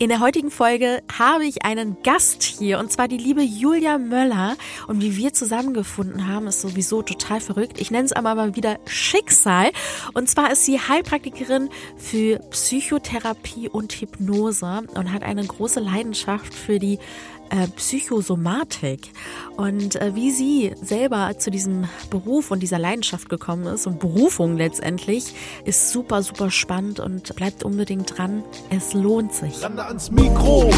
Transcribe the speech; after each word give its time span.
In 0.00 0.10
der 0.10 0.20
heutigen 0.20 0.52
Folge 0.52 1.02
habe 1.18 1.44
ich 1.44 1.64
einen 1.64 2.00
Gast 2.04 2.44
hier 2.44 2.78
und 2.78 2.92
zwar 2.92 3.08
die 3.08 3.16
liebe 3.16 3.42
Julia 3.42 3.98
Möller. 3.98 4.56
Und 4.86 5.02
wie 5.02 5.16
wir 5.16 5.32
zusammengefunden 5.32 6.28
haben, 6.28 6.46
ist 6.46 6.60
sowieso 6.60 7.02
total 7.02 7.40
verrückt. 7.40 7.80
Ich 7.80 7.90
nenne 7.90 8.04
es 8.04 8.12
aber 8.12 8.36
mal 8.36 8.54
wieder 8.54 8.78
Schicksal. 8.86 9.72
Und 10.14 10.30
zwar 10.30 10.52
ist 10.52 10.64
sie 10.64 10.78
Heilpraktikerin 10.78 11.68
für 11.96 12.38
Psychotherapie 12.50 13.68
und 13.68 13.92
Hypnose 13.92 14.84
und 14.94 15.12
hat 15.12 15.24
eine 15.24 15.44
große 15.44 15.80
Leidenschaft 15.80 16.54
für 16.54 16.78
die 16.78 17.00
äh, 17.50 17.68
Psychosomatik 17.76 19.12
und 19.56 19.96
äh, 19.96 20.14
wie 20.14 20.30
sie 20.30 20.72
selber 20.80 21.38
zu 21.38 21.50
diesem 21.50 21.88
Beruf 22.10 22.50
und 22.50 22.60
dieser 22.60 22.78
Leidenschaft 22.78 23.28
gekommen 23.28 23.66
ist 23.66 23.86
und 23.86 24.00
Berufung 24.00 24.56
letztendlich, 24.56 25.34
ist 25.64 25.90
super, 25.90 26.22
super 26.22 26.50
spannend 26.50 27.00
und 27.00 27.34
bleibt 27.36 27.62
unbedingt 27.64 28.16
dran. 28.16 28.42
Es 28.70 28.94
lohnt 28.94 29.32
sich. 29.34 29.62
Rande 29.62 29.84
ans 29.84 30.10
Mikro. 30.10 30.70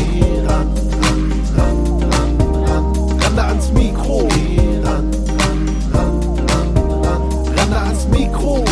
Ran, 0.47 0.69
ran, 1.03 1.33
ran, 1.57 2.03
ran, 2.03 2.65
ran. 2.65 3.21
Rande 3.21 3.43
ans 3.43 3.73
Mikro. 3.73 4.29
Ran, 4.83 4.85
ran, 4.85 5.61
ran, 5.93 6.21
ran, 6.49 7.05
ran. 7.05 7.59
Rande 7.59 7.77
ans 7.77 8.09
Mikro. 8.09 8.70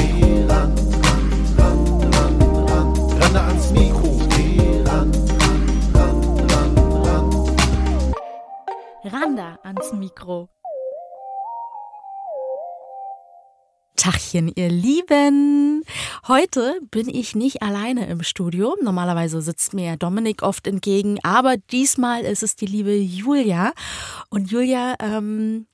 Randa 9.49 9.59
ans 9.63 9.93
Mikro. 9.93 10.49
Tachchen, 13.97 14.53
ihr 14.55 14.69
Lieben. 14.69 15.85
Heute 16.29 16.81
bin 16.91 17.09
ich 17.09 17.35
nicht 17.35 17.63
alleine 17.63 18.07
im 18.07 18.23
Studio. 18.23 18.77
Normalerweise 18.83 19.41
sitzt 19.43 19.75
mir 19.75 19.97
Dominik 19.97 20.43
oft 20.43 20.67
entgegen, 20.67 21.19
aber 21.23 21.57
diesmal 21.57 22.25
ist 22.25 22.43
es 22.43 22.57
die 22.57 22.67
liebe 22.67 22.95
Julia. 22.95 23.73
Und 24.31 24.51
Julia, 24.51 24.95
ähm, 25.01 25.67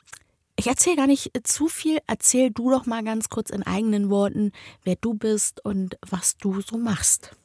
ich 0.57 0.69
erzähle 0.69 0.97
gar 0.97 1.07
nicht 1.07 1.33
zu 1.45 1.69
viel. 1.69 1.99
Erzähl 2.07 2.51
du 2.51 2.71
doch 2.71 2.87
mal 2.87 3.03
ganz 3.05 3.29
kurz 3.29 3.51
in 3.51 3.63
eigenen 3.63 4.09
Worten, 4.09 4.53
wer 4.85 4.97
du 4.97 5.15
bist 5.15 5.65
und 5.65 5.99
was 6.09 6.37
du 6.37 6.61
so 6.61 6.79
machst. 6.79 7.37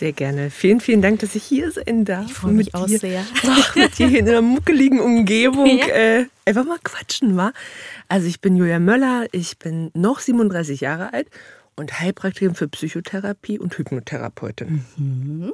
Sehr 0.00 0.12
gerne. 0.12 0.48
Vielen, 0.50 0.80
vielen 0.80 1.02
Dank, 1.02 1.20
dass 1.20 1.34
ich 1.34 1.42
hier 1.44 1.70
sein 1.70 2.06
darf. 2.06 2.24
Ich 2.26 2.32
freue 2.32 2.52
mich 2.52 2.74
auch 2.74 2.86
dir- 2.86 2.98
sehr. 2.98 3.22
Ach, 3.46 3.76
mit 3.76 3.98
dir 3.98 4.08
hier 4.08 4.20
in 4.20 4.28
einer 4.30 4.40
muckeligen 4.40 4.98
Umgebung. 4.98 5.66
Ja. 5.78 5.86
Äh, 5.88 6.24
einfach 6.46 6.64
mal 6.64 6.78
quatschen, 6.82 7.36
wa? 7.36 7.52
Also 8.08 8.26
ich 8.26 8.40
bin 8.40 8.56
Julia 8.56 8.78
Möller, 8.78 9.26
ich 9.32 9.58
bin 9.58 9.90
noch 9.92 10.20
37 10.20 10.80
Jahre 10.80 11.12
alt 11.12 11.28
und 11.76 12.00
Heilpraktikerin 12.00 12.54
für 12.54 12.66
Psychotherapie 12.68 13.58
und 13.58 13.76
Hypnotherapeutin. 13.76 14.86
Mhm. 14.96 15.52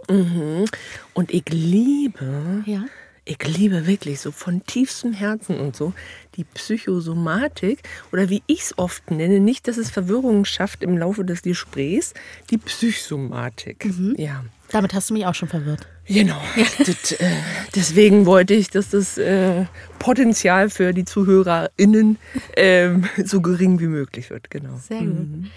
Und 1.12 1.34
ich 1.34 1.48
liebe, 1.50 2.62
Ja. 2.67 2.84
Ich 3.27 3.45
liebe 3.45 3.87
wirklich 3.87 4.21
so 4.21 4.31
von 4.31 4.65
tiefstem 4.65 5.13
Herzen 5.13 5.59
und 5.59 5.77
so 5.77 5.93
die 6.37 6.45
Psychosomatik 6.45 7.81
oder 8.13 8.31
wie 8.31 8.43
ich 8.47 8.63
es 8.63 8.79
oft 8.79 9.11
nenne, 9.11 9.41
nicht, 9.41 9.67
dass 9.69 9.77
es 9.77 9.91
Verwirrungen 9.91 10.45
schafft 10.45 10.83
im 10.83 10.97
Laufe 10.97 11.25
des 11.25 11.43
Gesprächs, 11.43 12.15
die 12.51 12.59
Psychosomatik. 12.59 13.89
Ja. 14.17 14.45
Damit 14.71 14.95
hast 14.95 15.11
du 15.11 15.15
mich 15.15 15.27
auch 15.27 15.35
schon 15.35 15.49
verwirrt. 15.49 15.87
Genau. 16.07 16.41
Das, 16.79 17.13
äh, 17.13 17.31
deswegen 17.75 18.27
wollte 18.27 18.55
ich, 18.55 18.71
dass 18.71 18.91
das 18.91 19.19
äh, 19.19 19.65
Potenzial 19.99 20.71
für 20.71 20.93
die 20.93 21.05
ZuhörerInnen 21.05 22.19
ähm, 22.57 23.05
so 23.25 23.41
gering 23.41 23.81
wie 23.81 23.87
möglich 23.87 24.31
wird. 24.31 24.51
Genau. 24.51 24.79
Sehr 24.87 25.01
gut. 25.01 25.51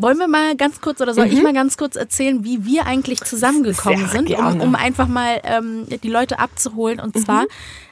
Wollen 0.00 0.18
wir 0.18 0.28
mal 0.28 0.56
ganz 0.56 0.80
kurz 0.80 1.00
oder 1.00 1.14
soll 1.14 1.26
ich 1.26 1.42
mal 1.42 1.52
ganz 1.52 1.76
kurz 1.76 1.96
erzählen, 1.96 2.44
wie 2.44 2.64
wir 2.64 2.86
eigentlich 2.86 3.20
zusammengekommen 3.22 4.08
Sehr 4.08 4.08
sind, 4.08 4.30
um, 4.30 4.60
um 4.60 4.74
einfach 4.74 5.08
mal 5.08 5.40
ähm, 5.44 5.86
die 6.02 6.08
Leute 6.08 6.38
abzuholen. 6.38 7.00
Und 7.00 7.18
zwar, 7.18 7.46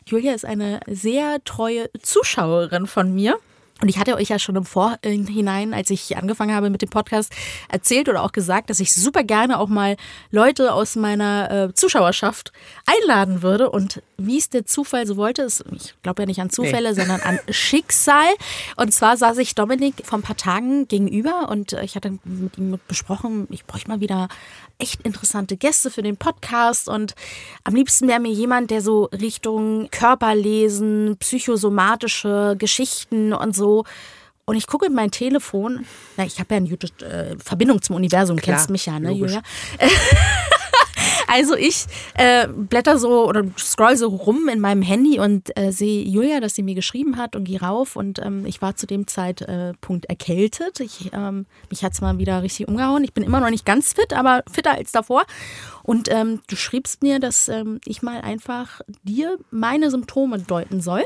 Julia 0.06 0.32
ist 0.32 0.44
eine 0.44 0.80
sehr 0.86 1.42
treue 1.44 1.90
Zuschauerin 2.02 2.86
von 2.86 3.14
mir. 3.14 3.38
Und 3.80 3.88
ich 3.88 3.98
hatte 3.98 4.16
euch 4.16 4.28
ja 4.28 4.38
schon 4.38 4.56
im 4.56 4.64
Vorhinein, 4.64 5.72
als 5.72 5.90
ich 5.90 6.16
angefangen 6.16 6.54
habe 6.54 6.70
mit 6.70 6.82
dem 6.82 6.88
Podcast, 6.88 7.32
erzählt 7.68 8.08
oder 8.08 8.22
auch 8.22 8.32
gesagt, 8.32 8.70
dass 8.70 8.80
ich 8.80 8.94
super 8.94 9.22
gerne 9.22 9.58
auch 9.58 9.68
mal 9.68 9.96
Leute 10.30 10.72
aus 10.72 10.96
meiner 10.96 11.50
äh, 11.50 11.74
Zuschauerschaft 11.74 12.52
einladen 12.86 13.42
würde. 13.42 13.70
Und 13.70 14.02
wie 14.16 14.38
es 14.38 14.50
der 14.50 14.66
Zufall 14.66 15.06
so 15.06 15.16
wollte, 15.16 15.42
ist, 15.42 15.64
ich 15.72 15.94
glaube 16.02 16.22
ja 16.22 16.26
nicht 16.26 16.40
an 16.40 16.50
Zufälle, 16.50 16.94
sondern 16.94 17.20
an 17.20 17.38
Schicksal. 17.50 18.28
Und 18.76 18.92
zwar 18.92 19.16
saß 19.16 19.38
ich 19.38 19.54
Dominik 19.54 19.94
vor 20.04 20.18
ein 20.18 20.22
paar 20.22 20.36
Tagen 20.36 20.88
gegenüber 20.88 21.48
und 21.48 21.72
äh, 21.72 21.84
ich 21.84 21.94
hatte 21.94 22.18
mit 22.24 22.58
ihm 22.58 22.78
besprochen, 22.88 23.46
ich 23.50 23.64
bräuchte 23.64 23.88
mal 23.88 24.00
wieder 24.00 24.28
echt 24.78 25.02
interessante 25.02 25.56
Gäste 25.56 25.90
für 25.90 26.02
den 26.02 26.16
Podcast 26.16 26.88
und 26.88 27.14
am 27.64 27.74
liebsten 27.74 28.08
wäre 28.08 28.20
mir 28.20 28.32
jemand, 28.32 28.70
der 28.70 28.80
so 28.80 29.04
Richtung 29.06 29.88
Körperlesen, 29.90 31.16
psychosomatische 31.18 32.54
Geschichten 32.58 33.32
und 33.32 33.56
so. 33.56 33.84
Und 34.44 34.56
ich 34.56 34.66
gucke 34.66 34.86
in 34.86 34.94
mein 34.94 35.10
Telefon, 35.10 35.84
na, 36.16 36.24
ich 36.24 36.38
habe 36.38 36.54
ja 36.54 36.56
eine 36.58 36.68
gute 36.68 36.86
äh, 37.04 37.36
Verbindung 37.38 37.82
zum 37.82 37.96
Universum, 37.96 38.38
Klar, 38.38 38.56
kennst 38.56 38.70
mich 38.70 38.86
ja, 38.86 38.98
ne. 38.98 39.12
Julia? 39.12 39.42
Also 41.28 41.54
ich 41.56 41.86
äh, 42.14 42.48
blätter 42.48 42.98
so 42.98 43.28
oder 43.28 43.44
scroll 43.58 43.96
so 43.96 44.08
rum 44.08 44.48
in 44.48 44.60
meinem 44.60 44.82
Handy 44.82 45.20
und 45.20 45.56
äh, 45.58 45.72
sehe 45.72 46.02
Julia, 46.02 46.40
dass 46.40 46.54
sie 46.54 46.62
mir 46.62 46.74
geschrieben 46.74 47.18
hat 47.18 47.36
und 47.36 47.44
gehe 47.44 47.60
rauf 47.60 47.96
und 47.96 48.18
ähm, 48.18 48.46
ich 48.46 48.62
war 48.62 48.76
zu 48.76 48.86
dem 48.86 49.06
Zeitpunkt 49.06 50.06
erkältet. 50.06 50.80
Ich, 50.80 51.10
ähm, 51.12 51.46
mich 51.68 51.84
hat's 51.84 52.00
mal 52.00 52.18
wieder 52.18 52.42
richtig 52.42 52.66
umgehauen. 52.66 53.04
Ich 53.04 53.12
bin 53.12 53.24
immer 53.24 53.40
noch 53.40 53.50
nicht 53.50 53.66
ganz 53.66 53.92
fit, 53.92 54.14
aber 54.14 54.42
fitter 54.50 54.72
als 54.72 54.90
davor. 54.90 55.24
Und 55.82 56.08
ähm, 56.10 56.40
du 56.48 56.56
schriebst 56.56 57.02
mir, 57.02 57.20
dass 57.20 57.48
ähm, 57.48 57.80
ich 57.84 58.02
mal 58.02 58.22
einfach 58.22 58.80
dir 59.02 59.38
meine 59.50 59.90
Symptome 59.90 60.38
deuten 60.38 60.80
soll 60.80 61.04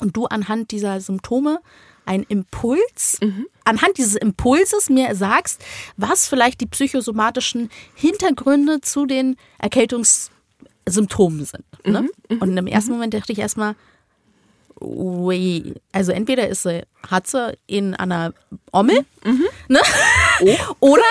und 0.00 0.16
du 0.16 0.26
anhand 0.26 0.70
dieser 0.70 1.00
Symptome 1.00 1.60
einen 2.08 2.24
Impuls, 2.24 3.20
anhand 3.64 3.98
dieses 3.98 4.16
Impulses 4.16 4.90
mir 4.90 5.14
sagst, 5.14 5.62
was 5.96 6.26
vielleicht 6.26 6.60
die 6.60 6.66
psychosomatischen 6.66 7.70
Hintergründe 7.94 8.80
zu 8.80 9.06
den 9.06 9.36
Erkältungssymptomen 9.58 11.44
sind. 11.44 11.64
Ne? 11.84 12.08
Und 12.40 12.56
im 12.56 12.66
ersten 12.66 12.92
Moment 12.92 13.14
dachte 13.14 13.32
ich 13.32 13.38
erstmal, 13.38 13.76
also 14.80 16.12
entweder 16.12 16.48
ist 16.48 16.62
sie, 16.62 16.82
hat 17.08 17.26
sie 17.26 17.56
in 17.66 17.94
einer 17.94 18.32
Ommel, 18.72 19.04
ne? 19.68 19.80
Oder, 20.80 21.02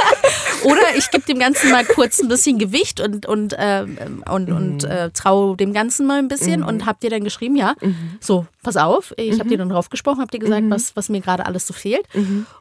oder 0.64 0.96
ich 0.96 1.10
gebe 1.10 1.24
dem 1.24 1.38
Ganzen 1.38 1.70
mal 1.70 1.84
kurz 1.84 2.20
ein 2.20 2.28
bisschen 2.28 2.58
Gewicht 2.58 3.00
und, 3.00 3.26
und, 3.26 3.54
ähm, 3.58 4.22
und, 4.30 4.52
und 4.52 4.84
äh, 4.84 5.10
traue 5.10 5.56
dem 5.56 5.72
Ganzen 5.72 6.06
mal 6.06 6.18
ein 6.18 6.28
bisschen 6.28 6.62
und 6.62 6.86
hab 6.86 7.00
dir 7.00 7.10
dann 7.10 7.24
geschrieben, 7.24 7.56
ja, 7.56 7.74
so, 8.20 8.46
pass 8.62 8.76
auf, 8.76 9.14
ich 9.16 9.38
habe 9.38 9.48
dir 9.48 9.58
dann 9.58 9.68
drauf 9.68 9.90
gesprochen, 9.90 10.20
hab 10.20 10.30
dir 10.30 10.38
gesagt, 10.38 10.64
was, 10.68 10.96
was 10.96 11.08
mir 11.08 11.20
gerade 11.20 11.46
alles 11.46 11.66
so 11.66 11.74
fehlt. 11.74 12.06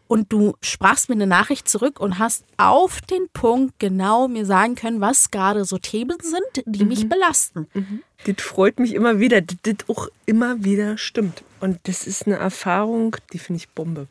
Und 0.07 0.31
du 0.31 0.55
sprachst 0.61 1.09
mir 1.09 1.15
eine 1.15 1.27
Nachricht 1.27 1.67
zurück 1.67 1.99
und 1.99 2.19
hast 2.19 2.45
auf 2.57 3.01
den 3.01 3.27
Punkt 3.33 3.79
genau 3.79 4.27
mir 4.27 4.45
sagen 4.45 4.75
können, 4.75 5.01
was 5.01 5.31
gerade 5.31 5.65
so 5.65 5.77
Themen 5.77 6.17
sind, 6.21 6.65
die 6.65 6.85
mich 6.85 7.09
belasten. 7.09 7.67
Das 8.25 8.35
freut 8.43 8.79
mich 8.79 8.93
immer 8.93 9.19
wieder, 9.19 9.41
das 9.41 9.75
auch 9.87 10.07
immer 10.25 10.63
wieder 10.63 10.97
stimmt. 10.97 11.43
Und 11.59 11.79
das 11.83 12.07
ist 12.07 12.25
eine 12.25 12.35
Erfahrung, 12.37 13.15
die 13.33 13.39
finde 13.39 13.57
ich 13.57 13.69
Bombe. 13.69 14.07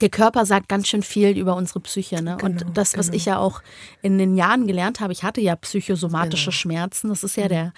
Der 0.00 0.10
Körper 0.10 0.44
sagt 0.44 0.68
ganz 0.68 0.88
schön 0.88 1.02
viel 1.02 1.36
über 1.38 1.56
unsere 1.56 1.80
Psyche. 1.80 2.22
Ne? 2.22 2.36
und 2.42 2.58
Genau, 2.58 2.72
das, 2.72 2.96
was 2.98 3.06
genau. 3.06 3.16
ich 3.16 3.24
ja 3.24 3.38
auch 3.38 3.62
in 4.02 4.18
den 4.18 4.36
Jahren 4.36 4.66
gelernt 4.66 5.00
habe, 5.00 5.12
ich 5.12 5.22
hatte 5.22 5.40
ja 5.40 5.56
psychosomatische 5.56 6.52
Schmerzen. 6.52 7.08
Das 7.08 7.24
ist 7.24 7.36
ja 7.36 7.48
der 7.48 7.72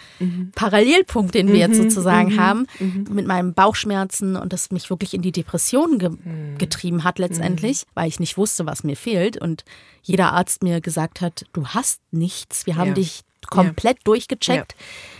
Parallelpunkt, 0.54 1.34
den 1.34 1.48
wir 1.48 1.56
jetzt 1.56 1.76
sozusagen 1.76 2.38
haben, 2.40 2.66
mit 3.10 3.26
meinen 3.26 3.54
Bauchschmerzen 3.54 4.36
und 4.36 4.52
das 4.52 4.70
mich 4.70 4.90
wirklich 4.90 5.14
in 5.14 5.22
die 5.22 5.32
Depression 5.32 5.98
ge 5.98 6.10
getrieben 6.58 7.04
hat 7.04 7.18
letztendlich, 7.18 7.84
weil 7.94 8.08
ich 8.08 8.18
nicht 8.20 8.36
wusste, 8.36 8.66
was 8.66 8.82
mir 8.84 8.96
fehlt. 8.96 9.36
Und 9.40 9.64
jeder 10.02 10.32
Arzt 10.32 10.62
mir 10.62 10.80
gesagt 10.80 11.20
hat, 11.20 11.44
du 11.52 11.66
hast 11.68 12.00
nichts. 12.10 12.66
Wir 12.66 12.76
haben 12.76 12.88
Ja. 12.88 12.94
dich 12.94 13.22
komplett 13.48 13.98
durchgecheckt. 14.04 14.74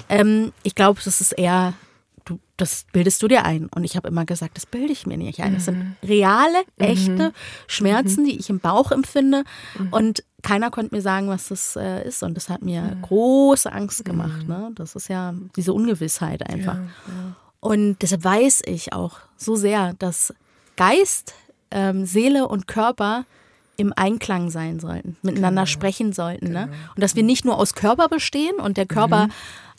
Ähm, 0.09 0.53
ich 0.63 0.75
glaube, 0.75 1.01
das 1.05 1.21
ist 1.21 1.33
eher 1.33 1.75
du, 2.29 2.39
das 2.57 2.87
bildest 2.93 3.23
du 3.23 3.29
dir 3.29 3.45
ein. 3.45 3.69
Und 3.75 3.85
ich 3.85 3.97
habe 3.97 4.09
immer 4.09 4.25
gesagt, 4.25 4.57
das 4.57 4.67
bilde 4.67 4.93
ich 4.93 5.07
mir 5.07 5.17
nicht 5.17 5.41
ein. 5.41 5.55
Das 5.55 5.67
sind 5.67 5.97
reale, 6.03 6.59
echte 6.77 7.33
Schmerzen, 7.67 8.25
die 8.25 8.39
ich 8.39 8.51
im 8.51 8.61
Bauch 8.61 8.91
empfinde. 8.91 9.45
Und 9.91 10.25
keiner 10.43 10.71
konnte 10.71 10.95
mir 10.95 11.03
sagen, 11.03 11.29
was 11.29 11.49
das 11.49 11.77
äh, 11.77 12.07
ist. 12.07 12.23
Und 12.23 12.35
das 12.35 12.49
hat 12.49 12.63
mir 12.63 12.97
große 13.03 13.73
Angst 13.73 14.05
gemacht. 14.05 14.47
Ne? 14.49 14.71
Das 14.75 14.95
ist 14.95 15.09
ja 15.09 15.35
diese 15.57 15.73
Ungewissheit 15.73 16.49
einfach. 16.49 16.79
Und 17.61 17.99
deshalb 18.03 18.25
weiß 18.25 18.63
ich 18.67 18.93
auch 18.93 19.19
so 19.37 19.57
sehr, 19.57 19.95
dass 19.95 20.33
Geist, 20.77 21.35
ähm, 21.71 22.07
Seele 22.07 22.47
und 22.47 22.67
Körper 22.69 23.25
im 23.79 23.93
Einklang 23.97 24.51
sein 24.51 24.81
sollten, 24.81 25.17
miteinander 25.23 25.65
sprechen 25.67 26.13
sollten. 26.13 26.51
Ne? 26.53 26.69
Und 26.97 27.03
dass 27.03 27.15
wir 27.15 27.23
nicht 27.23 27.45
nur 27.45 27.57
aus 27.57 27.75
Körper 27.75 28.09
bestehen 28.09 28.57
und 28.57 28.77
der 28.77 28.87
Körper 28.87 29.29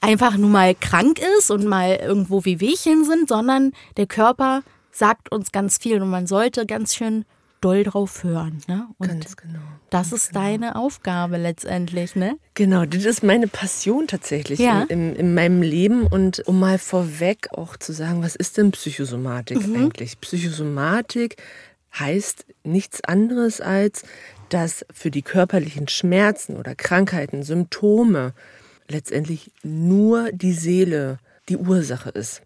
einfach 0.02 0.38
nur 0.38 0.50
mal 0.50 0.74
krank 0.74 1.20
ist 1.38 1.52
und 1.52 1.66
mal 1.66 1.96
irgendwo 2.02 2.46
wie 2.46 2.62
Wehchen 2.62 3.04
sind, 3.04 3.28
sondern 3.28 3.74
der 3.98 4.08
Körper 4.08 4.64
sagt 4.92 5.32
uns 5.32 5.52
ganz 5.52 5.78
viel 5.78 6.02
und 6.02 6.10
man 6.10 6.28
sollte 6.28 6.66
ganz 6.66 6.96
schön 6.96 7.26
doll 7.60 7.84
drauf 7.84 8.24
hören. 8.24 8.62
Ne? 8.70 8.88
Und 9.00 9.10
Ganz 9.10 9.36
genau. 9.36 9.60
das 9.90 10.14
ist 10.14 10.34
deine 10.34 10.78
Aufgabe 10.78 11.36
letztendlich, 11.36 12.16
ne? 12.16 12.38
Genau, 12.54 12.86
das 12.86 13.04
ist 13.04 13.22
meine 13.22 13.48
Passion 13.50 14.08
tatsächlich 14.08 14.60
Ja. 14.60 14.84
in, 14.84 15.10
in, 15.12 15.16
in 15.18 15.34
meinem 15.34 15.62
Leben. 15.62 16.08
Und 16.08 16.40
um 16.48 16.58
mal 16.58 16.78
vorweg 16.80 17.50
auch 17.52 17.76
zu 17.76 17.92
sagen, 17.92 18.24
was 18.24 18.38
ist 18.38 18.56
denn 18.58 18.72
Psychosomatik 18.72 19.68
Mhm. 19.68 19.76
eigentlich? 19.76 20.22
Psychosomatik 20.22 21.36
heißt 21.98 22.46
nichts 22.64 23.04
anderes 23.04 23.62
als, 23.62 24.04
dass 24.50 24.86
für 24.94 25.12
die 25.12 25.22
körperlichen 25.22 25.88
Schmerzen 25.88 26.58
oder 26.58 26.76
Krankheiten, 26.76 27.44
Symptome 27.44 28.34
letztendlich 28.88 29.52
nur 29.64 30.32
die 30.32 30.54
Seele 30.54 31.20
die 31.48 31.58
Ursache 31.58 32.10
ist. 32.10 32.42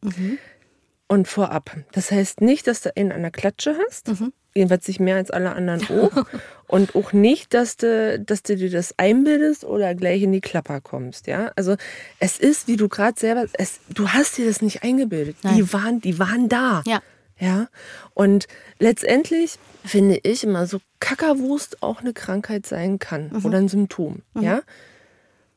Und 1.08 1.28
vorab, 1.28 1.76
das 1.92 2.12
heißt 2.12 2.42
nicht, 2.42 2.68
dass 2.68 2.82
du 2.82 2.96
einen 2.96 3.12
an 3.12 3.22
der 3.22 3.32
Klatsche 3.32 3.76
hast, 3.88 4.10
jedenfalls 4.56 4.88
nicht 4.88 5.00
mehr 5.00 5.18
als 5.18 5.32
alle 5.32 5.52
anderen 5.54 5.84
auch. 5.90 6.26
Und 6.68 6.96
auch 6.96 7.14
nicht, 7.14 7.54
dass 7.54 7.78
du, 7.78 8.20
dass 8.20 8.42
du 8.44 8.56
dir 8.56 8.70
das 8.72 8.98
einbildest 8.98 9.64
oder 9.64 9.94
gleich 9.96 10.24
in 10.24 10.32
die 10.32 10.42
Klapper 10.42 10.82
kommst. 10.82 11.28
Ja? 11.28 11.52
Also 11.56 11.76
es 12.20 12.40
ist, 12.40 12.68
wie 12.68 12.78
du 12.78 12.90
gerade 12.90 13.20
selber, 13.20 13.46
es, 13.54 13.80
du 13.90 14.10
hast 14.10 14.38
dir 14.38 14.48
das 14.48 14.62
nicht 14.62 14.84
eingebildet. 14.84 15.38
Nein. 15.44 15.56
Die 15.56 15.74
waren, 15.74 16.02
die 16.02 16.18
waren 16.18 16.50
da. 16.50 16.82
Ja. 16.86 17.02
Ja. 17.38 17.68
Und 18.14 18.48
letztendlich 18.80 19.58
finde 19.84 20.20
ich 20.24 20.44
immer 20.44 20.66
so 20.68 20.80
Kackerwurst 21.00 21.84
auch 21.84 22.02
eine 22.02 22.14
Krankheit 22.14 22.66
sein 22.66 23.00
kann 23.00 23.32
oder 23.44 23.58
ein 23.58 23.68
Symptom. 23.68 24.22
Ja. 24.40 24.62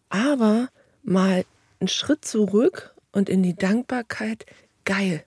Aber 0.09 0.69
mal 1.03 1.45
einen 1.81 1.89
Schritt 1.89 2.25
zurück 2.25 2.95
und 3.13 3.29
in 3.29 3.43
die 3.43 3.55
Dankbarkeit, 3.55 4.47
geil. 4.85 5.25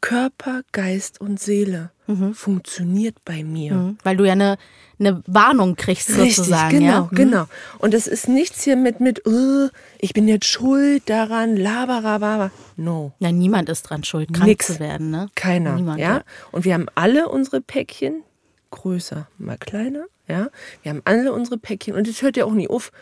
Körper, 0.00 0.62
Geist 0.72 1.20
und 1.20 1.40
Seele 1.40 1.90
funktioniert 2.34 3.16
bei 3.24 3.44
mir. 3.44 3.74
Mhm. 3.74 3.98
Weil 4.02 4.16
du 4.16 4.24
ja 4.24 4.32
eine, 4.32 4.56
eine 4.98 5.22
Warnung 5.26 5.76
kriegst 5.76 6.08
sozusagen. 6.08 6.76
Richtig, 6.76 6.80
genau, 6.80 6.92
ja? 6.92 7.08
Mhm. 7.10 7.16
genau. 7.16 7.44
Und 7.78 7.94
es 7.94 8.06
ist 8.06 8.28
nichts 8.28 8.62
hier 8.62 8.76
mit, 8.76 9.00
mit 9.00 9.26
äh, 9.26 9.68
ich 9.98 10.14
bin 10.14 10.26
jetzt 10.28 10.46
schuld 10.46 11.08
daran, 11.08 11.56
laberababa. 11.56 12.50
No. 12.76 13.12
Ja, 13.18 13.30
niemand 13.32 13.68
ist 13.68 13.82
dran 13.82 14.04
schuld, 14.04 14.32
krank 14.32 14.48
Nix. 14.48 14.66
zu 14.66 14.80
werden, 14.80 15.10
ne? 15.10 15.28
Keiner. 15.34 15.74
Niemand, 15.74 16.00
ja? 16.00 16.22
Und 16.50 16.64
wir 16.64 16.74
haben 16.74 16.86
alle 16.94 17.28
unsere 17.28 17.60
Päckchen, 17.60 18.22
größer, 18.70 19.28
mal 19.38 19.58
kleiner. 19.58 20.06
Ja? 20.28 20.48
Wir 20.82 20.90
haben 20.90 21.02
alle 21.04 21.32
unsere 21.32 21.58
Päckchen 21.58 21.94
und 21.94 22.08
das 22.08 22.22
hört 22.22 22.36
ja 22.36 22.44
auch 22.44 22.52
nie 22.52 22.68
auf. 22.68 22.92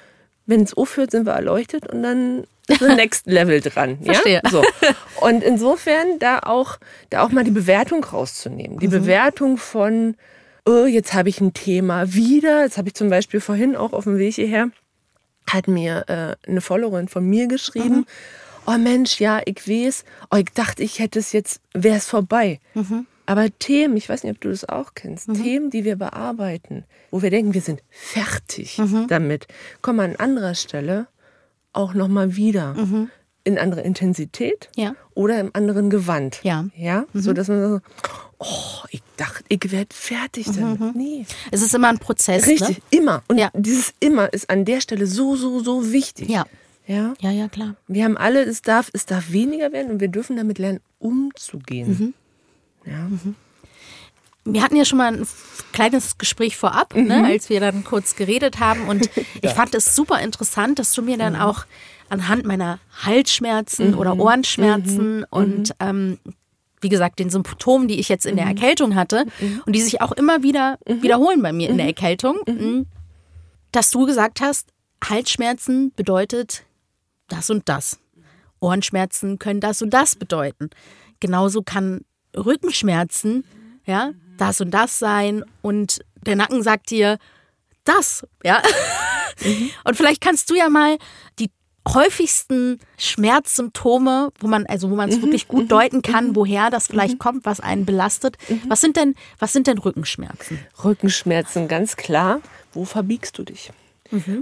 Wenn 0.47 0.63
es 0.63 0.75
aufhört, 0.75 1.11
sind 1.11 1.27
wir 1.27 1.33
erleuchtet 1.33 1.89
und 1.89 2.05
dann 2.05 2.45
the 2.81 2.95
next 2.95 3.27
level 3.27 3.61
dran. 3.61 3.99
Verstehe. 4.03 4.41
Ja? 4.45 4.51
So. 4.51 4.63
Und 5.21 5.43
insofern 5.43 6.19
da 6.19 6.41
auch, 6.41 6.79
da 7.11 7.23
auch 7.25 7.31
mal 7.31 7.45
die 7.45 7.51
Bewertung 7.51 8.03
rauszunehmen. 8.05 8.77
Mhm. 8.77 8.81
Die 8.81 8.89
Bewertung 8.89 9.57
von, 9.57 10.17
oh, 10.67 10.85
jetzt 10.87 11.15
habe 11.15 11.29
ich 11.29 11.41
ein 11.41 11.55
Thema 11.55 12.13
wieder. 12.13 12.65
Jetzt 12.65 12.77
habe 12.79 12.89
ich 12.89 12.95
zum 12.95 13.09
Beispiel 13.11 13.41
vorhin 13.41 13.77
auch 13.77 13.93
auf 13.93 14.05
dem 14.05 14.19
Weg 14.19 14.35
hierher, 14.35 14.71
hat 15.49 15.69
mir 15.69 16.05
äh, 16.09 16.49
eine 16.51 16.61
Followerin 16.61 17.09
von 17.09 17.25
mir 17.25 17.47
geschrieben, 17.47 17.99
Mhm. 17.99 18.07
oh 18.67 18.79
Mensch, 18.79 19.21
ja, 19.21 19.41
ich 19.45 19.69
weiß, 19.69 20.05
oh, 20.33 20.37
ich 20.37 20.51
dachte, 20.55 20.83
ich 20.83 20.99
hätte 20.99 21.19
es 21.21 21.33
jetzt, 21.33 21.61
wäre 21.73 21.97
es 21.97 22.07
vorbei. 22.07 22.59
Mhm. 22.75 23.07
Aber 23.29 23.47
Themen, 23.59 23.97
ich 23.97 24.09
weiß 24.09 24.23
nicht, 24.23 24.33
ob 24.35 24.41
du 24.41 24.51
das 24.51 24.69
auch 24.69 24.95
kennst, 24.95 25.27
Themen, 25.35 25.71
die 25.71 25.85
wir 25.85 25.97
bearbeiten, 25.97 26.85
wo 27.11 27.23
wir 27.23 27.31
denken, 27.31 27.55
wir 27.55 27.61
sind 27.61 27.83
fertig 27.91 28.79
Mhm. 28.79 29.07
damit, 29.09 29.49
kommen 29.83 30.01
an 30.01 30.17
anderer 30.17 30.55
Stelle 30.55 31.09
auch 31.77 31.95
nochmal 31.95 32.37
wieder 32.37 32.75
in 33.45 33.59
andere 33.59 33.81
Intensität 33.83 34.69
Mhm. 34.77 34.83
Ja. 34.83 34.97
oder 35.15 35.39
im 35.39 35.51
anderen 35.53 35.89
Gewand. 35.91 36.41
Ja. 36.43 36.63
Mhm. 36.63 36.73
Ja, 36.77 37.05
so 37.15 37.33
dass 37.33 37.47
man 37.49 37.61
so, 37.63 37.81
oh, 38.39 38.85
ich 38.91 39.03
dachte, 39.17 39.45
ich 39.49 39.71
werde 39.71 39.95
fertig 39.95 40.47
damit. 40.47 40.97
Nee. 40.97 41.25
Es 41.53 41.63
ist 41.63 41.73
immer 41.75 41.89
ein 41.89 41.99
Prozess, 41.99 42.47
Richtig, 42.47 42.69
ne? 42.79 42.83
immer. 42.91 43.23
Und 43.29 43.39
Ja. 43.39 43.51
dieses 43.55 43.95
immer 44.01 44.33
ist 44.33 44.51
an 44.51 44.65
der 44.65 44.81
Stelle 44.81 45.07
so, 45.07 45.37
so, 45.37 45.61
so 45.63 45.93
wichtig. 45.93 46.29
Ja. 46.29 46.45
Ja. 46.89 47.15
Ja, 47.21 47.31
ja, 47.31 47.49
klar. 47.49 47.75
Wir 47.89 48.05
haben 48.05 48.17
alle, 48.17 48.43
es 48.45 48.63
darf, 48.63 48.91
es 48.93 49.07
darf 49.07 49.31
weniger 49.33 49.73
werden 49.73 49.91
und 49.93 50.01
wir 50.01 50.09
dürfen 50.09 50.37
damit 50.37 50.59
lernen, 50.59 50.81
umzugehen. 50.99 52.15
Mhm. 52.85 52.91
Ja. 52.91 53.09
Wir 54.55 54.63
hatten 54.63 54.77
ja 54.77 54.85
schon 54.85 54.99
mal 54.99 55.13
ein 55.13 55.27
kleines 55.73 56.19
Gespräch 56.19 56.57
vorab, 56.57 56.95
ne, 56.95 57.25
als 57.25 57.51
wir 57.51 57.61
dann 57.61 57.85
kurz 57.85 58.17
geredet 58.17 58.61
haben. 58.61 58.89
Und 58.89 59.11
ich 59.43 59.51
fand 59.51 59.75
es 59.75 59.95
super 59.95 60.21
interessant, 60.21 60.79
dass 60.79 60.93
du 60.93 61.03
mir 61.03 61.19
dann 61.19 61.37
auch 61.37 61.67
anhand 62.09 62.45
meiner 62.47 62.79
Halsschmerzen 63.03 63.95
oder 63.95 64.17
Ohrenschmerzen 64.19 65.25
und 65.25 65.75
ähm, 65.81 66.19
wie 66.81 66.89
gesagt, 66.89 67.19
den 67.19 67.31
Symptomen, 67.31 67.89
die 67.89 67.99
ich 67.99 68.09
jetzt 68.09 68.27
in 68.27 68.37
der 68.37 68.47
Erkältung 68.47 68.95
hatte 68.95 69.25
und 69.65 69.75
die 69.75 69.81
sich 69.81 70.01
auch 70.03 70.13
immer 70.13 70.43
wieder 70.43 70.79
wiederholen 70.87 71.43
bei 71.43 71.53
mir 71.53 71.69
in 71.69 71.79
der 71.79 71.87
Erkältung, 71.87 72.37
m, 72.47 72.87
dass 73.73 73.91
du 73.91 74.07
gesagt 74.07 74.41
hast, 74.41 74.69
Halsschmerzen 75.03 75.93
bedeutet 75.97 76.65
das 77.29 77.51
und 77.51 77.69
das. 77.69 77.99
Ohrenschmerzen 78.61 79.39
können 79.39 79.61
das 79.61 79.83
und 79.83 79.91
das 79.91 80.17
bedeuten. 80.17 80.71
Genauso 81.21 81.63
kann 81.63 82.03
Rückenschmerzen, 82.37 83.45
ja, 83.85 84.13
das 84.37 84.61
und 84.61 84.71
das 84.71 84.99
sein 84.99 85.45
und 85.63 86.01
der 86.25 86.37
Nacken 86.37 86.63
sagt 86.63 86.91
dir 86.91 87.19
das, 87.85 88.27
ja. 88.43 88.63
Und 89.85 89.97
vielleicht 89.97 90.23
kannst 90.23 90.51
du 90.51 90.55
ja 90.55 90.71
mal 90.71 90.97
die 91.39 91.51
häufigsten 91.87 92.81
Schmerzsymptome, 92.97 94.33
wo 94.41 94.49
man 94.49 94.67
also 94.67 94.91
wo 94.91 94.97
man 94.97 95.11
es 95.11 95.21
wirklich 95.21 95.47
gut 95.47 95.71
deuten 95.71 96.03
kann, 96.03 96.35
woher 96.35 96.71
das 96.71 96.87
vielleicht 96.89 97.19
kommt, 97.19 97.45
was 97.45 97.61
einen 97.61 97.85
belastet. 97.85 98.39
Was 98.67 98.81
sind 98.81 98.97
denn 98.97 99.15
was 99.39 99.53
sind 99.53 99.67
denn 99.67 99.79
Rückenschmerzen? 99.79 100.59
Rückenschmerzen, 100.83 101.69
ganz 101.69 101.97
klar. 101.97 102.41
Wo 102.73 102.85
verbiegst 102.85 103.39
du 103.39 103.45
dich? 103.45 103.71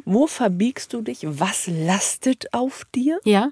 Wo 0.04 0.26
verbiegst 0.26 0.92
du 0.92 1.02
dich? 1.02 1.20
Was 1.22 1.66
lastet 1.66 2.52
auf 2.52 2.84
dir? 2.94 3.18
Ja? 3.24 3.50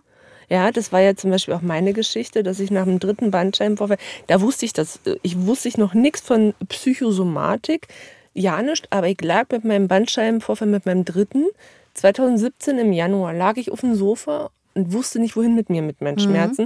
Ja, 0.53 0.71
das 0.71 0.93
war 0.93 1.01
ja 1.01 1.17
zum 1.17 1.31
Beispiel 1.31 1.55
auch 1.55 1.63
meine 1.63 1.95
Geschichte, 1.95 2.43
dass 2.43 2.61
ich 2.61 2.71
nach 2.71 2.85
dem 2.85 3.01
dritten 3.01 3.31
Bandscheibenvorfall, 3.31 3.97
da 4.27 4.43
wusste 4.43 4.67
ich 4.67 4.75
das, 4.75 5.01
ich 5.23 5.47
wusste 5.47 5.69
ich 5.69 5.79
noch 5.79 5.95
nichts 5.95 6.21
von 6.21 6.53
Psychosomatik, 6.69 7.89
ja 8.35 8.61
nicht, 8.61 8.87
aber 8.93 9.09
ich 9.09 9.19
lag 9.23 9.47
mit 9.51 9.65
meinem 9.65 9.89
Bandscheibenvorfall, 9.89 10.69
mit 10.69 10.85
meinem 10.85 11.07
dritten, 11.07 11.47
2017 11.95 12.79
im 12.79 12.93
Januar, 12.93 13.33
lag 13.33 13.57
ich 13.57 13.73
auf 13.73 13.81
dem 13.81 13.95
Sofa 13.95 14.51
und 14.75 14.93
wusste 14.93 15.21
nicht, 15.21 15.37
wohin 15.37 15.55
mit 15.55 15.71
mir, 15.71 15.81
mit 15.81 16.03
meinen 16.03 16.19
Schmerzen. 16.19 16.65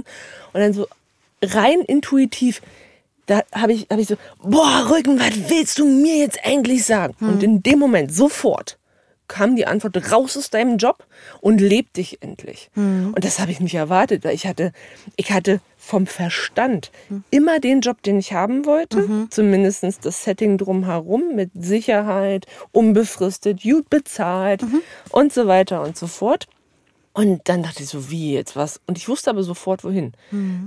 Und 0.51 0.59
dann 0.59 0.73
so 0.73 0.85
rein 1.41 1.79
intuitiv, 1.79 2.61
da 3.25 3.43
habe 3.53 3.71
ich, 3.71 3.87
hab 3.89 3.99
ich 3.99 4.09
so, 4.09 4.17
boah, 4.43 4.89
Rücken, 4.91 5.17
was 5.17 5.49
willst 5.49 5.79
du 5.79 5.85
mir 5.85 6.17
jetzt 6.17 6.39
eigentlich 6.43 6.83
sagen? 6.83 7.15
Und 7.21 7.41
in 7.41 7.63
dem 7.63 7.79
Moment, 7.79 8.13
sofort, 8.13 8.77
kam 9.27 9.55
die 9.55 9.67
Antwort 9.67 10.11
raus 10.11 10.37
aus 10.37 10.49
deinem 10.49 10.77
Job 10.77 11.05
und 11.41 11.59
leb 11.59 11.91
dich 11.93 12.21
endlich. 12.21 12.69
Und 13.15 13.23
das 13.25 13.39
habe 13.39 13.51
ich 13.51 13.59
nicht 13.59 13.75
erwartet. 13.75 14.23
weil 14.23 14.33
Ich 14.35 14.47
hatte, 14.47 14.71
ich 15.15 15.31
hatte 15.31 15.59
vom 15.77 16.07
Verstand 16.07 16.91
immer 17.29 17.59
den 17.59 17.81
Job, 17.81 18.01
den 18.03 18.19
ich 18.19 18.33
haben 18.33 18.65
wollte. 18.65 19.27
Zumindest 19.29 19.83
das 20.05 20.23
Setting 20.23 20.57
drumherum 20.57 21.35
mit 21.35 21.51
Sicherheit, 21.55 22.45
unbefristet, 22.71 23.61
gut 23.63 23.89
bezahlt 23.89 24.63
und 25.11 25.33
so 25.33 25.47
weiter 25.47 25.81
und 25.83 25.97
so 25.97 26.07
fort. 26.07 26.47
Und 27.13 27.49
dann 27.49 27.63
dachte 27.63 27.81
ich 27.83 27.89
so, 27.89 28.09
wie 28.11 28.33
jetzt 28.33 28.55
was? 28.55 28.79
Und 28.85 28.97
ich 28.97 29.09
wusste 29.09 29.29
aber 29.31 29.43
sofort, 29.43 29.83
wohin. 29.83 30.13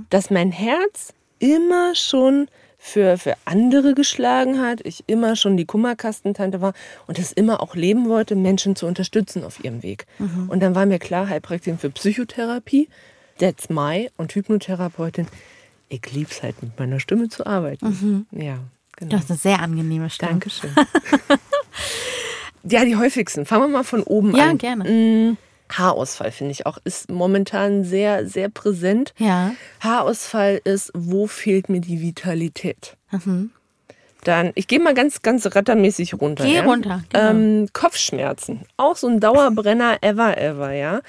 Dass 0.09 0.29
mein 0.29 0.51
Herz 0.51 1.13
immer 1.39 1.95
schon 1.95 2.47
für, 2.83 3.17
für 3.19 3.35
andere 3.45 3.93
geschlagen 3.93 4.59
hat, 4.59 4.81
ich 4.83 5.03
immer 5.05 5.35
schon 5.35 5.55
die 5.55 5.65
Kummerkastentante 5.65 6.61
war 6.61 6.73
und 7.05 7.19
es 7.19 7.31
immer 7.31 7.61
auch 7.61 7.75
leben 7.75 8.09
wollte, 8.09 8.35
Menschen 8.35 8.75
zu 8.75 8.87
unterstützen 8.87 9.43
auf 9.43 9.63
ihrem 9.63 9.83
Weg. 9.83 10.07
Und 10.47 10.61
dann 10.63 10.73
war 10.73 10.87
mir 10.87 10.97
klar, 10.97 11.29
Heilpraktikerin 11.29 11.77
für 11.77 11.91
Psychotherapie, 11.91 12.89
that's 13.37 13.69
my 13.69 14.09
und 14.17 14.33
Hypnotherapeutin. 14.33 15.27
Ich 15.89 16.11
lieb's 16.11 16.41
halt 16.41 16.61
mit 16.63 16.79
meiner 16.79 16.99
Stimme 16.99 17.29
zu 17.29 17.45
arbeiten. 17.45 18.25
Ja, 18.31 18.57
genau. 18.97 19.11
Das 19.11 19.25
ist 19.25 19.29
eine 19.29 19.37
sehr 19.39 19.59
angenehme 19.59 20.09
Stimme. 20.09 20.31
Dankeschön. 20.31 20.71
ja, 22.63 22.83
die 22.83 22.95
häufigsten. 22.95 23.45
Fangen 23.45 23.63
wir 23.63 23.67
mal 23.77 23.83
von 23.83 24.01
oben 24.03 24.35
Ja, 24.35 24.49
an. 24.49 24.57
gerne. 24.57 24.89
Mm, 24.89 25.37
Haarausfall, 25.71 26.31
finde 26.31 26.51
ich 26.51 26.65
auch, 26.65 26.77
ist 26.83 27.09
momentan 27.09 27.83
sehr, 27.83 28.27
sehr 28.27 28.49
präsent. 28.49 29.13
Ja. 29.17 29.53
Haarausfall 29.79 30.61
ist, 30.63 30.91
wo 30.93 31.27
fehlt 31.27 31.69
mir 31.69 31.81
die 31.81 32.01
Vitalität? 32.01 32.97
Mhm. 33.11 33.51
Dann, 34.23 34.51
ich 34.53 34.67
gehe 34.67 34.79
mal 34.79 34.93
ganz, 34.93 35.23
ganz 35.23 35.47
rattermäßig 35.47 36.13
runter. 36.21 36.43
Geh 36.45 36.57
ja? 36.57 36.63
runter, 36.63 37.03
genau. 37.09 37.29
Ähm, 37.31 37.67
Kopfschmerzen, 37.73 38.61
auch 38.77 38.95
so 38.95 39.07
ein 39.07 39.19
Dauerbrenner 39.19 39.97
ever, 40.01 40.37
ever, 40.37 40.73
ja. 40.73 41.01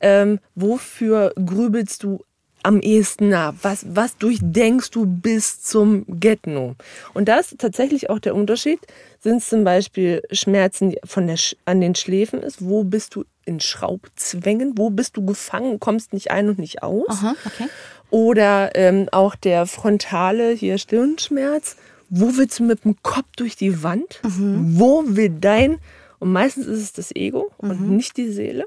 Ähm, 0.00 0.40
wofür 0.56 1.32
grübelst 1.36 2.02
du 2.02 2.24
am 2.64 2.80
ehesten 2.80 3.28
nach? 3.28 3.54
Was, 3.62 3.86
was 3.88 4.16
durchdenkst 4.16 4.90
du 4.90 5.06
bis 5.06 5.62
zum 5.62 6.04
Get-No? 6.08 6.74
Und 7.14 7.28
da 7.28 7.36
ist 7.36 7.56
tatsächlich 7.58 8.10
auch 8.10 8.18
der 8.18 8.34
Unterschied. 8.34 8.80
Sind 9.20 9.36
es 9.36 9.48
zum 9.48 9.62
Beispiel 9.62 10.22
Schmerzen 10.32 10.90
die 10.90 10.98
von 11.04 11.28
der, 11.28 11.38
Sch- 11.38 11.56
an 11.66 11.80
den 11.80 11.94
Schläfen 11.94 12.42
ist? 12.42 12.66
Wo 12.66 12.82
bist 12.82 13.14
du 13.14 13.24
in 13.46 13.60
Schraubzwängen? 13.60 14.76
Wo 14.76 14.90
bist 14.90 15.16
du 15.16 15.24
gefangen, 15.24 15.80
kommst 15.80 16.12
nicht 16.12 16.30
ein 16.30 16.48
und 16.48 16.58
nicht 16.58 16.82
aus? 16.82 17.08
Aha, 17.08 17.34
okay. 17.46 17.68
Oder 18.10 18.76
ähm, 18.76 19.08
auch 19.12 19.34
der 19.34 19.66
frontale 19.66 20.50
hier 20.50 20.78
Stirnschmerz. 20.78 21.76
Wo 22.08 22.36
willst 22.36 22.58
du 22.58 22.64
mit 22.64 22.84
dem 22.84 23.02
Kopf 23.02 23.28
durch 23.36 23.56
die 23.56 23.82
Wand? 23.82 24.20
Wo 24.22 25.02
will 25.06 25.30
dein, 25.40 25.78
und 26.18 26.32
meistens 26.32 26.66
ist 26.66 26.80
es 26.80 26.92
das 26.92 27.16
Ego 27.16 27.50
und 27.58 27.80
nicht 27.90 28.16
die 28.16 28.30
Seele. 28.30 28.66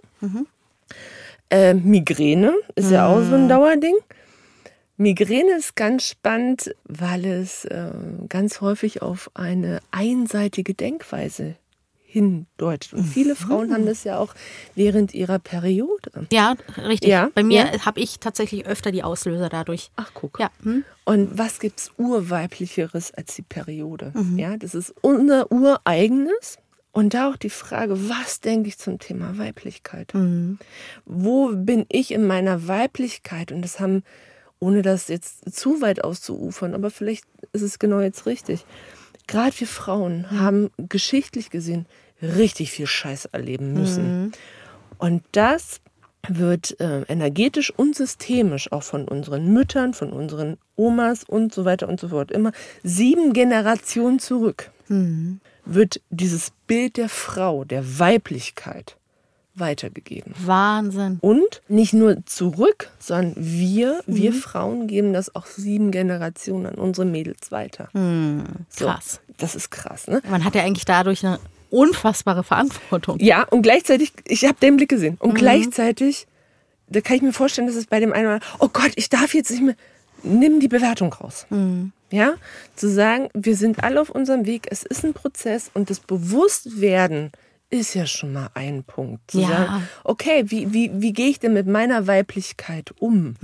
Äh, 1.49 1.73
Migräne 1.73 2.53
ist 2.75 2.91
ja 2.91 3.07
auch 3.07 3.21
so 3.23 3.35
ein 3.35 3.47
Dauerding. 3.47 3.95
Migräne 4.97 5.57
ist 5.57 5.77
ganz 5.77 6.03
spannend, 6.03 6.75
weil 6.83 7.25
es 7.25 7.63
äh, 7.63 7.91
ganz 8.27 8.59
häufig 8.59 9.01
auf 9.01 9.31
eine 9.33 9.79
einseitige 9.91 10.73
Denkweise 10.73 11.55
hindeutet. 12.11 12.93
Und 12.93 13.03
viele 13.03 13.35
Frauen 13.35 13.71
haben 13.71 13.85
das 13.85 14.03
ja 14.03 14.17
auch 14.17 14.33
während 14.73 15.13
ihrer 15.13 15.37
Periode. 15.37 16.27
Ja, 16.33 16.55
richtig. 16.77 17.09
Ja, 17.09 17.29
Bei 17.35 17.43
mir 17.43 17.65
ja. 17.71 17.85
habe 17.85 17.99
ich 17.99 18.19
tatsächlich 18.19 18.65
öfter 18.65 18.91
die 18.91 19.03
Auslöser 19.03 19.47
dadurch. 19.47 19.91
Ach, 19.95 20.09
guck. 20.15 20.39
Ja. 20.39 20.49
Hm? 20.63 20.83
Und 21.05 21.37
was 21.37 21.59
gibt's 21.59 21.91
urweiblicheres 21.97 23.13
als 23.13 23.35
die 23.35 23.43
Periode? 23.43 24.11
Ja, 24.35 24.57
das 24.57 24.73
ist 24.73 24.93
unser 25.01 25.51
ureigenes. 25.51 26.57
Und 26.91 27.13
da 27.13 27.29
auch 27.29 27.37
die 27.37 27.51
Frage, 27.51 28.09
was 28.09 28.39
denke 28.39 28.69
ich 28.69 28.79
zum 28.79 28.97
Thema 28.97 29.37
Weiblichkeit? 29.37 30.11
Wo 31.05 31.51
bin 31.53 31.85
ich 31.89 32.11
in 32.11 32.25
meiner 32.25 32.67
Weiblichkeit? 32.67 33.51
Und 33.51 33.61
das 33.61 33.79
haben, 33.79 34.03
ohne 34.59 34.81
das 34.81 35.07
jetzt 35.07 35.53
zu 35.55 35.81
weit 35.81 36.03
auszuufern, 36.03 36.73
aber 36.73 36.89
vielleicht 36.89 37.25
ist 37.53 37.61
es 37.61 37.77
genau 37.77 37.99
jetzt 37.99 38.25
richtig. 38.25 38.65
Gerade 39.29 39.59
wir 39.59 39.67
Frauen 39.67 40.31
haben 40.31 40.71
geschichtlich 40.77 41.51
gesehen 41.51 41.85
richtig 42.19 42.71
viel 42.71 42.87
Scheiß 42.87 43.25
erleben 43.25 43.73
müssen. 43.73 44.31
Und 44.97 45.23
das 45.33 45.81
wird 46.27 46.79
äh, 46.79 47.03
energetisch 47.03 47.71
und 47.71 47.95
systemisch 47.95 48.71
auch 48.71 48.81
von 48.81 49.07
unseren 49.07 49.53
Müttern, 49.53 49.93
von 49.93 50.11
unseren 50.11 50.57
Omas 50.75 51.23
und 51.23 51.53
so 51.53 51.63
weiter 51.63 51.87
und 51.87 51.99
so 51.99 52.07
fort, 52.09 52.31
immer 52.31 52.51
sieben 52.83 53.33
Generationen 53.33 54.17
zurück, 54.17 54.71
wird 55.63 56.01
dieses 56.09 56.51
Bild 56.65 56.97
der 56.97 57.07
Frau, 57.09 57.65
der 57.65 57.99
Weiblichkeit 57.99 58.97
weitergegeben. 59.55 60.33
Wahnsinn. 60.45 61.17
Und 61.21 61.61
nicht 61.67 61.93
nur 61.93 62.25
zurück, 62.25 62.89
sondern 62.99 63.33
wir, 63.37 64.01
wir 64.05 64.33
Frauen 64.33 64.87
geben 64.87 65.13
das 65.13 65.35
auch 65.35 65.45
sieben 65.45 65.91
Generationen 65.91 66.65
an 66.67 66.75
unsere 66.75 67.05
Mädels 67.05 67.51
weiter. 67.51 67.89
So, 68.69 68.85
Krass. 68.85 69.19
das 69.37 69.55
ist 69.55 69.69
krass, 69.71 70.07
ne? 70.07 70.21
Man 70.29 70.45
hat 70.45 70.55
ja 70.55 70.63
eigentlich 70.63 70.85
dadurch 70.85 71.25
eine 71.25 71.39
unfassbare 71.69 72.43
Verantwortung. 72.43 73.19
Ja, 73.19 73.43
und 73.43 73.61
gleichzeitig, 73.61 74.13
ich 74.25 74.45
habe 74.45 74.57
den 74.61 74.77
Blick 74.77 74.89
gesehen. 74.89 75.17
Und 75.19 75.35
gleichzeitig, 75.35 76.27
da 76.87 77.01
kann 77.01 77.17
ich 77.17 77.21
mir 77.21 77.33
vorstellen, 77.33 77.67
dass 77.67 77.75
es 77.75 77.85
bei 77.85 77.99
dem 77.99 78.13
einen 78.13 78.25
oder 78.25 78.33
anderen, 78.35 78.53
oh 78.59 78.69
Gott, 78.71 78.91
ich 78.95 79.09
darf 79.09 79.33
jetzt 79.33 79.51
nicht 79.51 79.61
mehr, 79.63 79.75
nimm 80.23 80.59
die 80.59 80.67
Bewertung 80.67 81.13
raus. 81.13 81.45
Ja, 82.11 82.33
zu 82.75 82.89
sagen, 82.89 83.29
wir 83.35 83.55
sind 83.55 83.83
alle 83.83 84.01
auf 84.01 84.09
unserem 84.09 84.45
Weg, 84.47 84.67
es 84.71 84.83
ist 84.83 85.03
ein 85.05 85.13
Prozess 85.13 85.69
und 85.73 85.89
das 85.91 85.99
Bewusstwerden 85.99 87.31
ist 87.71 87.93
ja 87.93 88.05
schon 88.07 88.33
mal 88.33 88.49
ein 88.55 88.83
Punkt. 88.83 89.29
Zu 89.31 89.41
Ja. 89.41 89.47
sagen, 89.47 89.87
okay, 90.03 90.43
wie, 90.47 90.73
wie, 90.73 90.91
wie 90.93 91.13
gehe 91.13 91.27
ich 91.29 91.39
denn 91.39 91.53
mit 91.53 91.67
meiner 91.67 92.07
Weiblichkeit 92.07 92.91
um? 92.99 93.35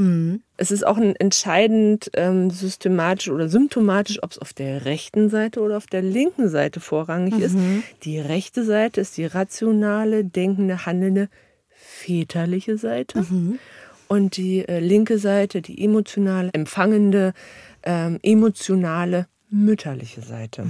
Es 0.58 0.72
ist 0.72 0.86
auch 0.86 0.98
ein 0.98 1.16
entscheidend 1.16 2.10
ähm, 2.14 2.50
systematisch 2.50 3.30
oder 3.30 3.50
symptomatisch, 3.50 4.24
ob 4.24 4.32
es 4.32 4.40
auf 4.40 4.54
der 4.54 4.86
rechten 4.86 5.30
Seite 5.30 5.62
oder 5.62 5.78
auf 5.78 5.86
der 5.86 6.02
linken 6.02 6.50
Seite 6.50 6.80
vorrangig 6.80 7.36
ist. 7.40 7.56
Die 8.04 8.20
rechte 8.20 8.64
Seite 8.64 9.02
ist 9.02 9.18
die 9.18 9.26
rationale, 9.26 10.24
denkende, 10.26 10.86
handelnde, 10.86 11.30
väterliche 11.70 12.78
Seite. 12.78 13.26
Und 14.08 14.38
die 14.38 14.68
äh, 14.68 14.80
linke 14.80 15.18
Seite, 15.18 15.62
die 15.62 15.84
emotionale, 15.84 16.50
empfangende, 16.54 17.34
ähm, 17.84 18.20
emotionale, 18.24 19.28
mütterliche 19.50 20.22
Seite. 20.22 20.68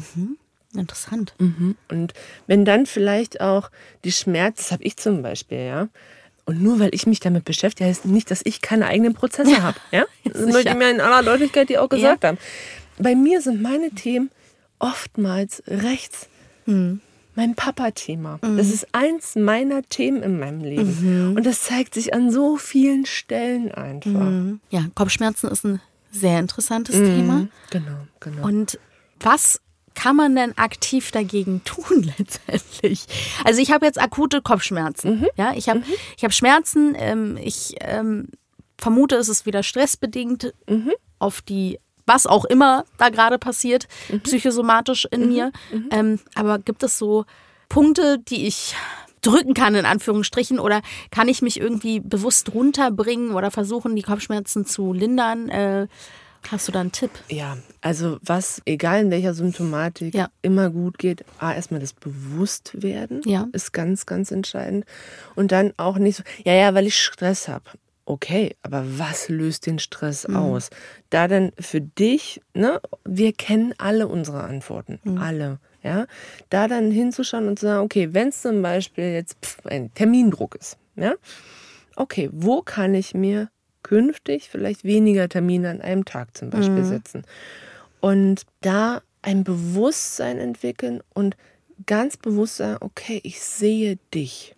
Interessant. 0.76 1.34
Mhm. 1.40 1.76
Und 1.90 2.14
wenn 2.48 2.66
dann 2.66 2.86
vielleicht 2.86 3.42
auch 3.42 3.70
die 4.04 4.12
Schmerz, 4.12 4.58
das 4.58 4.72
habe 4.72 4.84
ich 4.84 4.98
zum 4.98 5.22
Beispiel, 5.22 5.60
ja. 5.60 5.88
Und 6.46 6.62
nur 6.62 6.80
weil 6.80 6.94
ich 6.94 7.08
mich 7.08 7.20
damit 7.20 7.44
beschäftige, 7.44 7.90
heißt 7.90 8.06
nicht, 8.06 8.30
dass 8.30 8.42
ich 8.44 8.62
keine 8.62 8.86
eigenen 8.86 9.14
Prozesse 9.14 9.62
habe. 9.64 9.78
Ja? 9.92 10.06
Das 10.24 10.46
möchte 10.46 10.70
ich 10.70 10.76
mir 10.76 10.92
in 10.92 11.02
aller 11.02 11.24
Deutlichkeit 11.24 11.70
die 11.70 11.78
auch 11.78 11.90
gesagt 11.90 12.24
haben. 12.24 12.38
Bei 12.98 13.16
mir 13.16 13.42
sind 13.42 13.62
meine 13.62 13.90
Themen 13.92 14.30
oftmals 14.80 15.64
rechts. 15.68 16.28
Mein 16.66 17.56
Papa-Thema. 17.56 18.40
Das 18.42 18.70
ist 18.70 18.88
eins 18.94 19.36
meiner 19.36 19.84
Themen 19.84 20.24
in 20.24 20.40
meinem 20.40 20.62
Leben. 20.62 21.36
Und 21.36 21.46
das 21.46 21.64
zeigt 21.64 21.94
sich 21.94 22.14
an 22.14 22.32
so 22.32 22.58
vielen 22.58 23.06
Stellen 23.06 23.72
einfach. 23.72 24.58
Ja, 24.70 24.86
Kopfschmerzen 24.96 25.50
ist 25.50 25.66
ein 25.66 25.82
sehr 26.12 26.40
interessantes 26.40 26.96
Thema. 26.96 27.48
Genau, 27.72 28.08
genau. 28.20 28.48
Und 28.48 28.80
was 29.20 29.60
kann 29.96 30.16
man 30.16 30.36
denn 30.36 30.58
aktiv 30.58 31.12
dagegen 31.12 31.64
tun 31.64 32.12
letztendlich? 32.18 33.06
Also 33.44 33.62
ich 33.62 33.72
habe 33.72 33.86
jetzt 33.86 34.00
akute 34.00 34.42
Kopfschmerzen. 34.42 35.26
Ja, 35.36 35.54
ich 35.56 35.70
habe 35.70 35.84
ich 36.18 36.24
habe 36.24 36.34
Schmerzen. 36.34 36.96
Ähm, 36.98 37.38
ich 37.42 37.76
ähm, 37.82 38.30
vermute, 38.78 39.16
es 39.16 39.30
ist 39.30 39.46
wieder 39.46 39.64
stressbedingt 39.64 40.54
auf 41.20 41.42
die 41.42 41.80
was 42.06 42.28
auch 42.28 42.46
immer 42.46 42.86
da 43.00 43.10
gerade 43.10 43.40
passiert, 43.40 43.88
psychosomatisch 44.24 45.08
in 45.10 45.28
mir. 45.28 45.52
Ähm, 45.90 46.20
aber 46.36 46.60
gibt 46.60 46.84
es 46.84 47.00
so 47.00 47.26
Punkte, 47.68 48.20
die 48.20 48.46
ich 48.46 48.76
drücken 49.22 49.54
kann, 49.54 49.76
in 49.76 49.86
Anführungsstrichen, 49.86 50.60
oder 50.60 50.82
kann 51.12 51.28
ich 51.28 51.42
mich 51.42 51.60
irgendwie 51.60 52.00
bewusst 52.00 52.54
runterbringen 52.54 53.34
oder 53.34 53.52
versuchen, 53.52 53.96
die 53.96 54.04
Kopfschmerzen 54.04 54.66
zu 54.66 54.94
lindern? 54.94 55.50
Äh, 55.50 55.88
hast 56.52 56.68
du 56.68 56.72
da 56.72 56.82
einen 56.82 56.92
Tipp? 56.92 57.12
Ja, 57.30 57.58
also 57.82 58.18
was, 58.22 58.62
egal 58.66 59.02
in 59.02 59.12
welcher 59.12 59.34
Symptomatik, 59.34 60.14
Ja. 60.14 60.30
immer 60.42 60.70
gut 60.70 60.98
geht, 60.98 61.26
A, 61.40 61.54
erstmal 61.54 61.80
das 61.80 61.94
Bewusstwerden 61.94 63.22
Ja. 63.26 63.48
ist 63.52 63.72
ganz, 63.74 64.06
ganz 64.06 64.32
entscheidend. 64.32 64.86
Und 65.36 65.52
dann 65.52 65.74
auch 65.78 65.98
nicht 65.98 66.18
so, 66.18 66.24
ja, 66.44 66.54
ja, 66.54 66.74
weil 66.74 66.88
ich 66.88 67.00
Stress 67.02 67.48
habe. 67.48 67.66
Okay, 68.08 68.56
aber 68.62 68.84
was 69.00 69.30
löst 69.30 69.66
den 69.66 69.80
Stress 69.80 70.28
aus? 70.28 70.70
Da 71.10 71.28
dann 71.28 71.52
für 71.60 71.82
dich, 71.82 72.40
ne, 72.54 72.80
wir 73.04 73.34
kennen 73.34 73.74
alle 73.80 74.08
unsere 74.08 74.44
Antworten, 74.44 75.00
alle, 75.20 75.60
ja, 75.82 76.06
da 76.52 76.68
dann 76.68 76.92
hinzuschauen 76.92 77.48
und 77.48 77.58
zu 77.58 77.66
sagen, 77.66 77.84
okay, 77.84 78.14
wenn 78.14 78.28
es 78.28 78.44
zum 78.44 78.62
Beispiel 78.62 79.06
jetzt 79.06 79.38
pff, 79.44 79.66
ein 79.66 79.92
Termindruck 79.96 80.54
ist, 80.54 80.78
ja, 80.96 81.16
okay, 81.96 82.30
wo 82.32 82.62
kann 82.62 82.94
ich 82.94 83.16
mir 83.16 83.50
künftig 83.86 84.50
vielleicht 84.50 84.84
weniger 84.84 85.30
Termine 85.30 85.70
an 85.70 85.82
einem 85.82 86.04
Tag 86.06 86.36
zum 86.36 86.50
Beispiel 86.50 86.84
setzen? 86.84 87.24
Und 88.02 88.42
da 88.62 89.02
ein 89.22 89.44
Bewusstsein 89.44 90.40
entwickeln 90.40 91.02
und 91.14 91.38
ganz 91.86 92.18
bewusst 92.18 92.58
sagen, 92.58 92.78
okay, 92.82 93.20
ich 93.24 93.42
sehe 93.42 93.98
dich. 94.14 94.56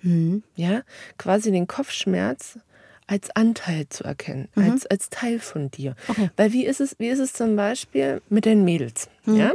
Ja, 0.56 0.82
quasi 1.18 1.52
den 1.52 1.68
Kopfschmerz 1.68 2.60
als 3.06 3.30
Anteil 3.36 3.88
zu 3.90 4.04
erkennen, 4.04 4.50
als, 4.56 4.86
als 4.86 5.10
Teil 5.10 5.40
von 5.40 5.72
dir. 5.72 5.96
Okay. 6.08 6.30
Weil 6.36 6.54
wie 6.54 6.66
ist 6.66 6.82
es, 6.82 6.96
wie 7.00 7.08
ist 7.08 7.20
es 7.20 7.34
zum 7.34 7.56
Beispiel 7.56 8.22
mit 8.30 8.46
den 8.46 8.66
Mädels? 8.66 9.10
Ja? 9.26 9.52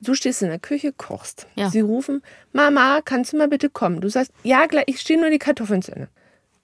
Du 0.00 0.14
stehst 0.14 0.42
in 0.42 0.48
der 0.48 0.58
Küche, 0.58 0.92
kochst. 0.92 1.46
Ja. 1.54 1.70
Sie 1.70 1.80
rufen, 1.80 2.22
Mama, 2.52 3.00
kannst 3.04 3.32
du 3.32 3.36
mal 3.36 3.48
bitte 3.48 3.70
kommen? 3.70 4.00
Du 4.00 4.08
sagst, 4.08 4.32
ja, 4.42 4.66
gleich, 4.66 4.84
ich 4.88 5.00
stehe 5.00 5.20
nur 5.20 5.30
die 5.30 5.38
Kartoffeln 5.38 5.80
zu 5.80 5.92
Ende. 5.92 6.08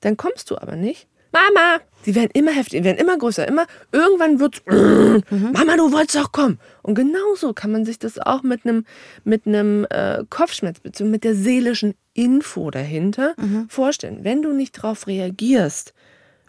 Dann 0.01 0.17
kommst 0.17 0.51
du 0.51 0.59
aber 0.59 0.77
nicht. 0.77 1.07
Mama! 1.33 1.81
Die 2.07 2.15
werden 2.15 2.31
immer 2.33 2.53
heftiger, 2.53 2.85
werden 2.85 2.97
immer 2.99 3.19
größer, 3.19 3.47
immer. 3.47 3.67
Irgendwann 3.93 4.41
wird's, 4.41 4.63
Mama, 4.67 5.77
du 5.77 5.93
wolltest 5.93 6.17
doch 6.17 6.33
kommen. 6.33 6.59
Und 6.83 6.95
genauso 6.95 7.53
kann 7.53 7.73
man 7.73 7.85
sich 7.85 7.99
das 7.99 8.19
auch 8.19 8.43
mit 8.43 8.65
einem 8.65 8.85
mit 9.25 9.47
einem 9.47 9.87
äh, 9.91 10.25
Kopfschmerz 10.31 10.81
bzw. 10.81 11.09
mit 11.09 11.25
der 11.25 11.35
seelischen 11.35 11.95
Info 12.15 12.71
dahinter 12.71 13.35
vorstellen. 13.69 14.21
Wenn 14.23 14.43
du 14.43 14.53
nicht 14.53 14.79
darauf 14.79 15.07
reagierst, 15.07 15.93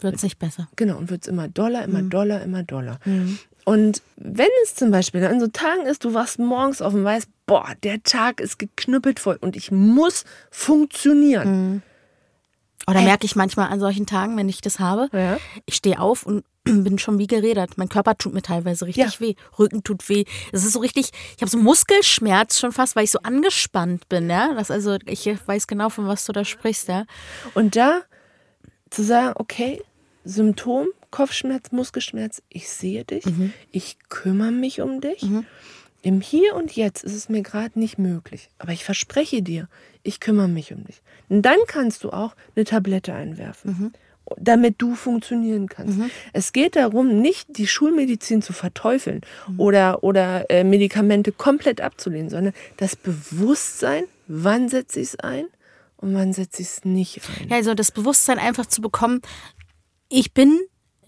Wird 0.00 0.16
es 0.16 0.22
nicht 0.22 0.38
besser? 0.38 0.68
Genau, 0.76 0.96
und 0.96 1.10
wird 1.10 1.22
es 1.22 1.28
immer 1.28 1.46
doller, 1.48 1.84
immer 1.84 2.02
doller, 2.02 2.42
immer 2.42 2.62
doller. 2.62 2.98
Und 3.66 4.02
wenn 4.16 4.48
es 4.64 4.74
zum 4.74 4.90
Beispiel 4.90 5.22
an 5.24 5.38
so 5.40 5.46
Tagen 5.48 5.84
ist, 5.86 6.04
du 6.04 6.14
wachst 6.14 6.38
morgens 6.38 6.80
auf 6.80 6.94
und 6.94 7.04
weißt, 7.04 7.28
boah, 7.46 7.68
der 7.82 8.02
Tag 8.02 8.40
ist 8.40 8.58
geknüppelt 8.58 9.20
voll 9.20 9.36
und 9.40 9.54
ich 9.56 9.70
muss 9.70 10.24
funktionieren. 10.50 11.82
Oder 12.88 13.02
merke 13.02 13.24
ich 13.26 13.36
manchmal 13.36 13.68
an 13.68 13.78
solchen 13.80 14.06
Tagen, 14.06 14.36
wenn 14.36 14.48
ich 14.48 14.60
das 14.60 14.78
habe, 14.80 15.08
Ja. 15.12 15.38
ich 15.66 15.74
stehe 15.76 16.00
auf 16.00 16.24
und 16.24 16.44
bin 16.64 16.98
schon 16.98 17.18
wie 17.18 17.26
gerädert. 17.26 17.78
Mein 17.78 17.88
Körper 17.88 18.16
tut 18.18 18.34
mir 18.34 18.42
teilweise 18.42 18.86
richtig 18.86 19.14
Ja. 19.14 19.20
weh. 19.20 19.34
Rücken 19.58 19.82
tut 19.84 20.08
weh. 20.08 20.24
Es 20.52 20.64
ist 20.64 20.72
so 20.72 20.80
richtig, 20.80 21.10
ich 21.36 21.42
habe 21.42 21.50
so 21.50 21.58
Muskelschmerz 21.58 22.58
schon 22.58 22.72
fast, 22.72 22.96
weil 22.96 23.04
ich 23.04 23.10
so 23.10 23.20
angespannt 23.20 24.08
bin. 24.08 24.28
Ja? 24.28 24.54
Das 24.54 24.70
also, 24.70 24.96
ich 25.06 25.26
weiß 25.46 25.66
genau, 25.66 25.88
von 25.88 26.06
was 26.06 26.24
du 26.24 26.32
da 26.32 26.44
sprichst. 26.44 26.88
Ja? 26.88 27.04
Und 27.54 27.76
da 27.76 28.00
zu 28.90 29.02
sagen, 29.04 29.34
okay, 29.36 29.80
Symptom, 30.24 30.88
Kopfschmerz, 31.10 31.72
Muskelschmerz, 31.72 32.42
ich 32.50 32.68
sehe 32.68 33.04
dich, 33.04 33.24
ich 33.72 33.96
kümmere 34.08 34.52
mich 34.52 34.80
um 34.80 35.00
dich. 35.00 35.24
Im 36.02 36.20
Hier 36.20 36.54
und 36.54 36.76
Jetzt 36.76 37.04
ist 37.04 37.14
es 37.14 37.28
mir 37.28 37.42
gerade 37.42 37.78
nicht 37.78 37.98
möglich. 37.98 38.48
Aber 38.58 38.72
ich 38.72 38.84
verspreche 38.84 39.42
dir, 39.42 39.68
ich 40.02 40.20
kümmere 40.20 40.48
mich 40.48 40.72
um 40.72 40.84
dich. 40.84 41.02
Und 41.28 41.42
dann 41.42 41.58
kannst 41.66 42.04
du 42.04 42.10
auch 42.10 42.34
eine 42.56 42.64
Tablette 42.64 43.12
einwerfen. 43.12 43.92
Damit 44.36 44.76
du 44.78 44.94
funktionieren 44.94 45.68
kannst. 45.68 45.98
Es 46.32 46.52
geht 46.52 46.76
darum, 46.76 47.20
nicht 47.20 47.56
die 47.58 47.66
Schulmedizin 47.66 48.42
zu 48.42 48.52
verteufeln 48.52 49.22
oder, 49.56 50.04
oder 50.04 50.48
äh, 50.50 50.62
Medikamente 50.62 51.32
komplett 51.32 51.80
abzulehnen, 51.80 52.30
sondern 52.30 52.54
das 52.76 52.94
Bewusstsein, 52.94 54.04
wann 54.28 54.68
setze 54.68 55.00
ich 55.00 55.08
es 55.08 55.16
ein 55.18 55.46
und 55.96 56.14
wann 56.14 56.32
setze 56.32 56.62
ich 56.62 56.68
es 56.68 56.84
nicht 56.84 57.20
ein. 57.40 57.48
Ja, 57.48 57.56
also 57.56 57.74
das 57.74 57.90
Bewusstsein 57.90 58.38
einfach 58.38 58.66
zu 58.66 58.80
bekommen, 58.80 59.20
ich 60.08 60.32
bin 60.32 60.60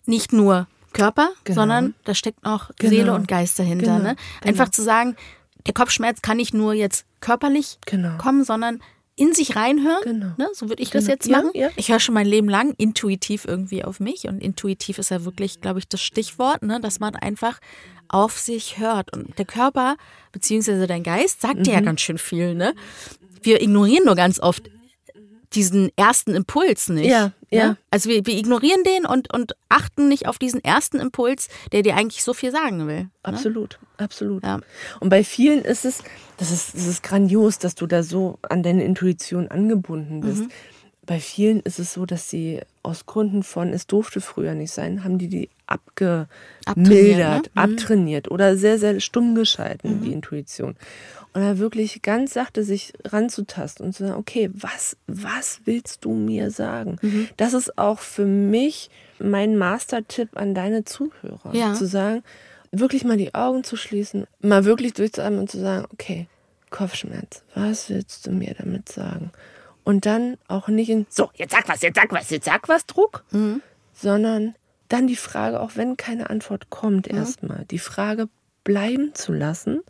nicht 0.05 0.33
nur 0.33 0.67
Körper, 0.93 1.31
Genau. 1.45 1.61
sondern 1.61 1.95
da 2.05 2.15
steckt 2.15 2.43
noch 2.45 2.71
Genau. 2.79 2.91
Seele 2.91 3.15
und 3.15 3.29
Geist 3.29 3.59
dahinter. 3.59 3.99
Genau. 3.99 4.11
Ne? 4.11 4.17
Einfach 4.45 4.69
zu 4.69 4.83
sagen, 4.83 5.17
der 5.67 5.75
Kopfschmerz 5.75 6.23
kann 6.23 6.37
nicht 6.39 6.55
nur 6.55 6.73
jetzt 6.75 7.07
körperlich 7.21 7.79
Genau. 7.87 8.17
kommen, 8.19 8.45
sondern 8.45 8.81
in 9.15 9.35
sich 9.35 9.57
reinhören. 9.57 10.03
Genau. 10.05 10.33
Ne? 10.39 10.49
So 10.55 10.69
würde 10.69 10.83
ich 10.83 10.91
das 10.91 11.05
Genau. 11.05 11.13
jetzt 11.15 11.27
Ja, 11.29 11.37
machen. 11.39 11.51
ja. 11.55 11.69
Ich 11.77 11.91
höre 11.91 12.01
schon 12.01 12.15
mein 12.15 12.27
Leben 12.27 12.49
lang 12.49 12.75
intuitiv 12.79 13.45
irgendwie 13.45 13.85
auf 13.85 14.01
mich. 14.01 14.27
Und 14.27 14.41
intuitiv 14.43 14.99
ist 14.99 15.11
ja 15.11 15.25
wirklich, 15.25 15.61
glaube 15.61 15.79
ich, 15.79 15.87
das 15.89 16.01
Stichwort, 16.03 16.63
ne? 16.63 16.81
dass 16.81 16.99
man 16.99 17.15
einfach 17.15 17.59
auf 18.09 18.39
sich 18.39 18.79
hört. 18.79 19.13
Und 19.15 19.39
der 19.39 19.45
Körper, 19.45 19.97
beziehungsweise 20.33 20.87
dein 20.87 21.03
Geist, 21.03 21.43
sagt 21.43 21.59
Mhm. 21.59 21.63
dir 21.65 21.75
ja 21.75 21.81
ganz 21.81 22.01
schön 22.01 22.19
viel. 22.19 22.55
Ne? 22.55 22.75
Wir 23.43 23.61
ignorieren 23.63 24.05
nur 24.07 24.15
ganz 24.17 24.41
oft 24.41 24.69
diesen 25.53 25.91
ersten 25.97 26.35
Impuls 26.35 26.89
nicht. 26.89 27.11
Ja, 27.11 27.33
ja. 27.53 27.69
Ne? 27.69 27.77
Also 27.91 28.09
wir, 28.09 28.27
wir 28.27 28.37
ignorieren 28.37 28.83
den 28.85 29.07
und, 29.07 29.33
und 29.33 29.55
achten 29.69 30.09
nicht 30.09 30.27
auf 30.27 30.39
diesen 30.39 30.63
ersten 30.65 30.99
Impuls, 30.99 31.49
der 31.73 31.83
dir 31.83 31.97
eigentlich 31.97 32.23
so 32.23 32.35
viel 32.35 32.51
sagen 32.51 32.87
will. 32.87 33.03
Ne? 33.03 33.11
Absolut, 33.23 33.79
absolut. 33.99 34.43
Ja. 34.43 34.61
Und 35.01 35.11
bei 35.11 35.23
vielen 35.23 35.63
ist 35.63 35.85
es, 35.85 36.03
das 36.39 36.51
ist, 36.51 36.75
das 36.75 36.87
ist 36.87 37.03
grandios, 37.03 37.59
dass 37.59 37.75
du 37.75 37.87
da 37.87 38.03
so 38.03 38.39
an 38.43 38.63
deine 38.63 38.85
Intuition 38.85 39.49
angebunden 39.49 40.21
bist. 40.21 40.45
Mhm. 40.45 40.51
Bei 41.05 41.19
vielen 41.19 41.61
ist 41.61 41.81
es 41.81 41.93
so, 41.93 42.07
dass 42.07 42.31
sie 42.31 42.61
aus 42.85 43.07
Gründen 43.07 43.43
von, 43.43 43.73
es 43.73 43.89
durfte 43.89 44.21
früher 44.21 44.55
nicht 44.55 44.73
sein, 44.73 45.03
haben 45.03 45.19
die 45.19 45.29
die 45.29 45.51
abgemildert, 45.67 46.29
Abtrainiert, 46.65 47.19
ne? 47.19 47.51
Mhm. 47.55 47.73
abtrainiert 47.73 48.31
oder 48.31 48.57
sehr, 48.57 48.79
sehr 48.79 49.01
stumm 49.01 49.35
geschalten, 49.35 50.03
die 50.03 50.13
Intuition. 50.13 50.77
Und 51.35 51.41
da 51.41 51.59
wirklich 51.59 52.03
ganz 52.03 52.35
sachte 52.35 52.63
sich 52.63 52.93
ranzutasten 53.05 53.87
und 53.87 53.95
zu 53.95 54.07
sagen, 54.07 54.19
okay, 54.19 54.51
was, 54.53 54.97
was 55.07 55.63
willst 55.65 56.05
du 56.05 56.13
mir 56.13 56.51
sagen? 56.51 56.99
Mhm. 57.01 57.29
Das 57.39 57.55
ist 57.55 57.79
auch 57.79 58.01
für 58.01 58.27
mich 58.27 58.91
mein 59.19 59.57
Mastertipp 59.57 60.37
an 60.37 60.55
deine 60.55 60.85
Zuhörer. 60.85 61.55
Ja. 61.55 61.73
Zu 61.73 61.87
sagen, 61.87 62.23
wirklich 62.71 63.05
mal 63.05 63.17
die 63.17 63.35
Augen 63.35 63.65
zu 63.65 63.77
schließen, 63.77 64.27
mal 64.41 64.65
wirklich 64.65 64.93
durchzuatmen 64.93 65.41
und 65.41 65.51
zu 65.51 65.59
sagen, 65.59 65.87
okay, 65.93 66.27
Kopfschmerz, 66.71 67.45
was 67.55 67.89
willst 67.89 68.27
du 68.27 68.33
mir 68.33 68.55
damit 68.59 68.91
sagen? 68.91 69.31
Und 69.85 70.07
dann 70.07 70.37
auch 70.49 70.69
nicht 70.69 70.91
in, 70.91 71.07
so, 71.09 71.31
jetzt 71.35 71.53
sag 71.53 71.69
was, 71.69 71.83
jetzt 71.83 71.97
sag 71.97 72.13
was, 72.13 72.31
jetzt 72.31 72.45
sag 72.45 72.69
was, 72.69 72.87
Druck, 72.87 73.25
sondern 73.95 74.55
dann 74.89 75.07
die 75.07 75.17
Frage, 75.17 75.61
auch 75.61 75.73
wenn 75.75 75.97
keine 75.97 76.31
Antwort 76.31 76.71
kommt, 76.71 77.09
erstmal, 77.09 77.65
die 77.67 77.79
Frage 77.79 78.29
bleiben 78.65 79.15
zu 79.15 79.33
lassen, 79.33 79.81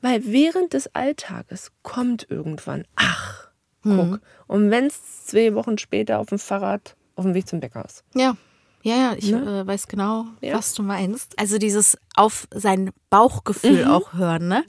weil 0.00 0.24
während 0.24 0.72
des 0.72 0.94
Alltages 0.94 1.70
kommt 1.82 2.26
irgendwann, 2.30 2.84
ach, 2.96 3.48
guck, 3.82 4.20
und 4.46 4.70
wenn 4.70 4.86
es 4.86 5.26
zwei 5.26 5.54
Wochen 5.54 5.78
später 5.78 6.18
auf 6.18 6.28
dem 6.28 6.38
Fahrrad 6.38 6.96
auf 7.16 7.24
dem 7.24 7.34
Weg 7.34 7.48
zum 7.48 7.60
Bäcker 7.60 7.84
ist. 7.84 8.04
Ja. 8.14 8.36
Ja, 8.84 8.96
ja, 8.96 9.14
ich 9.16 9.32
äh, 9.32 9.64
weiß 9.64 9.86
genau, 9.86 10.24
was 10.40 10.74
du 10.74 10.82
meinst. 10.82 11.38
Also 11.38 11.58
dieses 11.58 11.96
auf 12.16 12.48
sein 12.52 12.90
Bauchgefühl 13.10 13.84
auch 13.84 14.14
hören, 14.14 14.48
ne? 14.48 14.64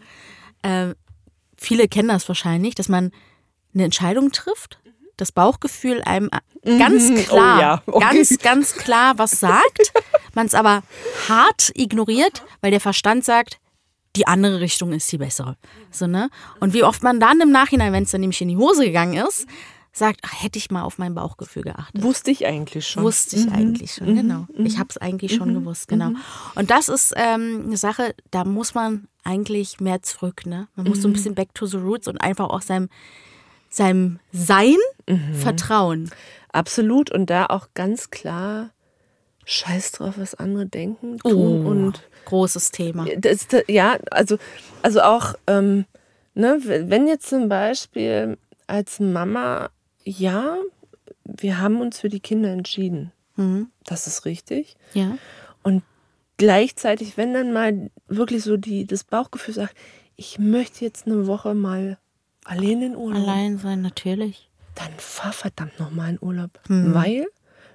Ähm, 0.61 0.93
viele 1.57 1.87
kennen 1.87 2.09
das 2.09 2.27
wahrscheinlich, 2.27 2.75
dass 2.75 2.89
man 2.89 3.11
eine 3.73 3.85
Entscheidung 3.85 4.31
trifft, 4.31 4.79
das 5.17 5.31
Bauchgefühl 5.31 6.03
einem 6.03 6.29
äh, 6.63 6.77
ganz 6.77 7.25
klar, 7.25 7.57
Oh 7.57 7.61
ja, 7.61 7.81
okay. 7.87 7.99
ganz, 7.99 8.37
ganz 8.37 8.73
klar 8.75 9.17
was 9.17 9.31
sagt, 9.31 9.93
man 10.35 10.45
es 10.45 10.53
aber 10.53 10.83
hart 11.27 11.71
ignoriert, 11.73 12.43
weil 12.61 12.69
der 12.69 12.81
Verstand 12.81 13.25
sagt, 13.25 13.57
die 14.15 14.27
andere 14.27 14.60
Richtung 14.60 14.91
ist 14.91 15.12
die 15.12 15.17
bessere. 15.17 15.58
So, 15.91 16.08
ne? 16.08 16.29
Und 16.60 16.74
wie 16.74 16.84
oft 16.84 17.03
man 17.03 17.20
dann 17.20 17.41
im 17.41 17.51
Nachhinein, 17.51 17.93
wenn 17.93 18.03
es 18.03 18.12
dann 18.12 18.22
nämlich 18.22 18.41
in 18.41 18.50
die 18.50 18.58
Hose 18.58 18.86
gegangen 18.86 19.25
ist, 19.25 19.48
sagt, 19.91 20.22
ach, 20.24 20.41
hätte 20.41 20.58
ich 20.58 20.72
mal 20.72 20.82
auf 20.82 20.98
mein 20.98 21.13
Bauchgefühl 21.13 21.63
geachtet. 21.63 22.01
Wusste 22.01 22.32
ich 22.32 22.48
eigentlich 22.48 22.88
schon. 22.88 23.03
Wusste 23.03 23.36
ich 23.36 23.51
eigentlich 23.51 23.93
schon, 23.93 24.15
genau. 24.15 24.48
Ich 24.58 24.79
habe 24.79 24.89
es 24.89 24.98
eigentlich 24.98 25.36
schon 25.36 25.53
gewusst, 25.53 25.88
genau. 25.88 26.12
Und 26.56 26.71
das 26.71 26.89
ist 26.89 27.13
ähm, 27.15 27.65
eine 27.67 27.78
Sache, 27.78 28.15
da 28.32 28.43
muss 28.43 28.73
man 28.73 29.08
eigentlich 29.23 29.80
mehr 29.80 30.02
zurück, 30.02 30.45
ne? 30.45 30.67
Man 30.76 30.88
muss 30.88 31.02
so 31.02 31.08
ein 31.08 31.13
bisschen 31.13 31.36
back 31.36 31.54
to 31.54 31.67
the 31.67 31.78
roots 31.78 32.08
und 32.08 32.17
einfach 32.17 32.49
auch 32.49 32.62
seinem, 32.62 32.89
seinem 33.69 34.19
Sein 34.32 34.78
vertrauen. 35.39 36.10
Absolut. 36.52 37.12
Und 37.12 37.30
da 37.30 37.45
auch 37.45 37.69
ganz 37.73 38.10
klar, 38.10 38.71
scheiß 39.45 39.91
drauf, 39.93 40.15
was 40.17 40.36
andere 40.36 40.65
denken, 40.65 41.17
tun 41.19 41.65
und 41.65 42.03
großes 42.25 42.71
Thema. 42.71 43.06
das, 43.17 43.47
ja, 43.67 43.97
also, 44.12 44.38
also 44.82 45.01
auch, 45.01 45.34
ähm, 45.47 45.86
ne, 46.34 46.60
wenn 46.63 47.08
jetzt 47.08 47.27
zum 47.27 47.49
Beispiel 47.49 48.38
als 48.67 48.99
Mama, 48.99 49.69
ja, 50.03 50.58
wir 51.25 51.60
haben 51.60 51.82
uns 51.82 51.99
für 51.99 52.10
die 52.10 52.19
Kinder 52.19 52.49
entschieden. 52.49 53.12
Das 53.86 54.06
ist 54.08 54.25
richtig. 54.25 54.75
Ja. 54.93 55.17
Und 55.63 55.82
gleichzeitig, 56.38 57.17
wenn 57.17 57.34
dann 57.34 57.51
mal 57.51 57.89
wirklich 58.08 58.43
so 58.43 58.58
die, 58.58 58.86
das 58.86 59.03
Bauchgefühl 59.03 59.56
sagt, 59.56 59.75
ich 60.15 60.38
möchte 60.38 60.86
jetzt 60.86 61.08
eine 61.08 61.25
Woche 61.25 61.56
mal 61.56 61.97
allein 62.45 62.82
in 62.84 62.95
Urlaub, 62.95 63.23
Allein 63.27 63.58
sein, 63.58 63.82
natürlich. 63.82 64.49
dann 64.75 64.91
fahr 64.97 65.34
verdammt 65.34 65.79
nochmal 65.79 66.12
in 66.12 66.19
Urlaub. 66.21 66.60
Weil, 66.67 67.25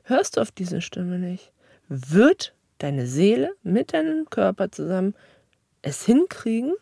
hörst 0.05 0.37
du 0.37 0.41
auf 0.41 0.53
diese 0.53 0.81
Stimme 0.81 1.19
nicht, 1.19 1.51
wird 1.89 2.55
deine 2.79 3.07
Seele 3.07 3.53
mit 3.63 3.93
deinem 3.93 4.29
Körper 4.31 4.71
zusammen 4.71 5.15
es 5.83 6.05
hinkriegen, 6.05 6.75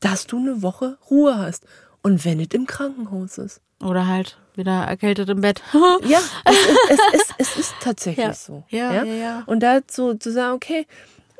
dass 0.00 0.26
du 0.26 0.38
eine 0.38 0.62
Woche 0.62 0.98
Ruhe 1.10 1.38
hast. 1.38 1.64
Und 2.02 2.24
wenn 2.24 2.38
es 2.40 2.48
im 2.52 2.66
Krankenhaus 2.66 3.38
ist. 3.38 3.60
Oder 3.82 4.06
halt 4.06 4.38
wieder 4.54 4.84
erkältet 4.84 5.28
im 5.28 5.40
Bett. 5.40 5.62
Ja, 6.06 6.20
es, 6.44 6.56
ist- 6.56 6.70
es, 6.90 7.00
es, 7.12 7.34
es 7.38 7.56
ist 7.56 7.74
tatsächlich 7.80 8.24
Ja. 8.26 8.32
so. 8.34 8.64
Ja, 8.68 8.92
ja, 8.92 9.04
ja. 9.04 9.42
Und 9.46 9.60
dazu 9.60 10.14
zu 10.14 10.30
sagen, 10.32 10.54
okay, 10.54 10.86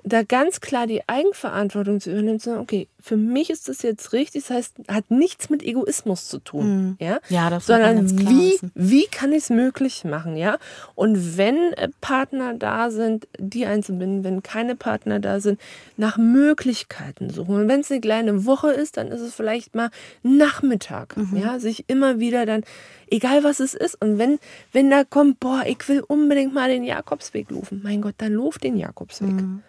da 0.09 0.23
ganz 0.23 0.61
klar 0.61 0.87
die 0.87 1.07
Eigenverantwortung 1.09 2.01
zu 2.01 2.13
übernehmen, 2.13 2.39
zu 2.39 2.51
sagen, 2.51 2.61
okay, 2.63 2.87
für 3.01 3.17
mich 3.17 3.51
ist 3.51 3.69
das 3.69 3.83
jetzt 3.83 4.13
richtig, 4.13 4.45
das 4.45 4.51
heißt, 4.57 4.75
hat 4.89 5.11
nichts 5.11 5.51
mit 5.51 5.65
Egoismus 5.65 6.29
zu 6.29 6.39
tun, 6.39 6.97
ja, 7.01 7.15
Mhm. 7.15 7.21
Ja, 7.29 7.51
das 7.51 7.67
muss 7.67 7.79
man 7.79 7.97
sondern 8.07 8.29
wie, 8.29 8.59
wie 8.75 9.07
kann 9.07 9.33
ich 9.33 9.39
es 9.45 9.51
möglich 9.51 10.05
machen, 10.05 10.37
ja, 10.37 10.59
und 10.95 11.37
wenn 11.37 11.57
äh, 11.73 11.89
Partner 12.01 12.55
da 12.55 12.91
sind, 12.91 13.27
die 13.39 13.67
einzubinden, 13.67 14.23
wenn 14.23 14.45
keine 14.45 14.77
Partner 14.77 15.19
da 15.19 15.41
sind, 15.41 15.61
nach 15.97 16.19
Möglichkeiten 16.19 17.31
suchen 17.31 17.57
und 17.57 17.69
wenn 17.69 17.81
es 17.81 17.91
eine 17.91 18.01
kleine 18.01 18.47
Woche 18.47 18.71
ist, 18.71 18.97
dann 18.99 19.09
ist 19.09 19.21
es 19.21 19.35
vielleicht 19.35 19.75
mal 19.75 19.91
Nachmittag, 20.23 21.17
Mhm. 21.17 21.37
ja, 21.37 21.59
sich 21.59 21.85
immer 21.89 22.21
wieder 22.21 22.47
dann, 22.47 22.63
egal 23.11 23.43
was 23.43 23.59
es 23.59 23.75
ist 23.75 24.01
und 24.01 24.19
wenn, 24.19 24.39
wenn 24.73 24.89
da 24.89 25.03
kommt, 25.03 25.41
boah, 25.41 25.65
ich 25.67 25.89
will 25.89 26.01
unbedingt 26.07 26.55
mal 26.55 26.69
den 26.69 26.85
Jakobsweg 26.85 27.51
laufen, 27.51 27.81
mein 27.83 28.01
Gott, 28.03 28.15
dann 28.19 28.35
lauf 28.35 28.59
den 28.59 28.77
Jakobsweg. 28.77 29.31
Mhm. 29.31 29.63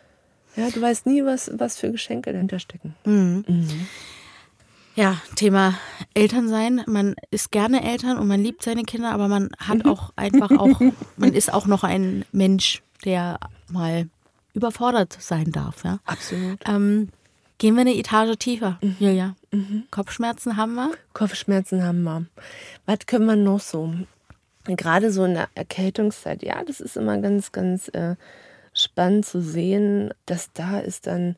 Ja, 0.58 0.70
du 0.72 0.82
weißt 0.82 1.06
nie, 1.06 1.24
was, 1.24 1.52
was 1.54 1.78
für 1.78 1.92
Geschenke 1.92 2.34
dahinter 2.34 2.60
stecken. 2.60 2.96
Ja, 4.96 5.22
Thema 5.36 5.76
Elternsein. 6.16 6.82
Man 6.88 7.16
ist 7.30 7.52
gerne 7.52 7.84
Eltern 7.84 8.18
und 8.18 8.28
man 8.28 8.42
liebt 8.42 8.64
seine 8.64 8.84
Kinder, 8.84 9.12
aber 9.12 9.28
man 9.28 9.52
hat 9.60 9.86
auch 9.86 10.12
einfach 10.16 10.50
auch, 10.50 10.82
man 11.16 11.34
ist 11.34 11.54
auch 11.54 11.68
noch 11.68 11.84
ein 11.84 12.26
Mensch, 12.32 12.82
der 13.06 13.40
mal 13.70 14.10
überfordert 14.56 15.16
sein 15.20 15.52
darf. 15.52 15.84
Ja? 15.84 16.00
Absolut. 16.06 16.60
Ähm, 16.68 17.10
gehen 17.60 17.76
wir 17.76 17.82
eine 17.82 17.96
Etage 17.96 18.36
tiefer, 18.40 18.80
Julia. 19.00 19.36
Kopfschmerzen 19.92 20.58
haben 20.58 20.74
wir. 20.74 20.90
Kopfschmerzen 21.14 21.84
haben 21.84 22.02
wir. 22.02 22.26
Was 22.88 23.06
können 23.06 23.28
wir 23.28 23.36
noch 23.36 23.60
so? 23.60 23.94
Gerade 24.66 25.12
so 25.12 25.26
in 25.26 25.36
der 25.36 25.50
Erkältungszeit, 25.54 26.42
ja, 26.42 26.64
das 26.64 26.82
ist 26.82 26.98
immer 26.98 27.20
ganz, 27.20 27.52
ganz 27.52 27.88
äh, 27.90 28.16
spannend 28.82 29.26
zu 29.26 29.42
sehen, 29.42 30.14
dass 30.26 30.52
da 30.54 30.80
ist 30.80 31.08
dann 31.08 31.36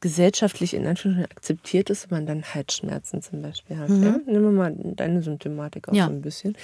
gesellschaftlich 0.00 0.74
in 0.74 0.86
Anführungszeichen 0.86 1.30
akzeptiert 1.36 1.90
ist, 1.90 2.10
wenn 2.10 2.18
man 2.18 2.26
dann 2.26 2.54
Halsschmerzen 2.54 3.22
zum 3.22 3.42
Beispiel 3.42 3.78
hat. 3.78 3.88
Ja? 3.88 4.18
Nehmen 4.26 4.42
wir 4.44 4.50
mal 4.52 4.74
deine 4.76 5.22
Symptomatik 5.22 5.88
auch 5.88 5.94
Ja. 5.94 6.06
so 6.06 6.12
ein 6.12 6.22
bisschen. 6.22 6.56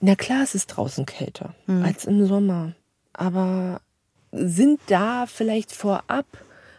Na 0.00 0.14
klar, 0.14 0.42
es 0.42 0.54
ist 0.54 0.66
draußen 0.68 1.06
kälter 1.06 1.54
als 1.66 2.04
im 2.04 2.26
Sommer. 2.26 2.72
Aber 3.14 3.80
sind 4.32 4.80
da 4.88 5.24
vielleicht 5.26 5.72
vorab 5.72 6.26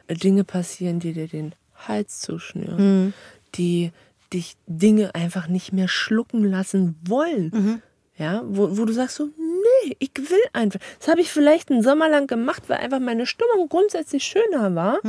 Dinge 0.10 0.44
passieren, 0.44 1.00
die 1.00 1.14
dir 1.14 1.28
den 1.28 1.54
Hals 1.76 2.20
zuschnüren, 2.20 3.14
die 3.56 3.92
dich 4.34 4.56
Dinge 4.68 5.16
einfach 5.16 5.48
nicht 5.48 5.74
mehr 5.74 5.88
schlucken 5.88 6.44
lassen 6.44 6.96
wollen? 7.08 7.82
Ja, 8.18 8.44
wo, 8.46 8.78
wo 8.78 8.86
du 8.86 8.94
sagst 8.94 9.18
so, 9.18 9.26
nee, 9.38 9.96
ich 10.00 10.12
will 10.16 10.40
einfach. 10.54 10.80
Das 11.00 11.10
habe 11.10 11.20
ich 11.22 11.30
vielleicht 11.30 11.70
einen 11.70 11.84
Sommer 11.84 12.08
lang 12.08 12.28
gemacht, 12.28 12.64
weil 12.68 12.78
einfach 12.78 13.00
meine 13.00 13.26
Stimmung 13.26 13.68
grundsätzlich 13.68 14.24
schöner 14.24 14.74
war. 14.74 15.00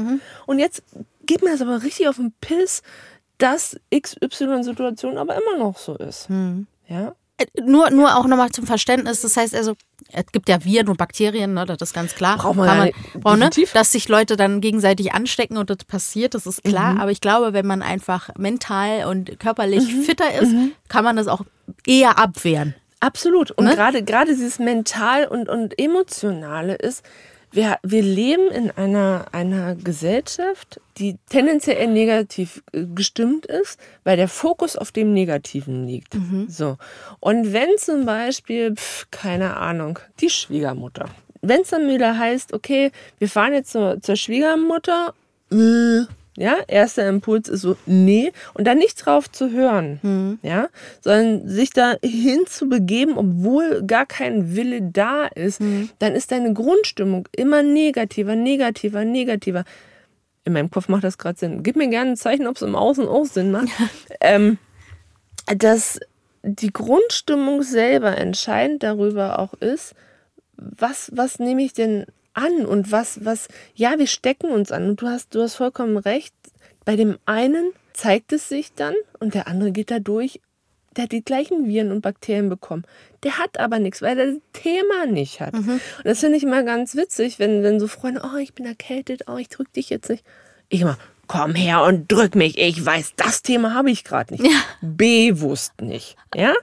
Und 0.47 0.59
jetzt 0.59 0.83
geht 1.25 1.43
mir 1.45 1.51
das 1.53 1.61
aber 1.63 1.83
richtig 1.85 2.09
auf 2.09 2.17
den 2.17 2.33
Piss, 2.41 2.83
dass 3.39 3.79
XY-Situation 3.95 5.19
aber 5.19 5.35
immer 5.37 5.59
noch 5.59 5.79
so 5.79 5.95
ist. 5.97 6.29
Ja. 6.89 7.15
Äh, 7.39 7.47
Nur, 7.63 7.91
nur 7.91 8.17
auch 8.17 8.27
nochmal 8.27 8.51
zum 8.51 8.67
Verständnis, 8.67 9.21
das 9.21 9.37
heißt 9.37 9.55
also, 9.55 9.75
es 10.11 10.25
gibt 10.33 10.49
ja 10.49 10.65
Viren 10.65 10.89
und 10.89 10.97
Bakterien, 10.97 11.53
ne, 11.53 11.67
das 11.67 11.77
ist 11.91 11.95
ganz 11.95 12.15
klar. 12.15 12.39
Braucht 12.39 12.57
man 12.57 12.67
ja 12.67 12.75
man, 13.15 13.21
braucht, 13.21 13.39
ne, 13.39 13.67
dass 13.75 13.93
sich 13.93 14.09
Leute 14.09 14.37
dann 14.37 14.61
gegenseitig 14.63 15.13
anstecken 15.13 15.59
und 15.59 15.69
das 15.69 15.79
passiert, 15.87 16.35
das 16.35 16.47
ist 16.47 16.65
klar. 16.65 16.95
Mhm. 16.95 17.01
Aber 17.01 17.11
ich 17.11 17.21
glaube, 17.21 17.53
wenn 17.53 17.67
man 17.67 17.83
einfach 17.83 18.31
mental 18.39 19.05
und 19.07 19.39
körperlich 19.39 19.85
Mhm. 19.95 20.03
fitter 20.03 20.33
ist, 20.41 20.53
kann 20.89 21.05
man 21.05 21.17
das 21.17 21.29
auch 21.29 21.43
eher 21.87 22.19
abwehren. 22.19 22.75
Absolut. 23.07 23.53
Und 23.53 23.67
Ne? 23.67 23.75
gerade 23.75 24.03
gerade 24.03 24.35
dieses 24.35 24.59
mental 24.59 25.27
und, 25.29 25.49
und 25.49 25.79
emotionale 25.79 26.75
ist, 26.75 27.05
wir, 27.53 27.79
wir 27.83 28.03
leben 28.03 28.49
in 28.51 28.71
einer, 28.73 29.27
einer 29.33 29.77
Gesellschaft, 29.77 30.81
die 30.99 31.17
tendenziell 31.31 31.77
eher 31.77 31.87
negativ 31.87 32.63
äh, 32.73 32.85
gestimmt 32.95 33.47
ist, 33.47 33.79
weil 34.05 34.17
der 34.17 34.29
Fokus 34.29 34.77
auf 34.77 34.91
dem 34.91 35.15
Negativen 35.15 35.87
liegt. 35.87 36.15
So. 36.49 36.77
Und 37.21 37.53
wenn 37.53 37.69
zum 37.79 38.05
Beispiel, 38.05 38.75
pf, 38.75 39.07
keine 39.11 39.57
Ahnung, 39.57 40.01
die 40.21 40.29
Schwiegermutter, 40.29 41.09
wenn 41.41 41.61
es 41.61 41.71
dann 41.71 41.89
wieder 41.89 42.19
heißt, 42.19 42.53
okay, 42.53 42.91
wir 43.19 43.29
fahren 43.29 43.53
jetzt 43.53 43.71
zur, 43.71 44.01
zur 44.03 44.17
Schwiegermutter, 44.17 45.15
äh, 45.53 46.03
ja, 46.37 46.57
erster 46.69 47.09
Impuls 47.09 47.49
ist 47.49 47.63
so, 47.63 47.77
nee, 47.87 48.33
und 48.55 48.67
dann 48.67 48.79
nicht 48.79 48.95
drauf 49.05 49.31
zu 49.31 49.51
hören, 49.51 50.39
ja, 50.43 50.69
sondern 51.01 51.49
sich 51.49 51.71
da 51.71 51.95
hinzubegeben, 52.03 53.17
obwohl 53.17 53.83
gar 53.87 54.07
kein 54.07 54.55
Wille 54.55 54.83
da 54.83 55.27
ist, 55.27 55.61
dann 55.99 56.15
ist 56.15 56.33
deine 56.33 56.53
Grundstimmung 56.53 57.29
immer 57.33 57.63
negativer, 57.63 58.37
negativer, 58.37 59.05
negativer. 59.05 59.65
In 60.45 60.53
meinem 60.53 60.71
Kopf 60.71 60.89
macht 60.89 61.05
das 61.05 61.19
gerade 61.19 61.39
Sinn. 61.39 61.63
Gib 61.63 61.77
mir 61.77 61.89
gerne 61.89 62.13
ein 62.13 62.17
Zeichen, 62.17 62.47
ob 62.47 62.57
es 62.57 62.63
im 62.63 62.77
Außen 62.77 63.09
auch 63.09 63.25
Sinn 63.25 63.51
macht. 63.51 63.69
ähm, 64.21 64.59
dass 65.47 65.99
die 66.43 66.73
Grundstimmung 66.73 67.63
selber 67.63 68.17
entscheidend 68.17 68.83
darüber 68.83 69.39
auch 69.39 69.55
ist, 69.55 69.95
was, 70.57 71.11
was 71.13 71.39
nehme 71.39 71.63
ich 71.63 71.73
denn 71.73 72.07
an 72.37 72.67
und 72.67 72.93
was, 72.93 73.25
was, 73.25 73.49
ja, 73.75 73.99
wir 73.99 74.07
stecken 74.07 74.51
uns 74.51 74.71
an 74.73 74.89
und 74.89 75.01
du 75.03 75.09
hast, 75.09 75.35
du 75.35 75.43
hast 75.43 75.55
vollkommen 75.57 75.97
recht. 75.97 76.35
Bei 76.85 76.97
dem 76.97 77.19
einen 77.27 77.73
zeigt 77.93 78.33
es 78.33 78.49
sich 78.49 78.75
dann 78.75 78.95
und 79.19 79.35
der 79.35 79.49
andere 79.49 79.73
geht 79.73 79.91
da 79.91 79.99
durch, 79.99 80.41
der 80.97 81.05
hat 81.05 81.13
die 81.13 81.25
gleichen 81.25 81.67
Viren 81.67 81.93
und 81.93 82.01
Bakterien 82.01 82.49
bekommen. 82.49 82.85
Der 83.23 83.39
hat 83.39 83.59
aber 83.61 83.79
nichts, 83.79 84.03
weil 84.03 84.19
er 84.19 84.27
das 84.27 84.41
Thema 84.53 85.07
nicht 85.07 85.41
hat. 85.41 85.55
Und 85.55 85.81
das 86.05 86.21
finde 86.21 86.37
ich 86.37 86.43
immer 86.43 86.63
ganz 86.63 86.95
witzig, 86.97 87.39
wenn, 87.39 87.63
wenn 87.63 87.81
so 87.81 87.87
Freunde, 87.87 88.23
oh, 88.25 88.37
ich 88.39 88.55
bin 88.55 88.67
erkältet, 88.67 89.25
oh, 89.27 89.37
ich 89.37 89.49
drück 89.49 89.73
dich 89.73 89.91
jetzt 89.91 90.09
nicht. 90.09 90.25
Ich 90.69 90.81
immer, 90.81 90.97
komm 91.27 91.55
her 91.55 91.83
und 91.83 92.11
drück 92.11 92.35
mich. 92.35 92.59
Ich 92.59 92.85
weiß, 92.85 93.13
das 93.17 93.43
Thema 93.43 93.75
habe 93.75 93.91
ich 93.91 94.05
gerade 94.05 94.35
nicht. 94.35 94.45
Bewusst 94.81 95.81
nicht. 95.81 96.17
Ja? 96.35 96.55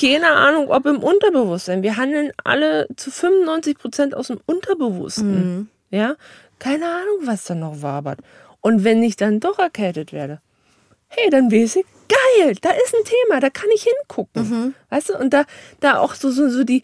Keine 0.00 0.30
Ahnung, 0.30 0.70
ob 0.70 0.86
im 0.86 0.98
Unterbewusstsein. 1.02 1.82
Wir 1.82 1.96
handeln 1.96 2.32
alle 2.44 2.86
zu 2.96 3.10
95 3.10 3.78
Prozent 3.78 4.14
aus 4.14 4.28
dem 4.28 4.40
Unterbewussten. 4.46 5.68
Ja? 5.90 6.14
Keine 6.58 6.86
Ahnung, 6.86 7.18
was 7.24 7.44
da 7.44 7.54
noch 7.54 7.82
wabert. 7.82 8.20
Und 8.60 8.84
wenn 8.84 9.02
ich 9.02 9.16
dann 9.16 9.40
doch 9.40 9.58
erkältet 9.58 10.12
werde, 10.12 10.40
hey, 11.08 11.30
dann 11.30 11.50
weiß 11.50 11.76
ich, 11.76 11.84
geil, 12.08 12.54
da 12.60 12.70
ist 12.70 12.94
ein 12.94 13.04
Thema, 13.04 13.40
da 13.40 13.50
kann 13.50 13.68
ich 13.74 13.82
hingucken. 13.84 14.42
Weißt 14.90 15.10
du, 15.10 15.18
und 15.18 15.32
da, 15.32 15.44
da 15.80 15.98
auch 15.98 16.14
so, 16.14 16.30
so, 16.30 16.48
so 16.48 16.64
die, 16.64 16.82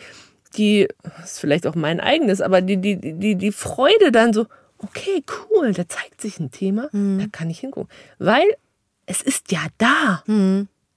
die, 0.56 0.88
das 1.02 1.32
ist 1.32 1.40
vielleicht 1.40 1.66
auch 1.66 1.74
mein 1.74 2.00
eigenes, 2.00 2.40
aber 2.40 2.60
die, 2.60 2.76
die, 2.78 2.96
die, 2.96 3.34
die 3.36 3.52
Freude 3.52 4.12
dann 4.12 4.32
so, 4.32 4.46
okay, 4.78 5.22
cool, 5.50 5.72
da 5.72 5.88
zeigt 5.88 6.20
sich 6.20 6.38
ein 6.40 6.50
Thema, 6.50 6.88
da 7.20 7.26
kann 7.30 7.50
ich 7.50 7.60
hingucken. 7.60 7.90
Weil 8.18 8.46
es 9.06 9.20
ist 9.22 9.52
ja 9.52 9.60
da. 9.78 10.22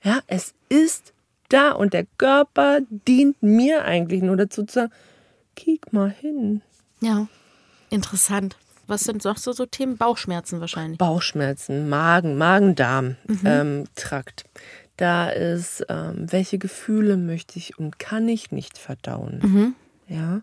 Ja, 0.04 0.20
es 0.28 0.54
ist 0.70 1.14
da 1.50 1.72
und 1.72 1.94
der 1.94 2.06
Körper 2.18 2.80
dient 2.90 3.42
mir 3.42 3.86
eigentlich 3.86 4.22
nur 4.22 4.38
dazu 4.38 4.64
zu 4.64 4.74
sagen, 4.74 4.92
kiek 5.56 5.94
mal 5.94 6.10
hin. 6.10 6.62
Ja, 7.02 7.28
interessant. 7.90 8.58
Was 8.88 9.02
sind 9.02 9.24
noch 9.26 9.38
so, 9.38 9.52
so 9.52 9.66
Themen? 9.66 9.98
Bauchschmerzen 9.98 10.62
wahrscheinlich. 10.62 10.98
Bauchschmerzen, 10.98 11.90
Magen, 11.90 12.38
Magen-Darm-Trakt. 12.38 14.46
da 14.96 15.30
ist, 15.30 15.86
ähm, 15.90 16.32
welche 16.32 16.58
Gefühle 16.58 17.18
möchte 17.18 17.60
ich 17.60 17.78
und 17.78 18.00
kann 18.00 18.30
ich 18.30 18.52
nicht 18.52 18.78
verdauen. 18.78 19.76
Ja. 20.08 20.42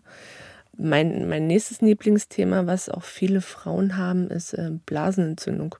Mein, 0.77 1.27
mein 1.27 1.47
nächstes 1.47 1.81
Lieblingsthema, 1.81 2.67
was 2.67 2.89
auch 2.89 3.03
viele 3.03 3.41
Frauen 3.41 3.97
haben, 3.97 4.29
ist 4.29 4.53
äh, 4.53 4.71
Blasenentzündung. 4.85 5.75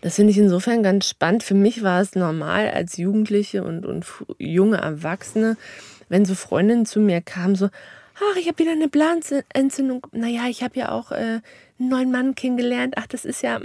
Das 0.00 0.16
finde 0.16 0.30
ich 0.30 0.38
insofern 0.38 0.82
ganz 0.82 1.08
spannend. 1.08 1.42
Für 1.42 1.54
mich 1.54 1.82
war 1.82 2.00
es 2.00 2.14
normal 2.14 2.70
als 2.70 2.96
Jugendliche 2.96 3.64
und, 3.64 3.84
und 3.84 4.06
junge 4.38 4.78
Erwachsene, 4.78 5.56
wenn 6.08 6.24
so 6.24 6.34
Freundinnen 6.34 6.86
zu 6.86 7.00
mir 7.00 7.20
kamen, 7.20 7.56
so, 7.56 7.66
ach, 7.66 8.36
ich 8.36 8.48
habe 8.48 8.58
wieder 8.58 8.72
eine 8.72 8.88
Blasenentzündung. 8.88 10.06
Naja, 10.12 10.42
ich 10.48 10.62
habe 10.62 10.78
ja 10.78 10.90
auch 10.92 11.12
äh, 11.12 11.40
einen 11.78 11.88
neuen 11.88 12.10
Mann 12.10 12.34
kennengelernt. 12.34 12.94
Ach, 12.96 13.06
das 13.06 13.24
ist 13.24 13.42
ja, 13.42 13.60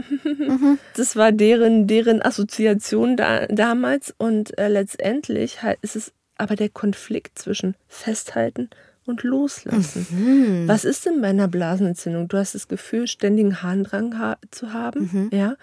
das 0.96 1.16
war 1.16 1.32
deren, 1.32 1.88
deren 1.88 2.22
Assoziation 2.22 3.18
da, 3.18 3.48
damals. 3.48 4.14
Und 4.18 4.58
äh, 4.58 4.68
letztendlich 4.68 5.62
halt 5.62 5.80
ist 5.82 5.96
es 5.96 6.14
aber 6.38 6.56
der 6.56 6.70
Konflikt 6.70 7.38
zwischen 7.40 7.76
Festhalten 7.88 8.70
und 9.06 9.24
Loslassen. 9.24 10.68
Was 10.68 10.86
ist 10.86 11.06
denn 11.06 11.22
bei 11.22 11.28
einer 11.28 11.48
Blasenentzündung? 11.48 12.28
Du 12.28 12.38
hast 12.38 12.56
das 12.56 12.68
Gefühl, 12.68 13.08
ständigen 13.08 13.62
Harndrang 13.62 14.18
ha 14.18 14.38
zu 14.50 14.74
haben, 14.74 15.30
ja, 15.32 15.56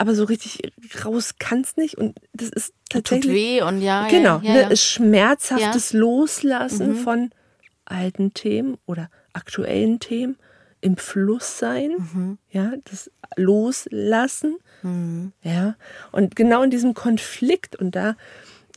aber 0.00 0.14
so 0.14 0.24
richtig 0.24 0.60
raus 1.04 1.34
kannst 1.38 1.76
nicht 1.76 1.98
und 1.98 2.18
das 2.32 2.48
ist 2.48 2.68
Tut 2.88 3.04
tatsächlich 3.04 3.34
weh 3.34 3.62
und 3.62 3.82
ja. 3.82 4.06
genau, 4.08 4.38
ja, 4.38 4.42
ja, 4.42 4.52
ne, 4.52 4.60
ja. 4.62 4.68
ist 4.68 4.84
schmerzhaftes 4.84 5.92
Loslassen 5.92 6.94
von 6.96 7.30
alten 7.84 8.32
Themen 8.32 8.78
oder 8.86 9.10
aktuellen 9.32 9.98
Themen 9.98 10.36
im 10.80 10.96
Fluss 10.96 11.58
sein, 11.58 11.90
Mhm. 11.98 12.38
ja, 12.50 12.72
das 12.90 13.10
Loslassen, 13.36 14.56
ja, 15.42 15.74
und 16.12 16.36
genau 16.36 16.62
in 16.62 16.70
diesem 16.70 16.94
Konflikt 16.94 17.74
und 17.74 17.96
da 17.96 18.14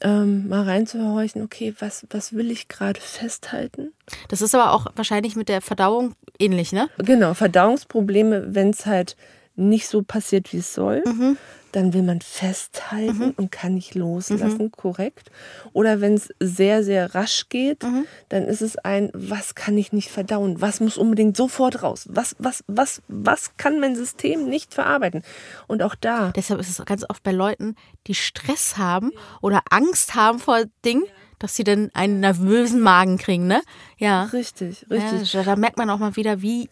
ähm, 0.01 0.47
mal 0.49 0.63
reinzuhorchen, 0.63 1.43
okay, 1.43 1.75
was, 1.77 2.07
was 2.10 2.34
will 2.34 2.49
ich 2.49 2.67
gerade 2.67 2.99
festhalten? 2.99 3.93
Das 4.29 4.41
ist 4.41 4.55
aber 4.55 4.73
auch 4.73 4.88
wahrscheinlich 4.95 5.36
mit 5.36 5.47
der 5.47 5.62
Verdauung 5.62 6.15
ähnlich, 6.39 6.71
ne? 6.71 6.89
Genau, 6.97 7.36
Verdauungsprobleme, 7.36 8.55
wenn 8.55 8.71
es 8.71 8.88
halt 8.88 9.15
nicht 9.62 9.88
so 9.88 10.02
passiert, 10.04 10.52
wie 10.54 10.58
es 10.58 10.74
soll, 10.74 11.04
Mhm. 11.06 11.38
dann 11.71 11.93
will 11.93 12.04
man 12.04 12.19
festhalten 12.21 13.32
und 13.38 13.50
kann 13.52 13.76
nicht 13.76 13.95
loslassen, 13.95 14.71
korrekt. 14.71 15.32
Oder 15.74 16.02
wenn 16.02 16.15
es 16.15 16.30
sehr, 16.39 16.84
sehr 16.84 17.15
rasch 17.15 17.47
geht, 17.50 17.84
Mhm. 17.84 18.06
dann 18.30 18.43
ist 18.43 18.62
es 18.62 18.76
ein, 18.78 19.10
was 19.13 19.56
kann 19.56 19.78
ich 19.78 19.93
nicht 19.93 20.10
verdauen? 20.10 20.60
Was 20.60 20.80
muss 20.82 20.97
unbedingt 20.97 21.38
sofort 21.38 21.82
raus? 21.82 22.08
Was, 22.10 22.36
was, 22.39 22.63
was, 22.67 23.02
was 23.08 23.56
kann 23.58 23.80
mein 23.80 23.95
System 23.95 24.50
nicht 24.50 24.74
verarbeiten? 24.74 25.24
Und 25.67 25.82
auch 25.82 25.95
da, 25.95 26.32
Deshalb 26.36 26.60
ist 26.60 26.69
es 26.78 26.86
ganz 26.86 27.06
oft 27.10 27.24
bei 27.24 27.32
Leuten, 27.32 27.76
die 28.08 28.15
Stress 28.15 28.78
haben 28.78 29.12
oder 29.41 29.62
Angst 29.69 30.15
haben 30.15 30.39
vor 30.39 30.63
Dingen, 30.84 31.04
dass 31.39 31.56
sie 31.56 31.63
dann 31.63 31.89
einen 31.93 32.19
nervösen 32.19 32.82
Magen 32.82 33.17
kriegen, 33.17 33.47
ne? 33.47 33.62
Ja. 33.97 34.26
richtig, 34.26 34.86
richtig. 34.91 35.34
Ja, 35.34 35.43
da 35.43 35.56
merkt 35.56 35.78
man 35.78 35.89
auch 35.89 35.97
mal 36.00 36.15
wieder, 36.15 36.41
wie 36.41 36.69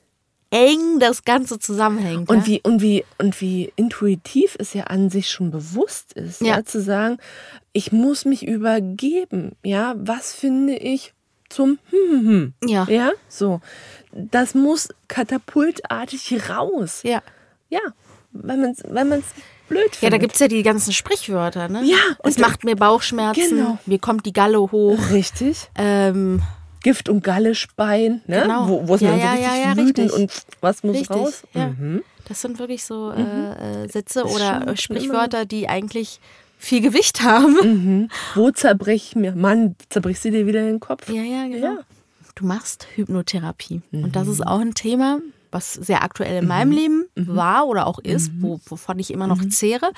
eng 0.52 1.00
das 1.00 1.24
Ganze 1.24 1.60
zusammenhängt. 1.60 2.30
Und 2.30 2.40
ja? 2.40 2.46
wie, 2.48 2.62
und 2.62 2.82
wie, 2.82 3.06
und 3.18 3.40
wie 3.42 3.72
intuitiv 3.76 4.56
es 4.60 4.74
ja 4.74 4.86
an 4.86 5.10
sich 5.10 5.30
schon 5.30 5.52
bewusst 5.52 6.14
ist, 6.14 6.42
ja. 6.42 6.58
Ja. 6.58 6.66
zu 6.66 6.82
sagen, 6.82 7.18
ich 7.74 7.92
muss 7.92 8.26
mich 8.26 8.46
übergeben, 8.48 9.56
ja, 9.64 9.94
was 9.98 10.34
finde 10.34 10.76
ich 10.76 11.14
zum 11.50 11.80
hm, 11.90 12.12
hm, 12.12 12.28
hm. 12.28 12.54
Ja. 12.70 12.86
ja, 12.90 13.12
so. 13.28 13.62
Das 14.12 14.56
muss 14.56 14.90
katapultartig 15.08 16.50
raus. 16.50 17.02
Ja. 17.04 17.22
Ja, 17.70 17.80
weil 18.32 18.58
man 18.58 18.72
es 18.72 18.84
weil 18.88 19.06
man's 19.06 19.26
blöd 19.68 19.96
findet. 19.96 20.02
Ja, 20.02 20.10
da 20.10 20.18
gibt 20.18 20.34
es 20.34 20.40
ja 20.40 20.48
die 20.48 20.64
ganzen 20.64 20.94
Sprichwörter, 20.94 21.70
ne? 21.70 21.84
Ja, 21.84 21.98
Es 22.24 22.40
macht 22.40 22.64
mir 22.64 22.76
Bauchschmerzen, 22.76 23.58
Genau. 23.58 23.78
mir 23.86 24.00
kommt 24.00 24.26
die 24.26 24.34
Galle 24.34 24.60
hoch. 24.60 24.98
Richtig. 25.12 25.70
Ähm, 25.76 26.42
Gift 26.84 27.10
und 27.10 27.24
Galle 27.24 27.56
speien, 27.56 28.22
ne? 28.28 28.42
Genau. 28.44 28.68
Wo, 28.70 28.88
wo 28.88 28.96
ist 28.96 29.02
Ja, 29.02 29.10
man 29.12 29.20
so 29.20 29.26
ja, 29.26 29.32
richtig 29.34 29.48
ja, 29.66 29.72
wütend 29.78 30.00
richtig. 30.00 30.14
und 30.14 30.32
was 30.62 30.84
muss 30.84 30.96
richtig. 30.96 31.16
raus? 31.16 31.44
Mhm. 31.54 32.04
Das 32.26 32.42
sind 32.42 32.60
wirklich 32.60 32.84
so 32.86 33.12
äh, 33.12 33.84
äh, 33.84 33.90
Sätze 33.90 34.26
oder 34.26 34.76
Sprichwörter, 34.78 35.46
die 35.46 35.68
eigentlich 35.68 36.20
viel 36.58 36.82
Gewicht 36.82 37.22
haben. 37.24 37.54
Mhm. 37.64 38.10
Wo 38.36 38.52
zerbrech 38.52 39.10
ich 39.12 39.16
mir? 39.16 39.34
Mann, 39.36 39.76
zerbrichst 39.90 40.26
du 40.26 40.32
dir 40.32 40.46
wieder 40.46 40.62
den 40.62 40.80
Kopf? 40.80 41.10
Ja, 41.10 41.22
ja, 41.24 41.48
genau. 41.48 41.66
Ja. 41.76 41.78
Du 42.36 42.46
machst 42.46 42.88
Hypnotherapie. 42.96 43.82
Und 43.92 44.16
das 44.16 44.28
Mhm. 44.28 44.34
ist 44.34 44.48
auch 44.48 44.60
ein 44.60 44.74
Thema, 44.74 45.20
was 45.52 45.74
sehr 45.74 46.04
aktuell 46.04 46.44
in 46.44 46.48
meinem 46.48 46.72
Leben 46.72 47.06
Mhm. 47.16 47.36
war 47.36 47.68
oder 47.68 47.88
auch 47.88 48.00
ist, 48.00 48.32
wo, 48.40 48.60
wovon 48.68 49.00
ich 49.00 49.12
immer 49.12 49.26
noch 49.28 49.44
zehre. 49.50 49.92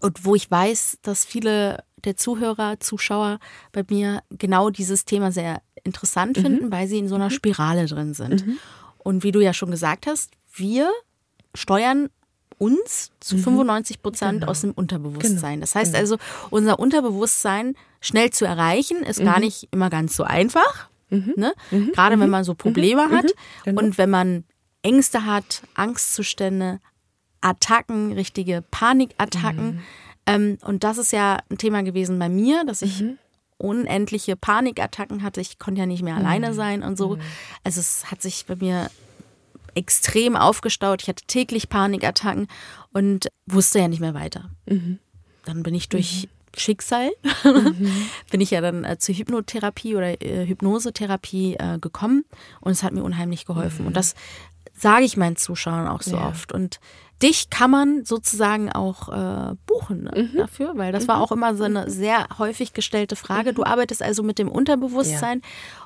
Und 0.00 0.24
wo 0.24 0.34
ich 0.34 0.50
weiß, 0.50 0.98
dass 1.02 1.24
viele 1.24 1.82
der 2.04 2.16
Zuhörer, 2.16 2.78
Zuschauer 2.80 3.38
bei 3.72 3.82
mir 3.88 4.22
genau 4.30 4.70
dieses 4.70 5.04
Thema 5.06 5.32
sehr 5.32 5.62
interessant 5.84 6.36
Mhm. 6.36 6.42
finden, 6.42 6.72
weil 6.72 6.86
sie 6.88 6.98
in 6.98 7.08
so 7.08 7.14
einer 7.16 7.30
Spirale 7.30 7.86
drin 7.86 8.14
sind. 8.14 8.44
Und 8.98 9.22
wie 9.22 9.32
du 9.32 9.40
ja 9.40 9.52
schon 9.54 9.70
gesagt 9.70 10.06
hast, 10.06 10.30
wir 10.54 10.90
steuern 11.54 12.08
uns 12.58 13.10
zu 13.20 13.38
95 13.38 14.02
Prozent 14.02 14.46
aus 14.46 14.60
dem 14.60 14.72
Unterbewusstsein. 14.72 15.60
Das 15.62 15.74
heißt 15.74 15.94
also, 15.94 16.18
unser 16.50 16.78
Unterbewusstsein 16.78 17.74
schnell 18.02 18.30
zu 18.30 18.44
erreichen, 18.44 18.98
ist 19.02 19.22
gar 19.24 19.40
nicht 19.40 19.68
immer 19.70 19.88
ganz 19.90 20.14
so 20.16 20.24
einfach. 20.24 20.88
Ne? 21.08 21.54
Gerade 21.94 22.20
wenn 22.20 22.30
man 22.30 22.44
so 22.44 22.54
Probleme 22.54 23.08
hat 23.10 23.24
Genau. 23.64 23.80
und 23.82 23.96
wenn 23.98 24.10
man 24.10 24.44
Ängste 24.82 25.24
hat, 25.26 25.62
Angstzustände, 25.74 26.80
Attacken, 27.40 28.12
richtige 28.12 28.62
Panikattacken. 28.70 29.80
Ähm, 30.26 30.58
und 30.62 30.84
das 30.84 30.98
ist 30.98 31.12
ja 31.12 31.38
ein 31.50 31.58
Thema 31.58 31.82
gewesen 31.82 32.18
bei 32.18 32.28
mir, 32.28 32.64
dass 32.64 32.82
ich 32.82 33.02
unendliche 33.60 34.36
Panikattacken 34.36 35.22
hatte. 35.22 35.40
Ich 35.40 35.58
konnte 35.58 35.80
ja 35.80 35.86
nicht 35.86 36.02
mehr 36.02 36.16
alleine 36.16 36.54
sein 36.54 36.82
und 36.82 36.96
so. 36.98 37.18
Also 37.64 37.80
es 37.80 38.10
hat 38.10 38.22
sich 38.22 38.46
bei 38.46 38.56
mir 38.56 38.90
extrem 39.74 40.36
aufgestaut. 40.36 41.02
Ich 41.02 41.08
hatte 41.08 41.24
täglich 41.26 41.68
Panikattacken 41.68 42.48
und 42.92 43.28
wusste 43.46 43.78
ja 43.78 43.88
nicht 43.88 44.00
mehr 44.00 44.14
weiter. 44.14 44.50
Dann 44.66 45.62
bin 45.62 45.74
ich 45.74 45.88
durch 45.88 46.28
Schicksal, 46.56 47.10
bin 48.30 48.40
ich 48.40 48.50
ja 48.50 48.60
dann 48.60 48.82
äh, 48.84 48.98
zur 48.98 49.14
Hypnotherapie 49.14 49.94
oder 49.94 50.20
äh, 50.20 50.46
Hypnosetherapie 50.46 51.54
äh, 51.54 51.78
gekommen 51.78 52.24
und 52.60 52.72
es 52.72 52.82
hat 52.82 52.92
mir 52.92 53.04
unheimlich 53.04 53.46
geholfen. 53.46 53.86
Und 53.86 53.96
das 53.96 54.16
sage 54.76 55.04
ich 55.04 55.16
meinen 55.16 55.36
Zuschauern 55.36 55.86
auch 55.86 56.02
so 56.02 56.16
Ja. 56.16 56.26
oft. 56.28 56.52
Und 56.52 56.80
dich 57.22 57.50
kann 57.50 57.70
man 57.70 58.04
sozusagen 58.04 58.72
auch 58.72 59.08
äh, 59.08 59.54
buchen 59.66 60.04
ne, 60.04 60.30
dafür, 60.34 60.72
weil 60.76 60.92
das 60.92 61.06
war 61.08 61.20
auch 61.20 61.32
immer 61.32 61.54
so 61.54 61.64
eine 61.64 61.90
sehr 61.90 62.26
häufig 62.38 62.72
gestellte 62.72 63.16
Frage. 63.16 63.52
Du 63.52 63.64
arbeitest 63.64 64.02
also 64.02 64.22
mit 64.22 64.38
dem 64.38 64.48
Unterbewusstsein 64.48 65.42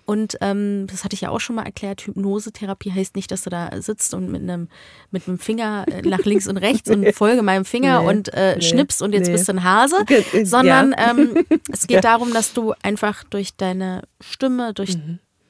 und 0.06 0.36
ähm, 0.40 0.86
das 0.88 1.04
hatte 1.04 1.14
ich 1.14 1.22
ja 1.22 1.30
auch 1.30 1.40
schon 1.40 1.56
mal 1.56 1.64
erklärt. 1.64 2.02
Hypnosetherapie 2.02 2.92
heißt 2.92 3.16
nicht, 3.16 3.30
dass 3.30 3.42
du 3.42 3.50
da 3.50 3.70
sitzt 3.80 4.14
und 4.14 4.30
mit 4.30 4.42
einem 4.42 4.68
mit 5.10 5.26
einem 5.26 5.38
Finger 5.38 5.86
äh, 5.88 6.02
nach 6.02 6.24
links 6.24 6.46
und 6.46 6.56
rechts 6.58 6.90
und 6.90 7.12
folge 7.14 7.42
meinem 7.42 7.64
Finger 7.64 8.02
Nee, 8.02 8.08
und 8.08 8.32
äh, 8.34 8.56
nee, 8.56 8.62
schnippst 8.62 9.02
und 9.02 9.12
jetzt 9.12 9.26
nee. 9.26 9.32
bist 9.32 9.48
du 9.48 9.52
ein 9.52 9.64
Hase, 9.64 10.04
äh, 10.08 10.44
sondern 10.44 10.92
ja. 10.92 11.10
ähm, 11.10 11.44
es 11.72 11.86
geht 11.86 12.04
darum, 12.04 12.32
dass 12.32 12.52
du 12.52 12.74
einfach 12.82 13.24
durch 13.24 13.56
deine 13.56 14.02
Stimme, 14.20 14.74
durch 14.74 14.96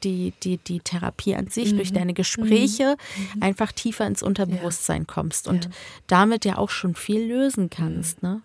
die, 0.05 0.33
die, 0.43 0.59
die 0.59 0.81
Therapie 0.81 1.35
an 1.35 1.49
sich, 1.49 1.75
durch 1.75 1.93
deine 1.93 2.13
Gespräche 2.15 2.97
einfach 3.41 3.73
tiefer 3.73 4.07
ins 4.07 4.23
Unterbewusstsein 4.23 5.07
kommst 5.07 5.49
und 5.49 5.69
damit 6.07 6.45
ja 6.45 6.59
auch 6.59 6.71
schon 6.71 6.95
viel 6.95 7.23
lösen 7.27 7.71
kannst. 7.71 8.23
Ne? 8.23 8.43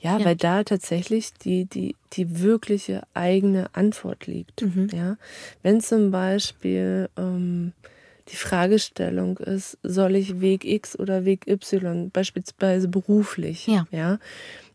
Ja, 0.00 0.18
Ja. 0.18 0.24
weil 0.24 0.36
da 0.36 0.62
tatsächlich 0.64 1.32
die, 1.34 1.64
die, 1.64 1.96
die 2.12 2.40
wirkliche 2.40 3.02
eigene 3.14 3.68
Antwort 3.74 4.26
liegt. 4.26 4.62
Mhm. 4.62 4.88
Ja? 4.92 5.16
Wenn 5.62 5.80
zum 5.80 6.10
Beispiel 6.10 7.08
ähm, 7.16 7.72
die 8.28 8.36
Fragestellung 8.36 9.38
ist, 9.38 9.76
soll 9.82 10.16
ich 10.16 10.40
Weg 10.40 10.64
X 10.64 10.98
oder 10.98 11.24
Weg 11.24 11.46
Y, 11.46 12.10
beispielsweise 12.10 12.88
beruflich, 12.88 13.66
Ja. 13.66 13.86
ja? 13.90 14.18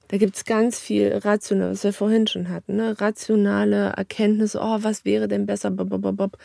Da 0.10 0.18
gibt 0.18 0.36
es 0.36 0.44
ganz 0.46 0.78
viel 0.80 1.14
rational, 1.24 1.72
was 1.72 1.84
wir 1.84 1.94
vorhin 1.94 2.28
schon 2.28 2.50
hatten, 2.50 2.76
ne? 2.76 3.00
rationale 3.00 3.90
Erkenntnisse, 3.96 4.60
oh, 4.62 4.78
was 4.82 5.06
wäre 5.06 5.28
denn 5.28 5.46
besser, 5.46 5.72
bob, 5.72 5.90
bob, 5.90 6.18
bob, 6.18 6.38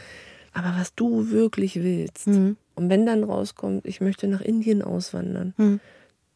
aber 0.53 0.74
was 0.79 0.94
du 0.94 1.31
wirklich 1.31 1.83
willst. 1.83 2.27
Mhm. 2.29 2.57
Und 2.77 2.88
wenn 2.90 3.07
dann 3.07 3.24
rauskommt, 3.24 3.87
ich 3.87 4.00
möchte 4.00 4.29
nach 4.29 4.40
Indien 4.42 4.83
auswandern, 4.83 5.55
Mhm. 5.57 5.81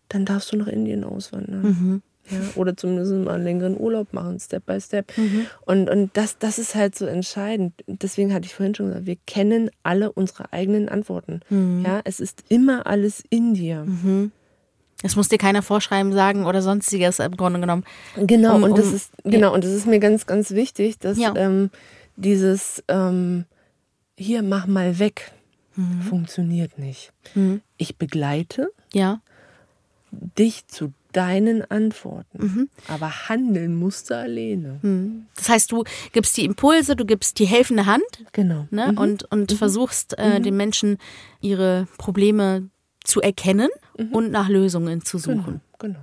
dann 0.08 0.24
darfst 0.24 0.52
du 0.52 0.56
nach 0.56 0.68
Indien 0.68 1.04
auswandern. 1.04 2.02
Ja, 2.30 2.40
oder 2.56 2.76
zumindest 2.76 3.12
mal 3.12 3.36
einen 3.36 3.44
längeren 3.44 3.80
Urlaub 3.80 4.12
machen, 4.12 4.38
Step 4.38 4.66
by 4.66 4.78
Step. 4.80 5.12
Und, 5.64 5.88
und 5.88 6.10
das, 6.14 6.36
das 6.38 6.58
ist 6.58 6.74
halt 6.74 6.94
so 6.94 7.06
entscheidend. 7.06 7.72
Deswegen 7.86 8.34
hatte 8.34 8.44
ich 8.44 8.54
vorhin 8.54 8.74
schon 8.74 8.88
gesagt, 8.88 9.06
wir 9.06 9.16
kennen 9.26 9.70
alle 9.82 10.12
unsere 10.12 10.52
eigenen 10.52 10.90
Antworten. 10.90 11.40
Ja, 11.86 12.02
es 12.04 12.20
ist 12.20 12.44
immer 12.50 12.86
alles 12.86 13.22
in 13.30 13.54
dir. 13.54 13.86
Es 15.02 15.14
muss 15.16 15.28
dir 15.28 15.38
keiner 15.38 15.62
vorschreiben, 15.62 16.12
sagen 16.12 16.44
oder 16.46 16.60
sonstiges 16.62 17.18
im 17.20 17.36
Grunde 17.36 17.60
genommen. 17.60 17.84
Genau, 18.16 18.56
Um- 18.56 18.64
und 18.64 18.78
das 18.78 18.88
um- 18.88 18.94
ist 18.94 19.10
genau, 19.24 19.54
und 19.54 19.62
das 19.64 19.70
ist 19.72 19.86
mir 19.86 20.00
ganz, 20.00 20.26
ganz 20.26 20.50
wichtig, 20.50 20.98
dass 20.98 21.18
Ja. 21.18 21.34
ähm, 21.36 21.70
dieses 22.16 22.82
ähm, 22.88 23.44
hier 24.16 24.42
mach 24.42 24.66
mal 24.66 24.98
weg 24.98 25.32
funktioniert 26.08 26.76
nicht. 26.78 27.12
Ich 27.76 27.96
begleite 27.96 28.68
Ja. 28.92 29.20
dich 30.10 30.66
zu 30.66 30.92
deinen 31.12 31.62
Antworten, 31.70 32.68
aber 32.88 33.28
handeln 33.28 33.76
musst 33.76 34.10
du 34.10 34.16
alleine. 34.16 34.80
Das 35.36 35.48
heißt, 35.48 35.70
du 35.70 35.84
gibst 36.12 36.36
die 36.36 36.44
Impulse, 36.44 36.96
du 36.96 37.04
gibst 37.04 37.38
die 37.38 37.44
helfende 37.46 37.86
Hand 37.86 38.02
Genau. 38.32 38.66
ne? 38.72 38.92
und, 38.96 39.30
und 39.30 39.52
versuchst 39.52 40.18
äh, 40.18 40.40
den 40.40 40.56
Menschen 40.56 40.98
ihre 41.40 41.86
Probleme 41.96 42.68
zu 43.08 43.20
erkennen 43.20 43.68
und 44.12 44.30
nach 44.30 44.48
Lösungen 44.48 45.04
zu 45.04 45.18
suchen. 45.18 45.60
Genau. 45.78 45.98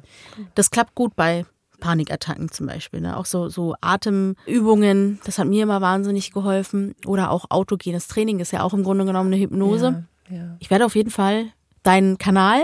Das 0.55 0.71
klappt 0.71 0.95
gut 0.95 1.15
bei 1.15 1.45
Panikattacken 1.79 2.49
zum 2.51 2.65
Beispiel. 2.67 3.01
Ne? 3.01 3.15
Auch 3.15 3.25
so, 3.25 3.49
so 3.49 3.75
Atemübungen, 3.81 5.19
das 5.25 5.37
hat 5.37 5.47
mir 5.47 5.63
immer 5.63 5.81
wahnsinnig 5.81 6.31
geholfen. 6.31 6.95
Oder 7.05 7.31
auch 7.31 7.45
autogenes 7.49 8.07
Training 8.07 8.39
ist 8.39 8.51
ja 8.51 8.63
auch 8.63 8.73
im 8.73 8.83
Grunde 8.83 9.05
genommen 9.05 9.31
eine 9.31 9.41
Hypnose. 9.41 10.05
Ja, 10.29 10.35
ja. 10.35 10.57
Ich 10.59 10.69
werde 10.69 10.85
auf 10.85 10.95
jeden 10.95 11.11
Fall 11.11 11.51
deinen 11.83 12.17
Kanal 12.17 12.63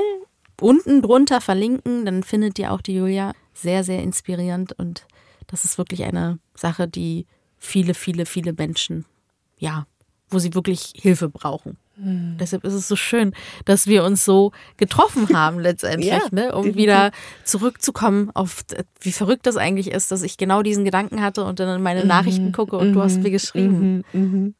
unten 0.60 1.01
drunter 1.01 1.39
verlinken. 1.39 2.06
Dann 2.06 2.23
findet 2.23 2.58
ihr 2.58 2.71
auch 2.71 2.82
die 2.82 2.95
Julia 2.95 3.34
sehr, 3.54 3.84
sehr 3.84 4.01
inspirierend. 4.01 4.73
Und 4.73 5.06
das 5.47 5.65
ist 5.65 5.77
wirklich 5.77 6.04
eine 6.04 6.39
Sache, 6.56 6.88
die 6.88 7.27
viele, 7.58 7.93
viele, 7.93 8.25
viele 8.25 8.54
Menschen, 8.54 9.06
ja, 9.60 9.86
wo 10.30 10.39
sie 10.39 10.56
wirklich 10.56 10.93
Hilfe 10.95 11.30
brauchen. 11.30 11.77
Hm. 12.01 12.37
Deshalb 12.39 12.63
ist 12.63 12.73
es 12.73 12.87
so 12.87 12.95
schön, 12.95 13.33
dass 13.65 13.87
wir 13.87 14.03
uns 14.03 14.25
so 14.25 14.51
getroffen 14.77 15.29
haben 15.37 15.59
letztendlich, 15.59 16.09
Ja, 16.09 16.19
ne? 16.31 16.53
um 16.55 16.75
wieder 16.75 17.11
zurückzukommen 17.43 18.31
auf, 18.33 18.63
wie 18.99 19.11
verrückt 19.11 19.45
das 19.45 19.57
eigentlich 19.57 19.91
ist, 19.91 20.11
dass 20.11 20.23
ich 20.23 20.37
genau 20.37 20.63
diesen 20.63 20.85
Gedanken 20.85 21.21
hatte 21.21 21.43
und 21.43 21.59
dann 21.59 21.75
in 21.75 21.81
meine 21.83 22.05
Nachrichten 22.05 22.51
gucke 22.51 22.77
und 22.77 22.93
du 22.93 23.01
hast 23.01 23.21
mir 23.21 23.31
geschrieben. 23.31 24.03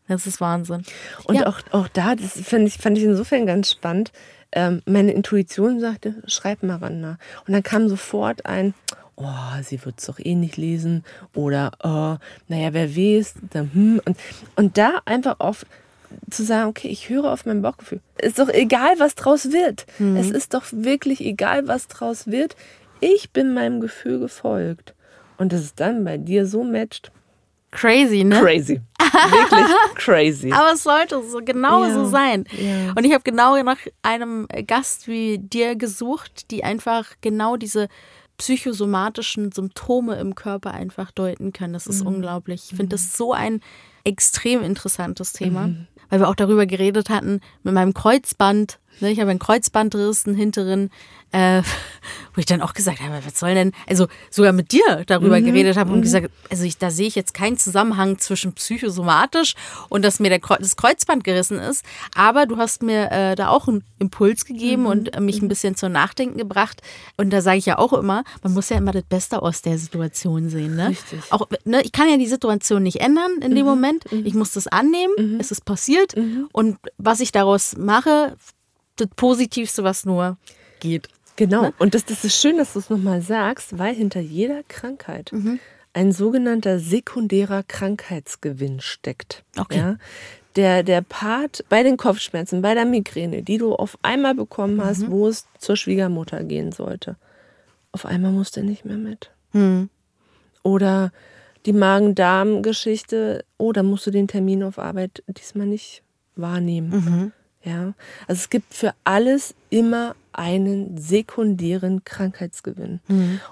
Das 0.08 0.28
ist 0.28 0.40
Wahnsinn. 0.42 0.84
Und 1.26 1.36
Ja. 1.36 1.48
auch, 1.48 1.60
auch 1.72 1.88
da, 1.88 2.16
das 2.16 2.40
fand 2.42 2.68
ich, 2.68 2.78
fand 2.78 2.98
ich 2.98 3.04
insofern 3.04 3.46
ganz 3.46 3.72
spannend. 3.72 4.12
Ähm, 4.54 4.82
meine 4.86 5.14
Intuition 5.14 5.80
sagte, 5.80 6.22
schreib 6.28 6.62
mal 6.64 6.76
Randa. 6.78 7.18
Und 7.48 7.54
dann 7.54 7.64
kam 7.64 7.88
sofort 7.88 8.46
ein, 8.46 8.74
oh, 9.16 9.26
sie 9.64 9.84
wird 9.86 10.00
es 10.00 10.08
doch 10.08 10.20
eh 10.20 10.36
nicht 10.36 10.58
lesen. 10.58 11.06
Oder, 11.34 11.72
oh, 11.84 12.18
naja, 12.50 12.74
wer 12.74 12.96
weiß. 12.96 13.36
Dann, 13.52 13.72
hm. 13.74 14.02
und, 14.04 14.18
und 14.58 14.78
da 14.78 15.02
einfach 15.06 15.40
auf 15.40 15.66
zu 16.30 16.44
sagen, 16.44 16.70
okay, 16.70 16.88
ich 16.88 17.10
höre 17.10 17.32
auf 17.32 17.46
mein 17.46 17.62
Bauchgefühl. 17.62 18.02
Ist 18.22 18.40
doch 18.40 18.50
egal, 18.50 19.00
was 19.00 19.16
draus 19.16 19.52
wird. 19.52 19.86
Es 20.18 20.30
ist 20.30 20.54
doch 20.54 20.64
wirklich 20.72 21.22
egal, 21.22 21.68
was 21.68 21.88
draus 21.88 22.28
wird. 22.28 22.56
Ich 23.00 23.32
bin 23.32 23.54
meinem 23.54 23.82
Gefühl 23.82 24.20
gefolgt. 24.20 24.94
Und 25.38 25.52
dass 25.54 25.62
es 25.62 25.74
dann 25.76 26.04
bei 26.04 26.18
dir 26.18 26.46
so 26.46 26.64
matcht. 26.64 27.12
Crazy, 27.72 28.24
ne? 28.24 28.40
Crazy. 28.42 28.82
Wirklich 29.00 29.68
crazy. 29.96 30.52
Aber 30.52 30.74
es 30.74 30.84
sollte 30.84 31.22
so 31.24 31.40
genau 31.44 31.84
Ja. 31.86 31.94
so 31.94 32.06
sein. 32.06 32.46
Ja. 32.52 32.92
Und 32.96 33.04
ich 33.06 33.14
habe 33.14 33.24
genau 33.24 33.62
nach 33.64 33.78
einem 34.04 34.48
Gast 34.68 35.08
wie 35.08 35.38
dir 35.40 35.76
gesucht, 35.76 36.52
die 36.52 36.64
einfach 36.64 37.14
genau 37.22 37.56
diese 37.58 37.88
psychosomatischen 38.38 39.52
Symptome 39.52 40.16
im 40.20 40.36
Körper 40.36 40.72
einfach 40.72 41.12
deuten 41.12 41.54
können. 41.54 41.74
Das 41.74 41.86
Mhm. 41.86 41.92
ist 41.92 42.02
unglaublich. 42.06 42.64
Ich 42.72 42.76
finde 42.78 42.96
das 42.96 43.16
so 43.16 43.34
ein 43.34 43.62
extrem 44.04 44.64
interessantes 44.64 45.32
Thema, 45.34 45.68
Mhm. 45.68 45.88
Weil 46.12 46.20
wir 46.20 46.30
auch 46.30 46.36
darüber 46.36 46.68
geredet 46.68 47.10
hatten 47.10 47.40
mit 47.64 47.74
meinem 47.74 47.96
Kreuzband. 47.96 48.80
Ne, 49.00 49.12
ich 49.12 49.20
habe 49.20 49.32
einen 49.32 49.40
Kreuzbandriss, 49.40 50.28
einen 50.28 50.36
hinteren, 50.36 50.92
äh, 51.32 51.62
wo 52.36 52.40
ich 52.40 52.46
dann 52.46 52.62
auch 52.62 52.74
gesagt 52.74 53.00
habe, 53.02 53.20
was 53.26 53.40
soll 53.40 53.56
denn, 53.56 53.72
also 53.88 54.08
sogar 54.30 54.52
mit 54.54 54.72
dir 54.72 55.04
darüber 55.08 55.40
Mhm. 55.40 55.46
geredet 55.46 55.78
habe 55.78 55.92
und 55.92 56.02
gesagt, 56.02 56.30
also 56.50 56.64
ich, 56.66 56.78
da 56.78 56.92
sehe 56.92 57.08
ich 57.08 57.16
jetzt 57.16 57.34
keinen 57.34 57.58
Zusammenhang 57.58 58.20
zwischen 58.20 58.54
psychosomatisch 58.54 59.56
und 59.90 60.04
dass 60.04 60.20
mir 60.20 60.30
der 60.30 60.40
das 60.40 60.76
Kreuzband 60.76 61.24
gerissen 61.24 61.58
ist. 61.60 61.84
Aber 62.16 62.46
du 62.46 62.58
hast 62.58 62.84
mir 62.84 63.12
äh, 63.12 63.36
da 63.36 63.48
auch 63.50 63.68
einen 63.68 63.84
Impuls 64.00 64.46
gegeben 64.46 64.82
Mhm. 64.84 64.88
und 64.88 65.20
mich 65.20 65.42
ein 65.42 65.48
bisschen 65.48 65.76
zum 65.76 65.92
Nachdenken 65.92 66.38
gebracht. 66.38 66.82
Und 67.18 67.32
da 67.32 67.42
sage 67.42 67.58
ich 67.58 67.66
ja 67.66 67.78
auch 67.80 67.94
immer, 67.94 68.24
man 68.44 68.54
muss 68.54 68.70
ja 68.70 68.78
immer 68.78 68.92
das 68.92 69.04
Beste 69.04 69.42
aus 69.42 69.62
der 69.62 69.78
Situation 69.78 70.50
sehen. 70.50 70.76
Ne? 70.76 70.90
Richtig. 70.90 71.20
Auch, 71.32 71.48
ne, 71.66 71.82
ich 71.82 71.92
kann 71.92 72.10
ja 72.10 72.18
die 72.18 72.28
Situation 72.28 72.84
nicht 72.84 73.02
ändern 73.02 73.32
in 73.42 73.56
dem 73.56 73.66
Moment. 73.66 74.04
Ich 74.12 74.34
muss 74.36 74.52
das 74.52 74.68
annehmen. 74.68 75.40
Es 75.40 75.52
ist 75.52 75.66
passiert. 75.66 76.14
Und 76.52 76.78
was 76.98 77.20
ich 77.20 77.32
daraus 77.32 77.76
mache, 77.78 78.36
das 78.96 79.08
Positivste, 79.16 79.84
was 79.84 80.06
nur 80.06 80.38
geht. 80.80 81.08
Genau. 81.36 81.72
Und 81.80 81.96
das, 81.96 82.06
das 82.06 82.24
ist 82.24 82.40
schön, 82.40 82.58
dass 82.58 82.74
du 82.74 82.80
es 82.80 82.90
nochmal 82.90 83.22
sagst, 83.22 83.78
weil 83.78 83.96
hinter 83.96 84.20
jeder 84.20 84.64
Krankheit 84.68 85.32
ein 85.94 86.12
sogenannter 86.12 86.80
sekundärer 86.80 87.64
Krankheitsgewinn 87.64 88.80
steckt. 88.80 89.44
Okay. 89.58 89.78
Ja? 89.78 89.98
Der, 90.56 90.84
der 90.84 91.02
Part 91.02 91.64
bei 91.70 91.82
den 91.84 91.98
Kopfschmerzen, 91.98 92.62
bei 92.62 92.74
der 92.74 92.86
Migräne, 92.86 93.42
die 93.42 93.58
du 93.58 93.74
auf 93.74 93.98
einmal 94.02 94.36
bekommen 94.36 94.84
hast, 94.84 95.10
wo 95.10 95.28
es 95.28 95.48
zur 95.58 95.78
Schwiegermutter 95.78 96.44
gehen 96.44 96.72
sollte. 96.74 97.16
Auf 97.94 98.06
einmal 98.06 98.32
musst 98.32 98.58
du 98.58 98.64
nicht 98.64 98.86
mehr 98.86 98.98
mit. 98.98 99.32
Oder 100.64 101.12
die 101.66 101.74
Magen-Darm-Geschichte, 101.74 103.46
oh, 103.58 103.72
da 103.72 103.82
musst 103.84 104.06
du 104.08 104.12
den 104.12 104.28
Termin 104.28 104.64
auf 104.64 104.78
Arbeit 104.78 105.24
diesmal 105.28 105.68
nicht 105.68 106.04
wahrnehmen. 106.36 107.32
Ja, 107.64 107.94
also 108.28 108.40
es 108.40 108.50
gibt 108.50 108.74
für 108.74 108.94
alles 109.04 109.54
immer 109.70 110.16
einen 110.34 110.98
sekundären 110.98 112.04
Krankheitsgewinn. 112.04 113.00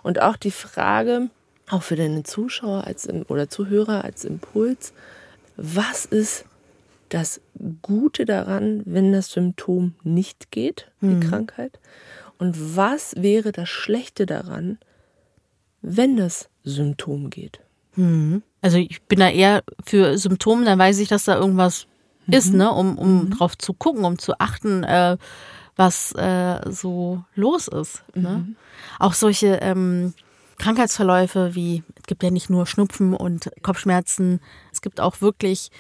Und 0.04 0.22
auch 0.22 0.36
die 0.38 0.52
Frage, 0.52 1.30
auch 1.70 1.84
für 1.84 1.96
deine 1.96 2.24
Zuschauer 2.24 2.86
als, 2.88 3.06
im- 3.06 3.26
oder 3.28 3.50
Zuhörer 3.50 4.04
als 4.04 4.26
Impuls, 4.26 4.94
was 5.58 6.06
ist 6.06 6.46
das 7.10 7.42
Gute 7.82 8.26
daran, 8.26 8.82
wenn 8.86 9.12
das 9.12 9.30
Symptom 9.32 9.94
nicht 10.04 10.52
geht, 10.52 10.90
die 11.02 11.20
Krankheit? 11.20 11.80
Und 12.38 12.76
was 12.78 13.14
wäre 13.18 13.52
das 13.52 13.68
Schlechte 13.70 14.26
daran, 14.26 14.78
wenn 15.82 16.18
das 16.18 16.50
Symptom 16.64 17.30
geht? 17.30 17.60
Also 18.62 18.78
ich 18.78 19.02
bin 19.04 19.20
da 19.20 19.30
eher 19.30 19.64
für 19.86 20.18
Symptome, 20.18 20.66
dann 20.66 20.80
weiß 20.80 21.00
ich, 21.00 21.10
dass 21.10 21.26
da 21.26 21.38
irgendwas 21.38 21.86
ist, 22.32 22.54
ne, 22.54 22.72
um, 22.72 22.98
um 22.98 23.30
drauf 23.30 23.58
zu 23.58 23.74
gucken, 23.74 24.06
um 24.06 24.18
zu 24.18 24.40
achten, 24.40 24.84
äh, 24.84 25.18
was 25.76 26.12
äh, 26.14 26.60
so 26.70 27.24
los 27.36 27.68
ist. 27.68 28.04
Ne? 28.14 28.48
Auch 29.00 29.14
solche 29.14 29.60
ähm, 29.62 30.14
Krankheitsverläufe 30.58 31.56
wie, 31.56 31.84
es 31.96 32.04
gibt 32.04 32.22
ja 32.22 32.32
nicht 32.32 32.50
nur 32.50 32.66
Schnupfen 32.66 33.14
und 33.14 33.50
Kopfschmerzen, 33.62 34.42
es 34.74 34.82
gibt 34.82 35.00
auch 35.00 35.22
wirklich 35.22 35.72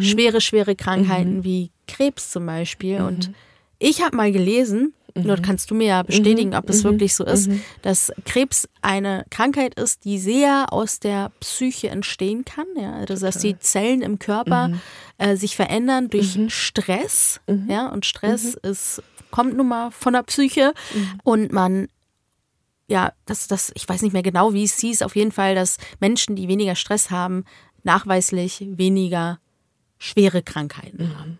schwere, 0.00 0.40
schwere 0.40 0.76
Krankheiten 0.76 1.42
wie 1.42 1.70
Krebs 1.88 2.30
zum 2.30 2.46
Beispiel. 2.46 3.00
Und 3.00 3.32
ich 3.78 4.02
habe 4.02 4.16
mal 4.16 4.30
gelesen, 4.30 4.92
dort 5.14 5.42
kannst 5.42 5.70
du 5.70 5.74
mir 5.74 5.86
ja 5.86 6.02
bestätigen, 6.02 6.54
ob 6.54 6.68
es 6.70 6.84
wirklich 6.84 7.14
so 7.14 7.24
ist, 7.24 7.50
dass 7.82 8.12
Krebs 8.24 8.68
eine 8.82 9.24
Krankheit 9.30 9.74
ist, 9.74 10.04
die 10.04 10.18
sehr 10.18 10.72
aus 10.72 11.00
der 11.00 11.30
Psyche 11.40 11.88
entstehen 11.88 12.44
kann. 12.44 12.66
Ja? 12.76 12.94
Also, 12.94 13.26
dass 13.26 13.38
die 13.38 13.58
Zellen 13.58 14.02
im 14.02 14.18
Körper 14.18 14.72
äh, 15.18 15.36
sich 15.36 15.56
verändern 15.56 16.08
durch 16.08 16.38
Stress. 16.48 17.40
Ja? 17.68 17.88
Und 17.88 18.06
Stress 18.06 18.54
ist, 18.54 19.02
kommt 19.30 19.56
nun 19.56 19.68
mal 19.68 19.90
von 19.90 20.12
der 20.12 20.22
Psyche. 20.22 20.74
Und 21.22 21.52
man 21.52 21.88
ja, 22.90 23.12
das, 23.24 23.46
das, 23.46 23.70
ich 23.76 23.88
weiß 23.88 24.02
nicht 24.02 24.12
mehr 24.12 24.22
genau, 24.24 24.52
wie 24.52 24.64
es 24.64 24.76
hieß, 24.80 25.02
auf 25.02 25.14
jeden 25.14 25.30
Fall, 25.30 25.54
dass 25.54 25.76
Menschen, 26.00 26.34
die 26.34 26.48
weniger 26.48 26.74
Stress 26.74 27.12
haben, 27.12 27.44
nachweislich 27.84 28.66
weniger 28.66 29.38
schwere 29.98 30.42
Krankheiten 30.42 31.16
haben. 31.16 31.38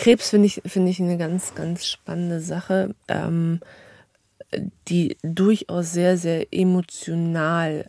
Krebs 0.00 0.30
finde 0.30 0.46
ich, 0.46 0.62
finde 0.64 0.90
ich 0.90 0.98
eine 0.98 1.18
ganz, 1.18 1.54
ganz 1.54 1.84
spannende 1.84 2.40
Sache, 2.40 2.94
ähm, 3.06 3.60
die 4.88 5.18
durchaus 5.22 5.92
sehr, 5.92 6.16
sehr 6.16 6.46
emotional 6.52 7.84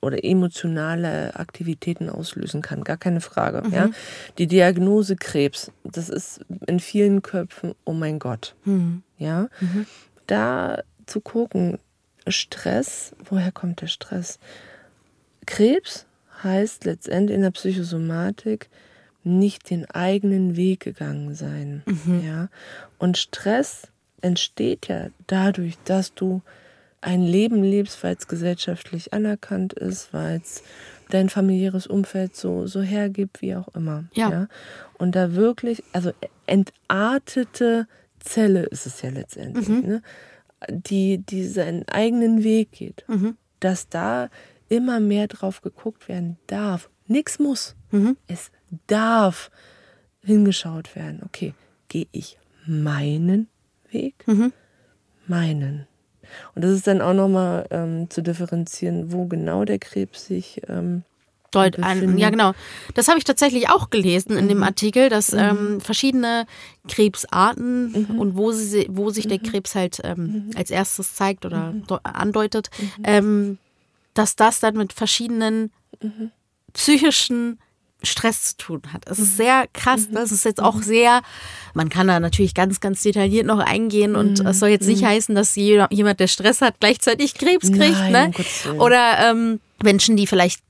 oder 0.00 0.24
emotionale 0.24 1.36
Aktivitäten 1.36 2.10
auslösen 2.10 2.62
kann, 2.62 2.82
gar 2.82 2.96
keine 2.96 3.20
Frage. 3.20 3.62
Ja? 3.70 3.90
Die 4.38 4.48
Diagnose 4.48 5.14
Krebs, 5.14 5.70
das 5.84 6.08
ist 6.08 6.40
in 6.66 6.80
vielen 6.80 7.22
Köpfen, 7.22 7.76
oh 7.84 7.92
mein 7.92 8.18
Gott. 8.18 8.56
Ja? 9.18 9.48
Da 10.26 10.82
zu 11.06 11.20
gucken, 11.20 11.78
Stress, 12.26 13.14
woher 13.24 13.52
kommt 13.52 13.82
der 13.82 13.86
Stress? 13.86 14.40
Krebs 15.46 16.06
heißt 16.42 16.86
letztendlich 16.86 17.36
in 17.36 17.42
der 17.42 17.52
Psychosomatik 17.52 18.68
nicht 19.24 19.70
den 19.70 19.88
eigenen 19.90 20.56
Weg 20.56 20.80
gegangen 20.80 21.34
sein. 21.34 21.82
Ja? 22.24 22.48
Und 22.98 23.18
Stress 23.18 23.88
entsteht 24.20 24.88
ja 24.88 25.08
dadurch, 25.26 25.76
dass 25.84 26.14
du 26.14 26.42
ein 27.00 27.22
Leben 27.22 27.62
lebst, 27.62 28.02
weil 28.04 28.14
es 28.16 28.28
gesellschaftlich 28.28 29.12
anerkannt 29.12 29.72
ist, 29.72 30.12
weil 30.12 30.40
es 30.40 30.62
dein 31.10 31.28
familiäres 31.28 31.86
Umfeld 31.86 32.36
so, 32.36 32.66
so 32.66 32.80
hergibt, 32.80 33.42
wie 33.42 33.56
auch 33.56 33.68
immer. 33.74 34.04
Ja. 34.14 34.48
Und 34.98 35.14
da 35.16 35.34
wirklich, 35.34 35.82
also 35.92 36.12
entartete 36.46 37.86
Zelle 38.20 38.62
ist 38.62 38.86
es 38.86 39.02
ja 39.02 39.10
letztendlich, 39.10 39.68
ne? 39.68 40.02
die, 40.68 41.18
die 41.18 41.44
seinen 41.44 41.86
eigenen 41.88 42.44
Weg 42.44 42.70
geht, 42.72 43.04
dass 43.60 43.88
da 43.88 44.30
immer 44.68 45.00
mehr 45.00 45.26
drauf 45.26 45.60
geguckt 45.60 46.08
werden 46.08 46.38
darf. 46.46 46.88
Nichts 47.08 47.38
muss. 47.38 47.74
Es 48.26 48.50
darf 48.86 49.50
hingeschaut 50.24 50.94
werden. 50.96 51.20
Okay, 51.24 51.54
gehe 51.88 52.06
ich 52.12 52.38
meinen 52.66 53.48
Weg? 53.90 54.24
Meinen. 55.26 55.86
Und 56.54 56.62
das 56.64 56.70
ist 56.72 56.86
dann 56.86 57.00
auch 57.02 57.12
nochmal 57.14 57.66
ähm, 57.70 58.08
zu 58.08 58.22
differenzieren, 58.22 59.12
wo 59.12 59.26
genau 59.26 59.64
der 59.64 59.78
Krebs 59.78 60.26
sich 60.26 60.62
ähm, 60.68 61.02
Deut 61.50 61.78
an, 61.80 62.16
ja, 62.16 62.30
genau. 62.30 62.52
Das 62.94 63.08
habe 63.08 63.18
ich 63.18 63.24
tatsächlich 63.24 63.68
auch 63.68 63.90
gelesen 63.90 64.38
in 64.38 64.48
dem 64.48 64.62
Artikel, 64.62 65.10
dass 65.10 65.34
ähm, 65.34 65.82
verschiedene 65.82 66.46
Krebsarten 66.88 68.06
und 68.18 68.36
wo, 68.38 68.52
sie, 68.52 68.86
wo 68.88 69.10
sich 69.10 69.28
der 69.28 69.38
Krebs 69.38 69.74
halt 69.74 70.00
ähm, 70.02 70.50
als 70.56 70.70
erstes 70.70 71.14
zeigt 71.14 71.44
oder 71.44 71.74
do- 71.86 71.98
andeutet, 72.04 72.70
ähm, 73.04 73.58
dass 74.14 74.34
das 74.34 74.60
dann 74.60 74.78
mit 74.78 74.94
verschiedenen 74.94 75.70
psychischen 76.72 77.58
Stress 78.02 78.50
zu 78.50 78.56
tun 78.56 78.82
hat. 78.92 79.04
Es 79.06 79.18
ist 79.18 79.36
sehr 79.36 79.66
krass, 79.72 80.08
ne? 80.10 80.20
es 80.20 80.32
ist 80.32 80.44
jetzt 80.44 80.62
auch 80.62 80.82
sehr, 80.82 81.22
man 81.74 81.88
kann 81.88 82.08
da 82.08 82.20
natürlich 82.20 82.54
ganz, 82.54 82.80
ganz 82.80 83.02
detailliert 83.02 83.46
noch 83.46 83.58
eingehen 83.58 84.16
und 84.16 84.40
es 84.40 84.58
soll 84.58 84.70
jetzt 84.70 84.88
nicht 84.88 85.04
heißen, 85.04 85.34
dass 85.34 85.56
jemand, 85.56 86.20
der 86.20 86.26
Stress 86.26 86.60
hat, 86.60 86.76
gleichzeitig 86.80 87.34
Krebs 87.34 87.70
kriegt, 87.70 87.98
Nein, 87.98 88.34
ne? 88.34 88.80
Oder 88.80 89.30
ähm, 89.30 89.60
Menschen, 89.82 90.16
die 90.16 90.26
vielleicht 90.26 90.60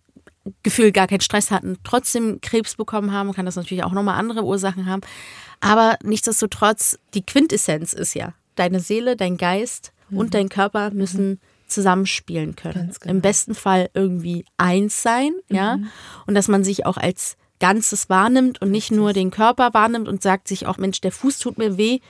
gefühlt 0.62 0.94
gar 0.94 1.06
keinen 1.06 1.20
Stress 1.20 1.50
hatten, 1.50 1.78
trotzdem 1.84 2.40
Krebs 2.40 2.74
bekommen 2.74 3.12
haben, 3.12 3.32
kann 3.32 3.46
das 3.46 3.56
natürlich 3.56 3.84
auch 3.84 3.92
nochmal 3.92 4.18
andere 4.18 4.44
Ursachen 4.44 4.86
haben. 4.86 5.02
Aber 5.60 5.96
nichtsdestotrotz, 6.02 6.98
die 7.14 7.24
Quintessenz 7.24 7.92
ist 7.92 8.14
ja, 8.14 8.34
deine 8.56 8.80
Seele, 8.80 9.16
dein 9.16 9.36
Geist 9.36 9.92
und 10.10 10.34
dein 10.34 10.48
Körper 10.48 10.90
müssen 10.90 11.40
zusammenspielen 11.72 12.56
können. 12.56 12.92
Genau. 13.00 13.14
Im 13.14 13.20
besten 13.20 13.54
Fall 13.54 13.90
irgendwie 13.94 14.44
eins 14.56 15.02
sein, 15.02 15.32
ja. 15.48 15.78
Und 16.26 16.34
dass 16.34 16.48
man 16.48 16.64
sich 16.64 16.86
auch 16.86 16.96
als 16.96 17.36
Ganzes 17.58 18.08
wahrnimmt 18.08 18.60
und 18.60 18.70
nicht 18.70 18.90
nur 18.90 19.12
den 19.12 19.30
Körper 19.30 19.72
wahrnimmt 19.72 20.08
und 20.08 20.22
sagt 20.22 20.48
sich 20.48 20.66
auch, 20.66 20.78
Mensch, 20.78 21.00
der 21.00 21.12
Fuß 21.12 21.38
tut 21.38 21.58
mir 21.58 21.76
weh, 21.76 22.00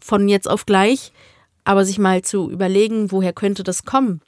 von 0.00 0.28
jetzt 0.28 0.50
auf 0.50 0.66
gleich, 0.66 1.12
aber 1.64 1.84
sich 1.84 1.98
mal 1.98 2.22
zu 2.22 2.50
überlegen, 2.50 3.12
woher 3.12 3.32
könnte 3.32 3.62
das 3.62 3.84
kommen? 3.84 4.20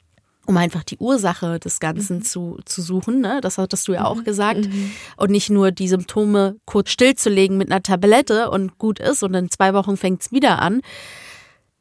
um 0.49 0.57
einfach 0.57 0.83
die 0.83 0.97
Ursache 0.97 1.59
des 1.59 1.79
Ganzen 1.79 2.23
zu, 2.23 2.57
zu 2.65 2.81
suchen. 2.81 3.21
Ne? 3.21 3.39
Das 3.39 3.59
hattest 3.59 3.87
du 3.87 3.93
ja 3.93 4.05
auch 4.05 4.23
gesagt. 4.23 4.67
Und 5.15 5.29
nicht 5.29 5.51
nur 5.51 5.69
die 5.69 5.87
Symptome 5.87 6.55
kurz 6.65 6.89
stillzulegen 6.89 7.55
mit 7.55 7.69
einer 7.69 7.83
Tablette 7.83 8.49
und 8.49 8.79
gut 8.79 8.97
ist 8.99 9.21
und 9.21 9.35
in 9.35 9.51
zwei 9.51 9.75
Wochen 9.75 9.95
fängt 9.95 10.23
es 10.23 10.31
wieder 10.31 10.59
an. 10.59 10.81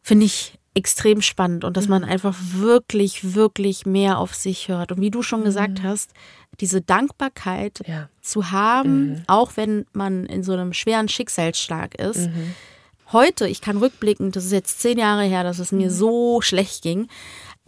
Finde 0.02 0.26
ich 0.26 0.57
extrem 0.78 1.20
spannend 1.22 1.64
und 1.64 1.76
dass 1.76 1.88
man 1.88 2.04
einfach 2.04 2.36
wirklich, 2.52 3.34
wirklich 3.34 3.84
mehr 3.84 4.18
auf 4.18 4.34
sich 4.34 4.68
hört. 4.68 4.92
Und 4.92 5.00
wie 5.00 5.10
du 5.10 5.22
schon 5.22 5.42
gesagt 5.42 5.82
hast, 5.82 6.12
diese 6.60 6.80
Dankbarkeit 6.80 7.80
Ja. 7.86 8.08
zu 8.22 8.52
haben, 8.52 9.22
auch 9.26 9.52
wenn 9.56 9.86
man 9.92 10.24
in 10.26 10.42
so 10.44 10.52
einem 10.52 10.72
schweren 10.72 11.08
Schicksalsschlag 11.08 11.96
ist. 11.96 12.30
Heute, 13.12 13.48
ich 13.48 13.60
kann 13.60 13.76
rückblicken, 13.78 14.30
das 14.30 14.44
ist 14.44 14.52
jetzt 14.52 14.80
zehn 14.80 14.98
Jahre 14.98 15.24
her, 15.24 15.42
dass 15.42 15.58
es 15.58 15.72
mir 15.72 15.90
so 15.90 16.40
schlecht 16.42 16.82
ging, 16.82 17.08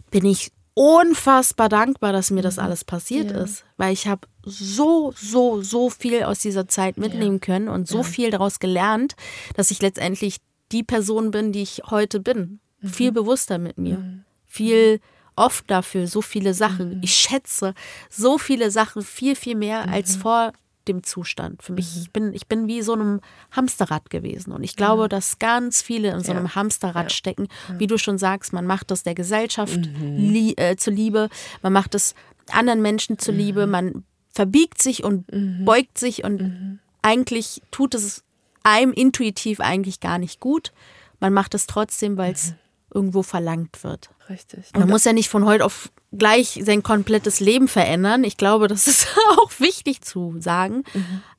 bin 0.09 0.25
ich 0.25 0.51
unfassbar 0.73 1.67
dankbar, 1.67 2.13
dass 2.13 2.31
mir 2.31 2.41
das 2.41 2.57
alles 2.59 2.85
passiert 2.85 3.31
ist, 3.31 3.65
weil 3.75 3.91
ich 3.91 4.07
habe 4.07 4.25
so, 4.45 5.13
so, 5.17 5.61
so 5.61 5.89
viel 5.89 6.23
aus 6.23 6.39
dieser 6.39 6.67
Zeit 6.69 6.95
mitnehmen 6.97 7.41
können 7.41 7.67
und 7.67 7.87
so 7.89 8.03
viel 8.03 8.29
daraus 8.31 8.59
gelernt, 8.59 9.15
dass 9.55 9.69
ich 9.69 9.81
letztendlich 9.81 10.37
die 10.71 10.83
Person 10.83 11.31
bin, 11.31 11.51
die 11.51 11.61
ich 11.63 11.81
heute 11.89 12.21
bin. 12.21 12.60
Viel 12.83 13.11
bewusster 13.11 13.57
mit 13.57 13.77
mir, 13.77 14.23
viel 14.47 14.99
oft 15.35 15.69
dafür, 15.69 16.07
so 16.07 16.21
viele 16.21 16.53
Sachen. 16.53 17.01
Ich 17.03 17.13
schätze 17.13 17.73
so 18.09 18.37
viele 18.37 18.71
Sachen 18.71 19.01
viel, 19.01 19.35
viel 19.35 19.55
mehr 19.55 19.89
als 19.89 20.15
vor 20.15 20.51
dem 20.87 21.03
Zustand. 21.03 21.61
Für 21.61 21.73
mich, 21.73 21.95
ich 21.97 22.11
bin, 22.11 22.33
ich 22.33 22.47
bin 22.47 22.67
wie 22.67 22.81
so 22.81 22.93
einem 22.93 23.21
Hamsterrad 23.51 24.09
gewesen. 24.09 24.51
Und 24.51 24.63
ich 24.63 24.75
glaube, 24.75 25.09
dass 25.09 25.39
ganz 25.39 25.81
viele 25.81 26.11
in 26.11 26.21
so 26.21 26.31
einem 26.31 26.55
Hamsterrad 26.55 27.11
stecken. 27.11 27.47
Wie 27.77 27.87
du 27.87 27.97
schon 27.97 28.17
sagst, 28.17 28.51
man 28.53 28.65
macht 28.65 28.91
das 28.91 29.03
der 29.03 29.15
Gesellschaft 29.15 29.79
lie 29.99 30.53
äh, 30.57 30.75
zuliebe, 30.75 31.29
man 31.61 31.73
macht 31.73 31.95
es 31.95 32.15
anderen 32.51 32.81
Menschen 32.81 33.19
zuliebe, 33.19 33.67
man 33.67 34.03
verbiegt 34.29 34.81
sich 34.81 35.03
und 35.03 35.25
beugt 35.65 35.97
sich. 35.97 36.23
Und 36.23 36.79
eigentlich 37.01 37.61
tut 37.71 37.93
es 37.95 38.23
einem 38.63 38.93
intuitiv 38.93 39.59
eigentlich 39.59 39.99
gar 39.99 40.17
nicht 40.17 40.39
gut. 40.39 40.71
Man 41.19 41.33
macht 41.33 41.53
es 41.53 41.67
trotzdem, 41.67 42.17
weil 42.17 42.33
es 42.33 42.55
irgendwo 42.93 43.23
verlangt 43.23 43.83
wird. 43.83 44.09
Richtig. 44.29 44.71
Man 44.73 44.89
muss 44.89 45.03
ja 45.03 45.13
nicht 45.13 45.29
von 45.29 45.45
heute 45.45 45.65
auf 45.65 45.91
gleich 46.11 46.61
sein 46.63 46.83
komplettes 46.83 47.39
Leben 47.39 47.67
verändern. 47.67 48.23
Ich 48.23 48.37
glaube, 48.37 48.67
das 48.67 48.87
ist 48.87 49.07
auch 49.37 49.51
wichtig 49.59 50.01
zu 50.01 50.35
sagen. 50.39 50.83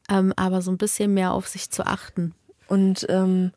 Ähm, 0.09 0.33
aber 0.37 0.63
so 0.63 0.71
ein 0.71 0.79
bisschen 0.79 1.15
mehr 1.15 1.33
auf 1.33 1.49
sich 1.49 1.71
zu 1.71 1.87
achten. 1.87 2.35
Und 2.69 3.07
ähm, 3.09 3.53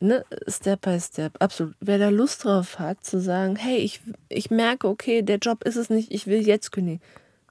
ne, 0.00 0.24
Step 0.48 0.82
by 0.82 0.98
Step, 1.00 1.40
absolut. 1.40 1.74
Wer 1.80 1.98
da 1.98 2.08
Lust 2.08 2.44
drauf 2.44 2.78
hat, 2.78 3.04
zu 3.04 3.20
sagen, 3.20 3.56
hey, 3.56 3.78
ich, 3.78 4.00
ich 4.28 4.50
merke, 4.50 4.88
okay, 4.88 5.22
der 5.22 5.38
Job 5.38 5.64
ist 5.64 5.76
es 5.76 5.90
nicht, 5.90 6.12
ich 6.12 6.26
will 6.26 6.46
jetzt 6.46 6.72
kündigen. 6.72 7.02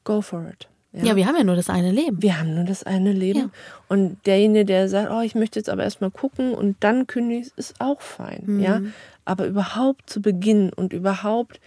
Go 0.04 0.22
for 0.22 0.48
it. 0.48 0.68
Ja, 0.94 1.16
wir 1.16 1.26
haben 1.26 1.36
ja 1.36 1.44
nur 1.44 1.56
das 1.56 1.70
eine 1.72 1.92
Leben. 1.92 2.22
Wir 2.22 2.40
haben 2.40 2.54
nur 2.54 2.66
das 2.66 2.84
eine 2.84 3.12
Leben. 3.14 3.40
Ja. 3.40 3.50
Und 3.88 4.18
derjenige, 4.28 4.64
der 4.66 4.88
sagt, 4.90 5.10
oh, 5.12 5.22
ich 5.22 5.34
möchte 5.34 5.58
jetzt 5.60 5.70
aber 5.70 5.84
erstmal 5.84 6.12
gucken 6.12 6.54
und 6.54 6.76
dann 6.82 7.08
kündigen, 7.08 7.50
ist 7.56 7.74
auch 7.80 8.00
fein. 8.00 8.44
Mhm. 8.46 8.60
Ja? 8.60 8.82
Aber 9.26 9.48
überhaupt 9.48 10.08
zu 10.10 10.22
beginnen 10.22 10.72
und 10.72 10.94
überhaupt 10.94 11.60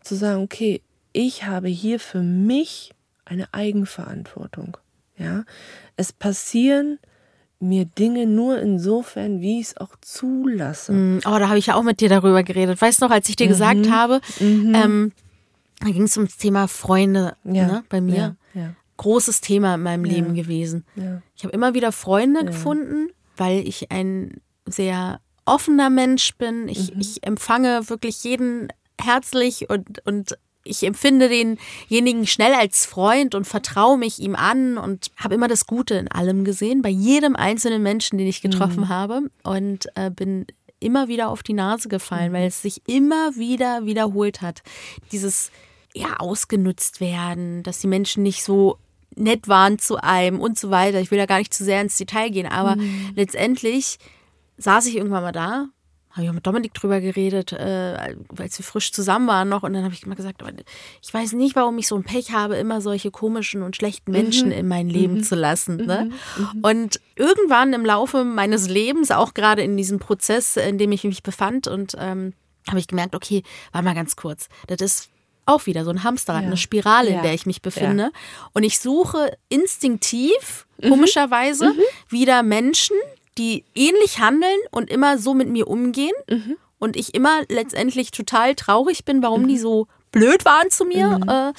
zu 0.00 0.16
sagen, 0.16 0.42
okay, 0.42 0.80
ich 1.12 1.44
habe 1.46 1.68
hier 1.68 2.00
für 2.00 2.22
mich 2.22 2.90
eine 3.24 3.46
Eigenverantwortung. 3.52 4.76
Ja? 5.16 5.44
Es 5.96 6.12
passieren 6.12 6.98
mir 7.60 7.84
Dinge 7.84 8.26
nur 8.26 8.58
insofern, 8.58 9.40
wie 9.40 9.60
ich 9.60 9.66
es 9.68 9.76
auch 9.76 9.94
zulasse. 10.00 10.92
Mm, 10.92 11.20
Oh, 11.24 11.38
da 11.38 11.48
habe 11.48 11.58
ich 11.58 11.66
ja 11.66 11.76
auch 11.76 11.84
mit 11.84 12.00
dir 12.00 12.08
darüber 12.08 12.42
geredet. 12.42 12.80
Weißt 12.82 13.00
du 13.00 13.04
noch, 13.06 13.12
als 13.12 13.28
ich 13.28 13.36
dir 13.36 13.46
gesagt 13.46 13.86
Mhm. 13.86 13.92
habe, 13.94 14.20
ähm, 14.40 15.12
da 15.80 15.86
ging 15.90 16.02
es 16.02 16.16
ums 16.16 16.36
Thema 16.36 16.66
Freunde 16.66 17.36
Ja, 17.44 17.66
ne, 17.66 17.84
bei 17.88 18.00
mir. 18.00 18.14
ja, 18.16 18.34
ja. 18.54 18.74
Großes 18.98 19.40
Thema 19.40 19.74
in 19.74 19.82
meinem 19.82 20.04
Leben 20.04 20.34
gewesen. 20.34 20.84
Ja. 20.94 21.22
Ich 21.34 21.44
habe 21.44 21.52
immer 21.54 21.74
wieder 21.74 21.90
Freunde 21.90 22.44
gefunden, 22.44 23.08
weil 23.36 23.66
ich 23.66 23.90
ein 23.90 24.40
sehr 24.66 25.20
offener 25.44 25.90
Mensch 25.90 26.36
bin. 26.36 26.68
Ich, 26.68 26.94
ich 26.96 27.26
empfange 27.26 27.88
wirklich 27.88 28.22
jeden 28.22 28.68
herzlich 29.00 29.68
und, 29.70 30.06
und 30.06 30.36
ich 30.64 30.84
empfinde 30.84 31.28
denjenigen 31.28 32.26
schnell 32.26 32.54
als 32.54 32.86
Freund 32.86 33.34
und 33.34 33.46
vertraue 33.46 33.98
mich 33.98 34.20
ihm 34.20 34.36
an 34.36 34.78
und 34.78 35.10
habe 35.16 35.34
immer 35.34 35.48
das 35.48 35.66
Gute 35.66 35.94
in 35.94 36.08
allem 36.08 36.44
gesehen, 36.44 36.82
bei 36.82 36.88
jedem 36.88 37.34
einzelnen 37.34 37.82
Menschen, 37.82 38.18
den 38.18 38.28
ich 38.28 38.42
getroffen 38.42 38.88
habe 38.88 39.22
und 39.42 39.88
äh, 39.96 40.10
bin 40.10 40.46
immer 40.78 41.08
wieder 41.08 41.28
auf 41.28 41.42
die 41.42 41.52
Nase 41.52 41.88
gefallen, 41.88 42.32
weil 42.32 42.46
es 42.46 42.62
sich 42.62 42.82
immer 42.86 43.36
wieder 43.36 43.86
wiederholt 43.86 44.42
hat. 44.42 44.62
Dieses 45.10 45.50
ja 45.94 46.16
ausgenutzt 46.18 47.00
werden, 47.00 47.62
dass 47.62 47.80
die 47.80 47.86
Menschen 47.86 48.22
nicht 48.22 48.44
so 48.44 48.78
nett 49.14 49.48
waren 49.48 49.78
zu 49.78 49.96
einem 49.96 50.40
und 50.40 50.58
so 50.58 50.70
weiter. 50.70 51.00
Ich 51.00 51.10
will 51.10 51.18
da 51.18 51.26
gar 51.26 51.38
nicht 51.38 51.52
zu 51.52 51.64
sehr 51.64 51.80
ins 51.80 51.96
Detail 51.96 52.30
gehen, 52.30 52.46
aber 52.46 52.76
letztendlich 53.14 53.98
saß 54.56 54.86
ich 54.86 54.96
irgendwann 54.96 55.22
mal 55.22 55.32
da, 55.32 55.68
habe 56.12 56.24
ich 56.24 56.28
auch 56.28 56.34
mit 56.34 56.46
Dominik 56.46 56.74
drüber 56.74 57.00
geredet, 57.00 57.52
äh, 57.52 58.14
als 58.36 58.58
wir 58.58 58.64
frisch 58.64 58.92
zusammen 58.92 59.26
waren 59.28 59.48
noch. 59.48 59.62
Und 59.62 59.72
dann 59.72 59.82
habe 59.82 59.94
ich 59.94 60.02
immer 60.02 60.14
gesagt, 60.14 60.42
aber 60.42 60.52
ich 61.00 61.12
weiß 61.12 61.32
nicht, 61.32 61.56
warum 61.56 61.78
ich 61.78 61.88
so 61.88 61.96
ein 61.96 62.04
Pech 62.04 62.32
habe, 62.32 62.56
immer 62.56 62.82
solche 62.82 63.10
komischen 63.10 63.62
und 63.62 63.76
schlechten 63.76 64.12
Menschen 64.12 64.52
in 64.52 64.68
mein 64.68 64.90
Leben 64.90 65.22
zu 65.22 65.34
lassen. 65.34 65.76
Ne? 65.76 66.10
Und 66.60 67.00
irgendwann 67.16 67.72
im 67.72 67.86
Laufe 67.86 68.24
meines 68.24 68.68
Lebens, 68.68 69.10
auch 69.10 69.32
gerade 69.32 69.62
in 69.62 69.76
diesem 69.78 70.00
Prozess, 70.00 70.58
in 70.58 70.76
dem 70.76 70.92
ich 70.92 71.04
mich 71.04 71.22
befand, 71.22 71.66
und 71.66 71.96
ähm, 71.98 72.34
habe 72.68 72.78
ich 72.78 72.88
gemerkt, 72.88 73.14
okay, 73.14 73.42
warte 73.72 73.86
mal 73.86 73.94
ganz 73.94 74.14
kurz, 74.14 74.48
das 74.66 74.80
ist 74.82 75.11
auch 75.46 75.66
wieder 75.66 75.84
so 75.84 75.90
ein 75.90 76.04
Hamsterrad, 76.04 76.42
Ja. 76.42 76.46
eine 76.46 76.56
Spirale, 76.56 77.08
in 77.08 77.14
Ja. 77.16 77.22
der 77.22 77.34
ich 77.34 77.46
mich 77.46 77.62
befinde. 77.62 78.10
Und 78.52 78.62
ich 78.62 78.78
suche 78.78 79.36
instinktiv, 79.48 80.66
komischerweise, 80.80 81.72
wieder 82.08 82.42
Menschen, 82.42 82.96
die 83.38 83.64
ähnlich 83.74 84.18
handeln 84.18 84.58
und 84.70 84.90
immer 84.90 85.18
so 85.18 85.34
mit 85.34 85.48
mir 85.48 85.66
umgehen. 85.68 86.12
Und 86.78 86.96
ich 86.96 87.14
immer 87.14 87.42
letztendlich 87.48 88.10
total 88.10 88.54
traurig 88.54 89.04
bin, 89.04 89.22
warum 89.22 89.46
die 89.48 89.58
so 89.58 89.86
blöd 90.10 90.44
waren 90.44 90.70
zu 90.70 90.84
mir. 90.84 91.20
Äh, 91.28 91.58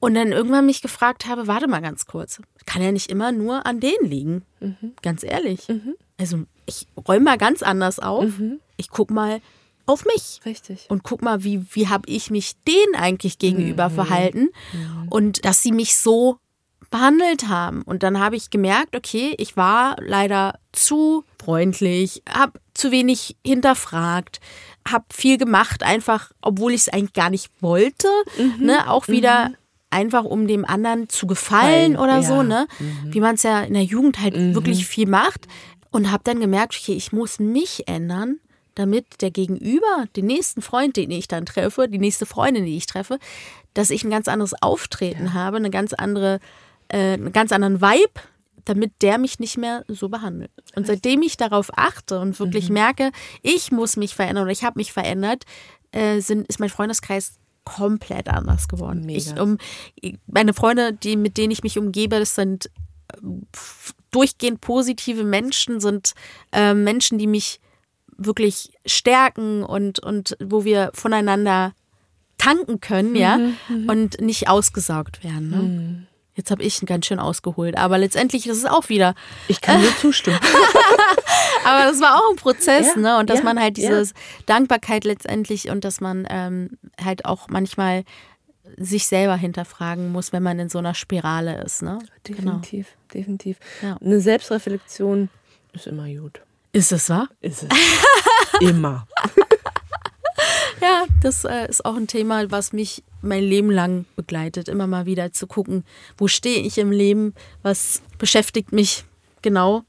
und 0.00 0.14
dann 0.14 0.32
irgendwann 0.32 0.66
mich 0.66 0.82
gefragt 0.82 1.26
habe, 1.26 1.46
warte 1.46 1.68
mal 1.68 1.80
ganz 1.80 2.06
kurz, 2.06 2.40
kann 2.66 2.82
ja 2.82 2.90
nicht 2.90 3.10
immer 3.10 3.30
nur 3.32 3.66
an 3.66 3.78
denen 3.80 4.04
liegen. 4.08 4.44
Ganz 5.02 5.22
ehrlich. 5.22 5.66
Also 6.18 6.38
ich 6.66 6.86
räume 7.06 7.24
mal 7.24 7.38
ganz 7.38 7.62
anders 7.62 7.98
auf. 8.00 8.26
Ich 8.76 8.88
guck 8.90 9.10
mal 9.10 9.40
auf 9.86 10.04
mich 10.04 10.40
Richtig. 10.44 10.86
und 10.88 11.02
guck 11.02 11.22
mal, 11.22 11.44
wie, 11.44 11.64
wie 11.72 11.88
habe 11.88 12.08
ich 12.08 12.30
mich 12.30 12.54
denen 12.66 12.94
eigentlich 12.94 13.38
gegenüber 13.38 13.90
verhalten 13.90 14.50
und 15.10 15.44
dass 15.44 15.62
sie 15.62 15.72
mich 15.72 15.96
so 15.96 16.38
behandelt 16.92 17.48
haben. 17.48 17.82
Und 17.82 18.04
dann 18.04 18.20
habe 18.20 18.36
ich 18.36 18.50
gemerkt, 18.50 18.94
okay, 18.94 19.34
ich 19.38 19.56
war 19.56 19.96
leider 19.98 20.60
zu 20.70 21.24
freundlich, 21.42 22.22
habe 22.28 22.60
zu 22.74 22.92
wenig 22.92 23.36
hinterfragt, 23.44 24.40
habe 24.86 25.04
viel 25.12 25.38
gemacht, 25.38 25.82
einfach, 25.82 26.30
obwohl 26.40 26.72
ich 26.72 26.82
es 26.82 26.88
eigentlich 26.88 27.14
gar 27.14 27.30
nicht 27.30 27.50
wollte. 27.60 28.08
Ne? 28.58 28.88
Auch 28.88 29.08
wieder 29.08 29.52
einfach, 29.90 30.24
um 30.24 30.46
dem 30.46 30.64
anderen 30.64 31.08
zu 31.08 31.26
gefallen 31.26 31.96
oder 31.96 32.16
ja. 32.16 32.22
so, 32.22 32.42
ne? 32.42 32.66
Wie 33.04 33.20
man 33.20 33.34
es 33.34 33.42
ja 33.42 33.62
in 33.62 33.74
der 33.74 33.84
Jugend 33.84 34.20
halt 34.20 34.34
wirklich 34.54 34.86
viel 34.86 35.08
macht. 35.08 35.48
Und 35.90 36.10
habe 36.10 36.24
dann 36.24 36.40
gemerkt, 36.40 36.74
okay, 36.80 36.94
ich 36.94 37.12
muss 37.12 37.38
mich 37.38 37.86
ändern, 37.86 38.38
damit 38.74 39.20
der 39.20 39.30
Gegenüber, 39.30 40.06
den 40.16 40.26
nächsten 40.26 40.62
Freund, 40.62 40.96
den 40.96 41.10
ich 41.10 41.28
dann 41.28 41.46
treffe, 41.46 41.88
die 41.88 41.98
nächste 41.98 42.26
Freundin, 42.26 42.64
die 42.64 42.76
ich 42.76 42.86
treffe, 42.86 43.18
dass 43.74 43.90
ich 43.90 44.04
ein 44.04 44.10
ganz 44.10 44.28
anderes 44.28 44.54
Auftreten 44.62 45.34
habe, 45.34 45.56
eine 45.58 45.70
ganz 45.70 45.92
andere, 45.92 46.40
äh, 46.88 47.14
einen 47.14 47.32
ganz 47.32 47.52
anderen 47.52 47.80
Vibe, 47.80 48.20
damit 48.64 48.92
der 49.02 49.18
mich 49.18 49.38
nicht 49.40 49.58
mehr 49.58 49.84
so 49.88 50.08
behandelt. 50.08 50.50
Und 50.76 50.86
seitdem 50.86 51.22
ich 51.22 51.36
darauf 51.36 51.70
achte 51.76 52.20
und 52.20 52.38
wirklich 52.38 52.68
Mhm. 52.68 52.74
merke, 52.74 53.10
ich 53.42 53.72
muss 53.72 53.96
mich 53.96 54.14
verändern 54.14 54.44
oder 54.44 54.52
ich 54.52 54.62
habe 54.64 54.78
mich 54.78 54.92
verändert, 54.92 55.44
äh, 55.90 56.20
sind, 56.20 56.46
ist 56.48 56.60
mein 56.60 56.68
Freundeskreis 56.70 57.34
komplett 57.64 58.28
anders 58.28 58.68
geworden. 58.68 59.08
Ich, 59.08 59.38
um, 59.38 59.58
meine 60.26 60.54
Freunde, 60.54 60.92
die, 60.92 61.16
mit 61.16 61.36
denen 61.38 61.50
ich 61.50 61.62
mich 61.62 61.78
umgebe, 61.78 62.18
das 62.18 62.34
sind 62.34 62.70
f- 63.52 63.94
durchgehend 64.10 64.60
positive 64.60 65.24
Menschen, 65.24 65.80
sind 65.80 66.12
äh, 66.52 66.74
Menschen, 66.74 67.18
die 67.18 67.26
mich 67.26 67.60
wirklich 68.24 68.70
stärken 68.86 69.62
und, 69.62 69.98
und 69.98 70.36
wo 70.42 70.64
wir 70.64 70.90
voneinander 70.94 71.72
tanken 72.38 72.80
können, 72.80 73.14
ja, 73.14 73.38
und 73.86 74.20
nicht 74.20 74.48
ausgesaugt 74.48 75.22
werden. 75.22 75.50
Ne? 75.50 76.06
Jetzt 76.34 76.50
habe 76.50 76.62
ich 76.62 76.80
ganz 76.86 77.06
schön 77.06 77.18
ausgeholt, 77.18 77.76
aber 77.76 77.98
letztendlich 77.98 78.46
ist 78.46 78.56
es 78.56 78.64
auch 78.64 78.88
wieder. 78.88 79.14
Ich 79.48 79.60
kann 79.60 79.82
dir 79.82 79.94
zustimmen. 80.00 80.40
Aber 81.64 81.84
das 81.84 82.00
war 82.00 82.16
auch 82.16 82.30
ein 82.30 82.36
Prozess, 82.36 82.94
Ja, 82.96 83.00
ne? 83.00 83.18
Und 83.18 83.30
dass 83.30 83.38
ja, 83.40 83.44
man 83.44 83.60
halt 83.60 83.78
ja. 83.78 83.90
diese 83.90 84.14
Dankbarkeit 84.46 85.04
letztendlich 85.04 85.68
und 85.68 85.84
dass 85.84 86.00
man 86.00 86.26
ähm, 86.28 86.70
halt 87.02 87.26
auch 87.26 87.48
manchmal 87.48 88.04
sich 88.76 89.06
selber 89.06 89.36
hinterfragen 89.36 90.10
muss, 90.10 90.32
wenn 90.32 90.42
man 90.42 90.58
in 90.58 90.68
so 90.68 90.78
einer 90.78 90.94
Spirale 90.94 91.62
ist, 91.62 91.82
ne? 91.82 91.98
Genau. 92.24 92.38
Definitiv, 92.38 92.96
definitiv. 93.12 93.58
Ja. 93.82 93.96
Eine 94.00 94.20
Selbstreflexion 94.20 95.28
ist 95.74 95.86
immer 95.86 96.08
gut. 96.08 96.40
Ist 96.72 96.90
es 96.92 97.10
wahr? 97.10 97.28
Ist 97.40 97.64
es. 97.64 97.68
immer. 98.60 99.06
Ja, 100.80 101.04
das 101.22 101.44
äh, 101.44 101.68
ist 101.68 101.84
auch 101.84 101.94
ein 101.94 102.08
Thema, 102.08 102.50
was 102.50 102.72
mich 102.72 103.04
mein 103.20 103.44
Leben 103.44 103.70
lang 103.70 104.04
begleitet. 104.16 104.68
Immer 104.68 104.88
mal 104.88 105.06
wieder 105.06 105.32
zu 105.32 105.46
gucken, 105.46 105.84
wo 106.18 106.26
stehe 106.26 106.58
ich 106.58 106.76
im 106.76 106.90
Leben, 106.90 107.34
was 107.62 108.02
beschäftigt 108.18 108.72
mich 108.72 109.04
genau, 109.42 109.84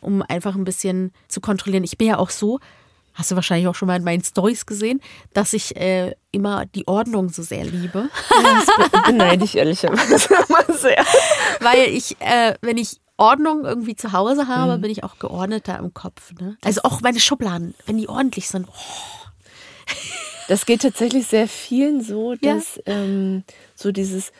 um 0.00 0.22
einfach 0.22 0.54
ein 0.54 0.64
bisschen 0.64 1.12
zu 1.28 1.42
kontrollieren. 1.42 1.84
Ich 1.84 1.98
bin 1.98 2.08
ja 2.08 2.18
auch 2.18 2.30
so, 2.30 2.60
hast 3.12 3.30
du 3.30 3.34
wahrscheinlich 3.34 3.68
auch 3.68 3.74
schon 3.74 3.88
mal 3.88 3.96
in 3.96 4.04
meinen 4.04 4.24
Stories 4.24 4.64
gesehen, 4.64 5.02
dass 5.34 5.52
ich 5.52 5.76
äh, 5.76 6.14
immer 6.32 6.64
die 6.64 6.88
Ordnung 6.88 7.28
so 7.28 7.42
sehr 7.42 7.66
liebe. 7.66 8.08
Das 8.30 9.04
beneide 9.04 9.44
ich 9.44 9.54
ehrlicherweise 9.54 10.34
immer 10.48 10.78
sehr. 10.78 11.04
Weil 11.60 11.88
ich, 11.90 12.18
äh, 12.20 12.54
wenn 12.62 12.78
ich 12.78 13.00
Ordnung 13.18 13.64
irgendwie 13.64 13.96
zu 13.96 14.12
Hause 14.12 14.48
habe, 14.48 14.78
Mhm. 14.78 14.80
bin 14.82 14.90
ich 14.90 15.04
auch 15.04 15.18
geordneter 15.18 15.78
im 15.78 15.92
Kopf. 15.92 16.32
Ne? 16.40 16.56
Also 16.64 16.80
auch 16.84 17.00
meine 17.02 17.20
Schubladen, 17.20 17.74
wenn 17.86 17.98
die 17.98 18.08
ordentlich 18.08 18.48
sind. 18.48 18.66
Oh, 18.68 19.26
Das 20.48 20.64
geht 20.64 20.80
tatsächlich 20.82 21.26
sehr 21.26 21.46
vielen 21.48 22.00
so, 22.02 22.32
Ja. 22.34 22.54
dass 22.54 22.80
ähm, 22.86 23.44
so 23.74 23.92
dieses, 23.92 24.32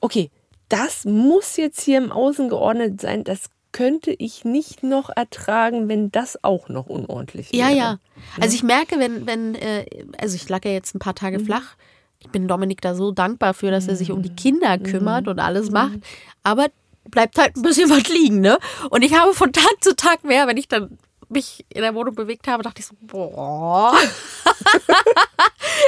okay, 0.00 0.30
das 0.68 1.04
muss 1.04 1.56
jetzt 1.56 1.80
hier 1.82 1.98
im 1.98 2.10
Außen 2.10 2.48
geordnet 2.48 3.00
sein, 3.00 3.22
das 3.22 3.50
könnte 3.70 4.10
ich 4.10 4.44
nicht 4.44 4.82
noch 4.82 5.10
ertragen, 5.14 5.88
wenn 5.88 6.10
das 6.10 6.42
auch 6.42 6.68
noch 6.68 6.86
unordentlich 6.86 7.52
Ja, 7.52 7.66
wäre. 7.68 7.76
ja. 7.76 7.98
Also 8.40 8.56
ich 8.56 8.62
merke, 8.62 8.98
wenn, 8.98 9.26
wenn, 9.26 9.54
äh, 9.54 9.84
also 10.18 10.34
ich 10.34 10.48
lag 10.48 10.64
ja 10.64 10.70
jetzt 10.72 10.94
ein 10.94 10.98
paar 10.98 11.14
Tage 11.14 11.38
Mhm. 11.38 11.44
flach. 11.44 11.76
Ich 12.18 12.30
bin 12.30 12.48
Dominik 12.48 12.80
da 12.80 12.94
so 12.94 13.12
dankbar 13.12 13.52
für, 13.54 13.70
dass 13.70 13.86
er 13.86 13.94
sich 13.94 14.10
um 14.10 14.22
die 14.22 14.30
Mhm. 14.30 14.36
Kinder 14.36 14.78
kümmert 14.78 15.28
und 15.28 15.38
alles 15.38 15.70
macht. 15.70 15.98
Aber 16.42 16.66
bleibt 17.10 17.38
halt 17.38 17.56
ein 17.56 17.62
bisschen 17.62 17.90
was 17.90 18.08
liegen, 18.08 18.40
ne? 18.40 18.58
Und 18.90 19.02
ich 19.02 19.14
habe 19.14 19.34
von 19.34 19.52
Tag 19.52 19.72
zu 19.80 19.96
Tag 19.96 20.24
mehr, 20.24 20.46
wenn 20.46 20.56
ich 20.56 20.68
dann 20.68 20.98
mich 21.28 21.64
in 21.70 21.82
der 21.82 21.94
Wohnung 21.94 22.14
bewegt 22.14 22.46
habe, 22.46 22.62
dachte 22.62 22.80
ich 22.80 22.86
so, 22.86 22.94
boah. 23.00 23.94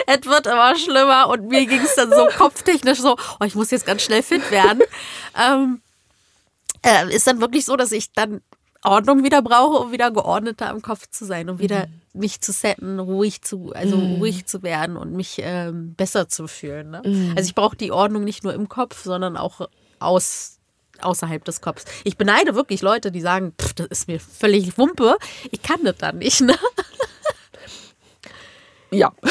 es 0.07 0.27
wird 0.27 0.47
immer 0.47 0.77
schlimmer 0.77 1.29
und 1.29 1.49
mir 1.49 1.65
ging 1.67 1.81
es 1.81 1.95
dann 1.95 2.11
so 2.11 2.27
kopftechnisch 2.37 2.99
so, 2.99 3.17
oh, 3.39 3.45
ich 3.45 3.55
muss 3.55 3.71
jetzt 3.71 3.87
ganz 3.87 4.03
schnell 4.03 4.23
fit 4.23 4.51
werden. 4.51 4.83
ähm, 5.41 5.81
äh, 6.83 7.15
ist 7.15 7.27
dann 7.27 7.41
wirklich 7.41 7.65
so, 7.65 7.77
dass 7.77 7.93
ich 7.93 8.13
dann 8.13 8.41
Ordnung 8.83 9.25
wieder 9.25 9.43
brauche, 9.43 9.79
um 9.79 9.93
wieder 9.93 10.11
geordneter 10.11 10.71
im 10.71 10.83
Kopf 10.83 11.09
zu 11.11 11.25
sein, 11.25 11.51
um 11.51 11.59
wieder 11.59 11.89
mich 12.13 12.41
zu 12.41 12.53
setten, 12.53 12.99
ruhig 12.99 13.43
zu, 13.43 13.73
also 13.75 13.97
ruhig 13.97 14.47
zu 14.47 14.63
werden 14.63 14.97
und 14.97 15.13
mich 15.13 15.39
ähm, 15.41 15.95
besser 15.95 16.29
zu 16.29 16.47
fühlen. 16.47 16.91
Ne? 16.91 17.35
Also 17.37 17.49
ich 17.49 17.55
brauche 17.55 17.77
die 17.77 17.93
Ordnung 17.93 18.25
nicht 18.25 18.45
nur 18.45 18.55
im 18.55 18.69
Kopf, 18.69 19.03
sondern 19.03 19.37
auch 19.37 19.69
aus, 19.99 20.58
außerhalb 21.03 21.45
des 21.45 21.61
Kopfs. 21.61 21.85
Ich 22.05 22.17
beneide 22.17 22.55
wirklich 22.55 22.83
Leute, 22.83 23.11
die 23.11 23.21
sagen, 23.21 23.53
pff, 23.61 23.75
das 23.75 23.87
ist 23.89 24.09
mir 24.09 24.21
völlig 24.21 24.79
Wumpe. 24.79 25.17
Ich 25.51 25.63
kann 25.63 25.83
das 25.85 25.97
dann 25.99 26.19
nicht. 26.19 26.41
Ne? 26.41 26.55
Ja. 28.91 29.13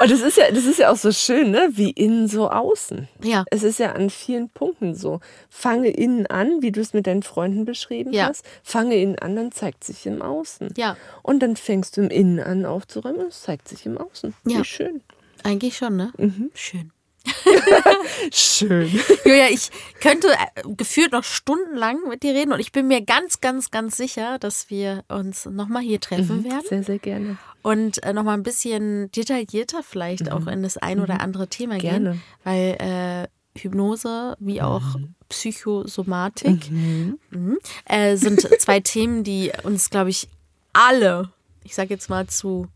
Und 0.00 0.10
das 0.10 0.20
ist 0.20 0.36
ja, 0.36 0.50
das 0.50 0.64
ist 0.64 0.78
ja 0.78 0.90
auch 0.90 0.96
so 0.96 1.10
schön, 1.12 1.50
ne? 1.50 1.68
Wie 1.72 1.90
innen 1.90 2.28
so 2.28 2.50
außen. 2.50 3.08
Ja. 3.22 3.44
Es 3.50 3.62
ist 3.62 3.78
ja 3.78 3.92
an 3.92 4.10
vielen 4.10 4.48
Punkten 4.50 4.94
so. 4.94 5.20
Fange 5.48 5.88
innen 5.88 6.26
an, 6.26 6.60
wie 6.62 6.72
du 6.72 6.80
es 6.80 6.92
mit 6.92 7.06
deinen 7.06 7.22
Freunden 7.22 7.64
beschrieben 7.64 8.12
Ja. 8.12 8.28
hast. 8.28 8.44
Fange 8.62 8.96
innen 8.96 9.18
an, 9.18 9.36
dann 9.36 9.52
zeigt 9.52 9.84
sich 9.84 10.04
im 10.06 10.20
Außen. 10.22 10.74
Ja. 10.76 10.96
Und 11.22 11.40
dann 11.40 11.56
fängst 11.56 11.96
du 11.96 12.02
im 12.02 12.10
Innen 12.10 12.40
an 12.40 12.66
aufzuräumen 12.66 13.20
und 13.22 13.28
es 13.28 13.42
zeigt 13.42 13.68
sich 13.68 13.86
im 13.86 13.96
Außen. 13.98 14.34
Ja. 14.46 14.58
Wie 14.58 14.64
schön. 14.64 15.02
Eigentlich 15.44 15.76
schon, 15.76 15.96
ne? 15.96 16.12
Mhm. 16.18 16.50
Schön. 16.54 16.90
Schön. 18.32 18.88
Julia, 19.24 19.48
ich 19.50 19.70
könnte 20.00 20.28
äh, 20.28 20.62
gefühlt 20.76 21.12
noch 21.12 21.24
stundenlang 21.24 21.98
mit 22.08 22.22
dir 22.22 22.34
reden 22.34 22.52
und 22.52 22.60
ich 22.60 22.72
bin 22.72 22.86
mir 22.88 23.00
ganz, 23.02 23.40
ganz, 23.40 23.70
ganz 23.70 23.96
sicher, 23.96 24.38
dass 24.38 24.70
wir 24.70 25.04
uns 25.08 25.46
nochmal 25.46 25.82
hier 25.82 26.00
treffen 26.00 26.44
werden 26.44 26.62
Sehr, 26.68 26.82
sehr 26.82 26.98
gerne. 26.98 27.36
und 27.62 28.02
äh, 28.02 28.12
nochmal 28.12 28.34
ein 28.36 28.42
bisschen 28.42 29.10
detaillierter 29.12 29.82
vielleicht 29.82 30.30
auch 30.32 30.46
in 30.46 30.62
das 30.62 30.76
ein 30.76 31.00
oder 31.00 31.20
andere 31.20 31.48
Thema 31.48 31.74
Mhm. 31.76 31.80
Gerne. 31.80 32.10
gehen, 32.12 32.22
weil 32.44 32.76
äh, 32.78 33.58
Hypnose 33.60 34.36
wie 34.38 34.60
auch 34.62 34.96
Psychosomatik 35.28 36.70
mhm, 36.70 37.58
äh, 37.86 38.16
sind 38.16 38.40
zwei 38.60 38.80
Themen, 38.80 39.24
die 39.24 39.50
uns, 39.64 39.90
glaube 39.90 40.10
ich, 40.10 40.28
alle, 40.72 41.30
ich 41.64 41.74
sage 41.74 41.90
jetzt 41.90 42.08
mal 42.10 42.26
zu, 42.26 42.68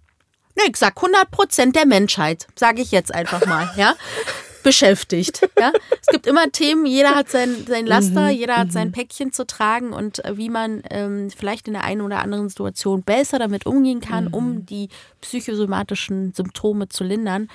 ich 0.68 0.76
sag 0.76 0.96
100 0.96 1.30
Prozent 1.30 1.76
der 1.76 1.86
Menschheit, 1.86 2.46
sage 2.56 2.82
ich 2.82 2.90
jetzt 2.90 3.14
einfach 3.14 3.46
mal, 3.46 3.70
ja, 3.76 3.94
beschäftigt. 4.62 5.48
Ja? 5.58 5.72
Es 6.00 6.06
gibt 6.08 6.26
immer 6.26 6.50
Themen, 6.50 6.86
jeder 6.86 7.14
hat 7.14 7.30
sein, 7.30 7.64
sein 7.66 7.86
Laster, 7.86 8.30
jeder 8.30 8.56
hat 8.56 8.72
sein 8.72 8.92
Päckchen 8.92 9.32
zu 9.32 9.46
tragen 9.46 9.92
und 9.92 10.24
äh, 10.24 10.36
wie 10.36 10.48
man 10.48 10.82
ähm, 10.90 11.30
vielleicht 11.30 11.66
in 11.66 11.74
der 11.74 11.84
einen 11.84 12.00
oder 12.00 12.20
anderen 12.20 12.48
Situation 12.48 13.02
besser 13.02 13.38
damit 13.38 13.66
umgehen 13.66 14.00
kann, 14.00 14.28
um 14.28 14.66
die 14.66 14.88
psychosomatischen 15.20 16.32
Symptome 16.32 16.88
zu 16.88 17.04
lindern, 17.04 17.48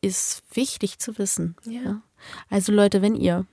ist 0.00 0.42
wichtig 0.52 0.98
zu 0.98 1.18
wissen. 1.18 1.56
Ja. 1.64 2.02
Also 2.48 2.72
Leute, 2.72 3.02
wenn 3.02 3.14
ihr 3.14 3.46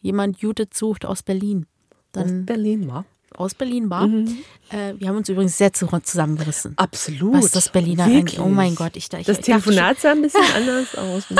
jemand 0.00 0.38
Judith 0.38 0.70
sucht 0.74 1.04
aus 1.04 1.22
Berlin, 1.22 1.66
dann 2.12 2.44
Berlin 2.44 2.88
war. 2.88 3.04
Aus 3.36 3.54
Berlin 3.54 3.90
war. 3.90 4.04
Äh, 4.70 4.94
wir 4.98 5.08
haben 5.08 5.16
uns 5.16 5.28
übrigens 5.28 5.56
sehr 5.58 5.72
zu- 5.72 5.86
zusammengerissen. 6.02 6.74
Absolut. 6.76 7.34
Was 7.34 7.50
das 7.50 7.68
Berliner 7.70 8.04
angeht. 8.04 8.38
Oh 8.38 8.48
mein 8.48 8.74
Gott, 8.74 8.96
ich, 8.96 9.04
ich 9.04 9.08
Das 9.10 9.20
ich 9.20 9.26
dachte 9.26 9.42
Telefonat 9.42 10.00
sah 10.00 10.12
ein 10.12 10.22
bisschen 10.22 10.42
anders 10.56 10.94
aus. 10.96 11.24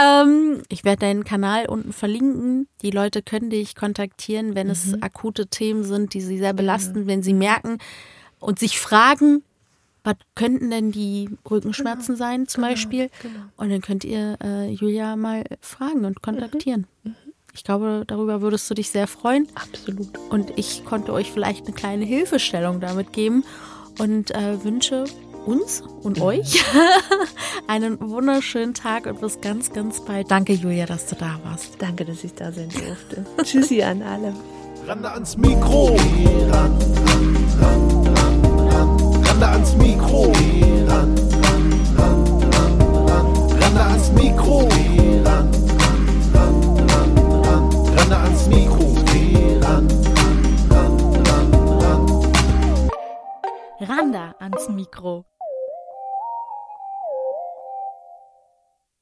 Ähm, 0.00 0.62
ich 0.68 0.84
werde 0.84 1.00
deinen 1.00 1.24
Kanal 1.24 1.66
unten 1.66 1.92
verlinken. 1.92 2.66
Die 2.82 2.90
Leute 2.90 3.22
können 3.22 3.50
dich 3.50 3.76
kontaktieren, 3.76 4.54
wenn 4.54 4.66
Mhm. 4.66 4.72
es 4.72 5.02
akute 5.02 5.46
Themen 5.46 5.84
sind, 5.84 6.14
die 6.14 6.20
sie 6.20 6.38
sehr 6.38 6.52
belasten, 6.52 7.06
wenn 7.06 7.22
sie 7.22 7.34
merken 7.34 7.78
und 8.40 8.58
sich 8.58 8.80
fragen, 8.80 9.42
was 10.02 10.16
könnten 10.34 10.70
denn 10.70 10.90
die 10.92 11.30
Rückenschmerzen 11.48 12.16
Genau. 12.16 12.18
sein 12.18 12.48
zum 12.48 12.62
Beispiel? 12.62 13.08
Und 13.56 13.70
dann 13.70 13.80
könnt 13.80 14.04
ihr 14.04 14.36
äh, 14.42 14.70
Julia 14.70 15.16
mal 15.16 15.44
fragen 15.60 16.04
und 16.04 16.22
kontaktieren. 16.22 16.86
Mhm. 17.04 17.14
Ich 17.54 17.62
glaube, 17.62 18.02
darüber 18.06 18.40
würdest 18.40 18.68
du 18.68 18.74
dich 18.74 18.90
sehr 18.90 19.06
freuen. 19.06 19.46
Absolut. 19.54 20.08
Und 20.28 20.52
ich 20.56 20.84
konnte 20.84 21.12
euch 21.12 21.30
vielleicht 21.30 21.66
eine 21.66 21.74
kleine 21.74 22.04
Hilfestellung 22.04 22.80
damit 22.80 23.12
geben 23.12 23.44
und 23.98 24.32
äh, 24.32 24.62
wünsche 24.64 25.04
uns 25.46 25.82
und 26.02 26.20
euch 26.20 26.64
einen 27.68 28.00
wunderschönen 28.00 28.74
Tag 28.74 29.06
und 29.06 29.20
bis 29.20 29.40
ganz, 29.40 29.72
ganz 29.72 30.04
bald. 30.04 30.30
Danke, 30.30 30.52
Julia, 30.54 30.86
dass 30.86 31.06
du 31.06 31.14
da 31.14 31.38
warst. 31.44 31.76
Danke, 31.78 32.04
dass 32.04 32.24
ich 32.24 32.34
da 32.34 32.50
sein 32.50 32.70
durfte. 32.70 33.24
Tschüssi 33.44 33.82
an 33.82 34.02
alle. 34.02 34.34
Rande 34.88 35.12
ans 35.12 35.36
Mikro. 35.36 35.96
Ran, 36.50 36.76
ran, 37.06 37.36
ran, 37.60 38.06
ran, 38.16 38.68
ran. 38.68 39.24
Rande 39.24 39.46
ans 39.46 39.76
Mikro. 39.76 40.32
Ran, 40.88 41.14
ran, 41.46 41.72
ran, 41.96 42.26
ran, 42.52 43.08
ran. 43.08 43.62
Rande 43.62 43.80
ans 43.80 44.10
Mikro. 44.12 44.68
Ran, 48.10 48.10
ran, 48.10 48.10
ran, 48.10 48.10
ran. 48.10 48.10
Rande 48.10 48.14
ans 48.20 48.48
Mikro. 48.48 48.86
Ran, 49.62 49.86
ran, 50.70 50.94
ran, 51.26 51.46
ran. 51.80 52.00
Randa 53.80 54.34
ans 54.40 54.68
Mikro. 54.68 55.33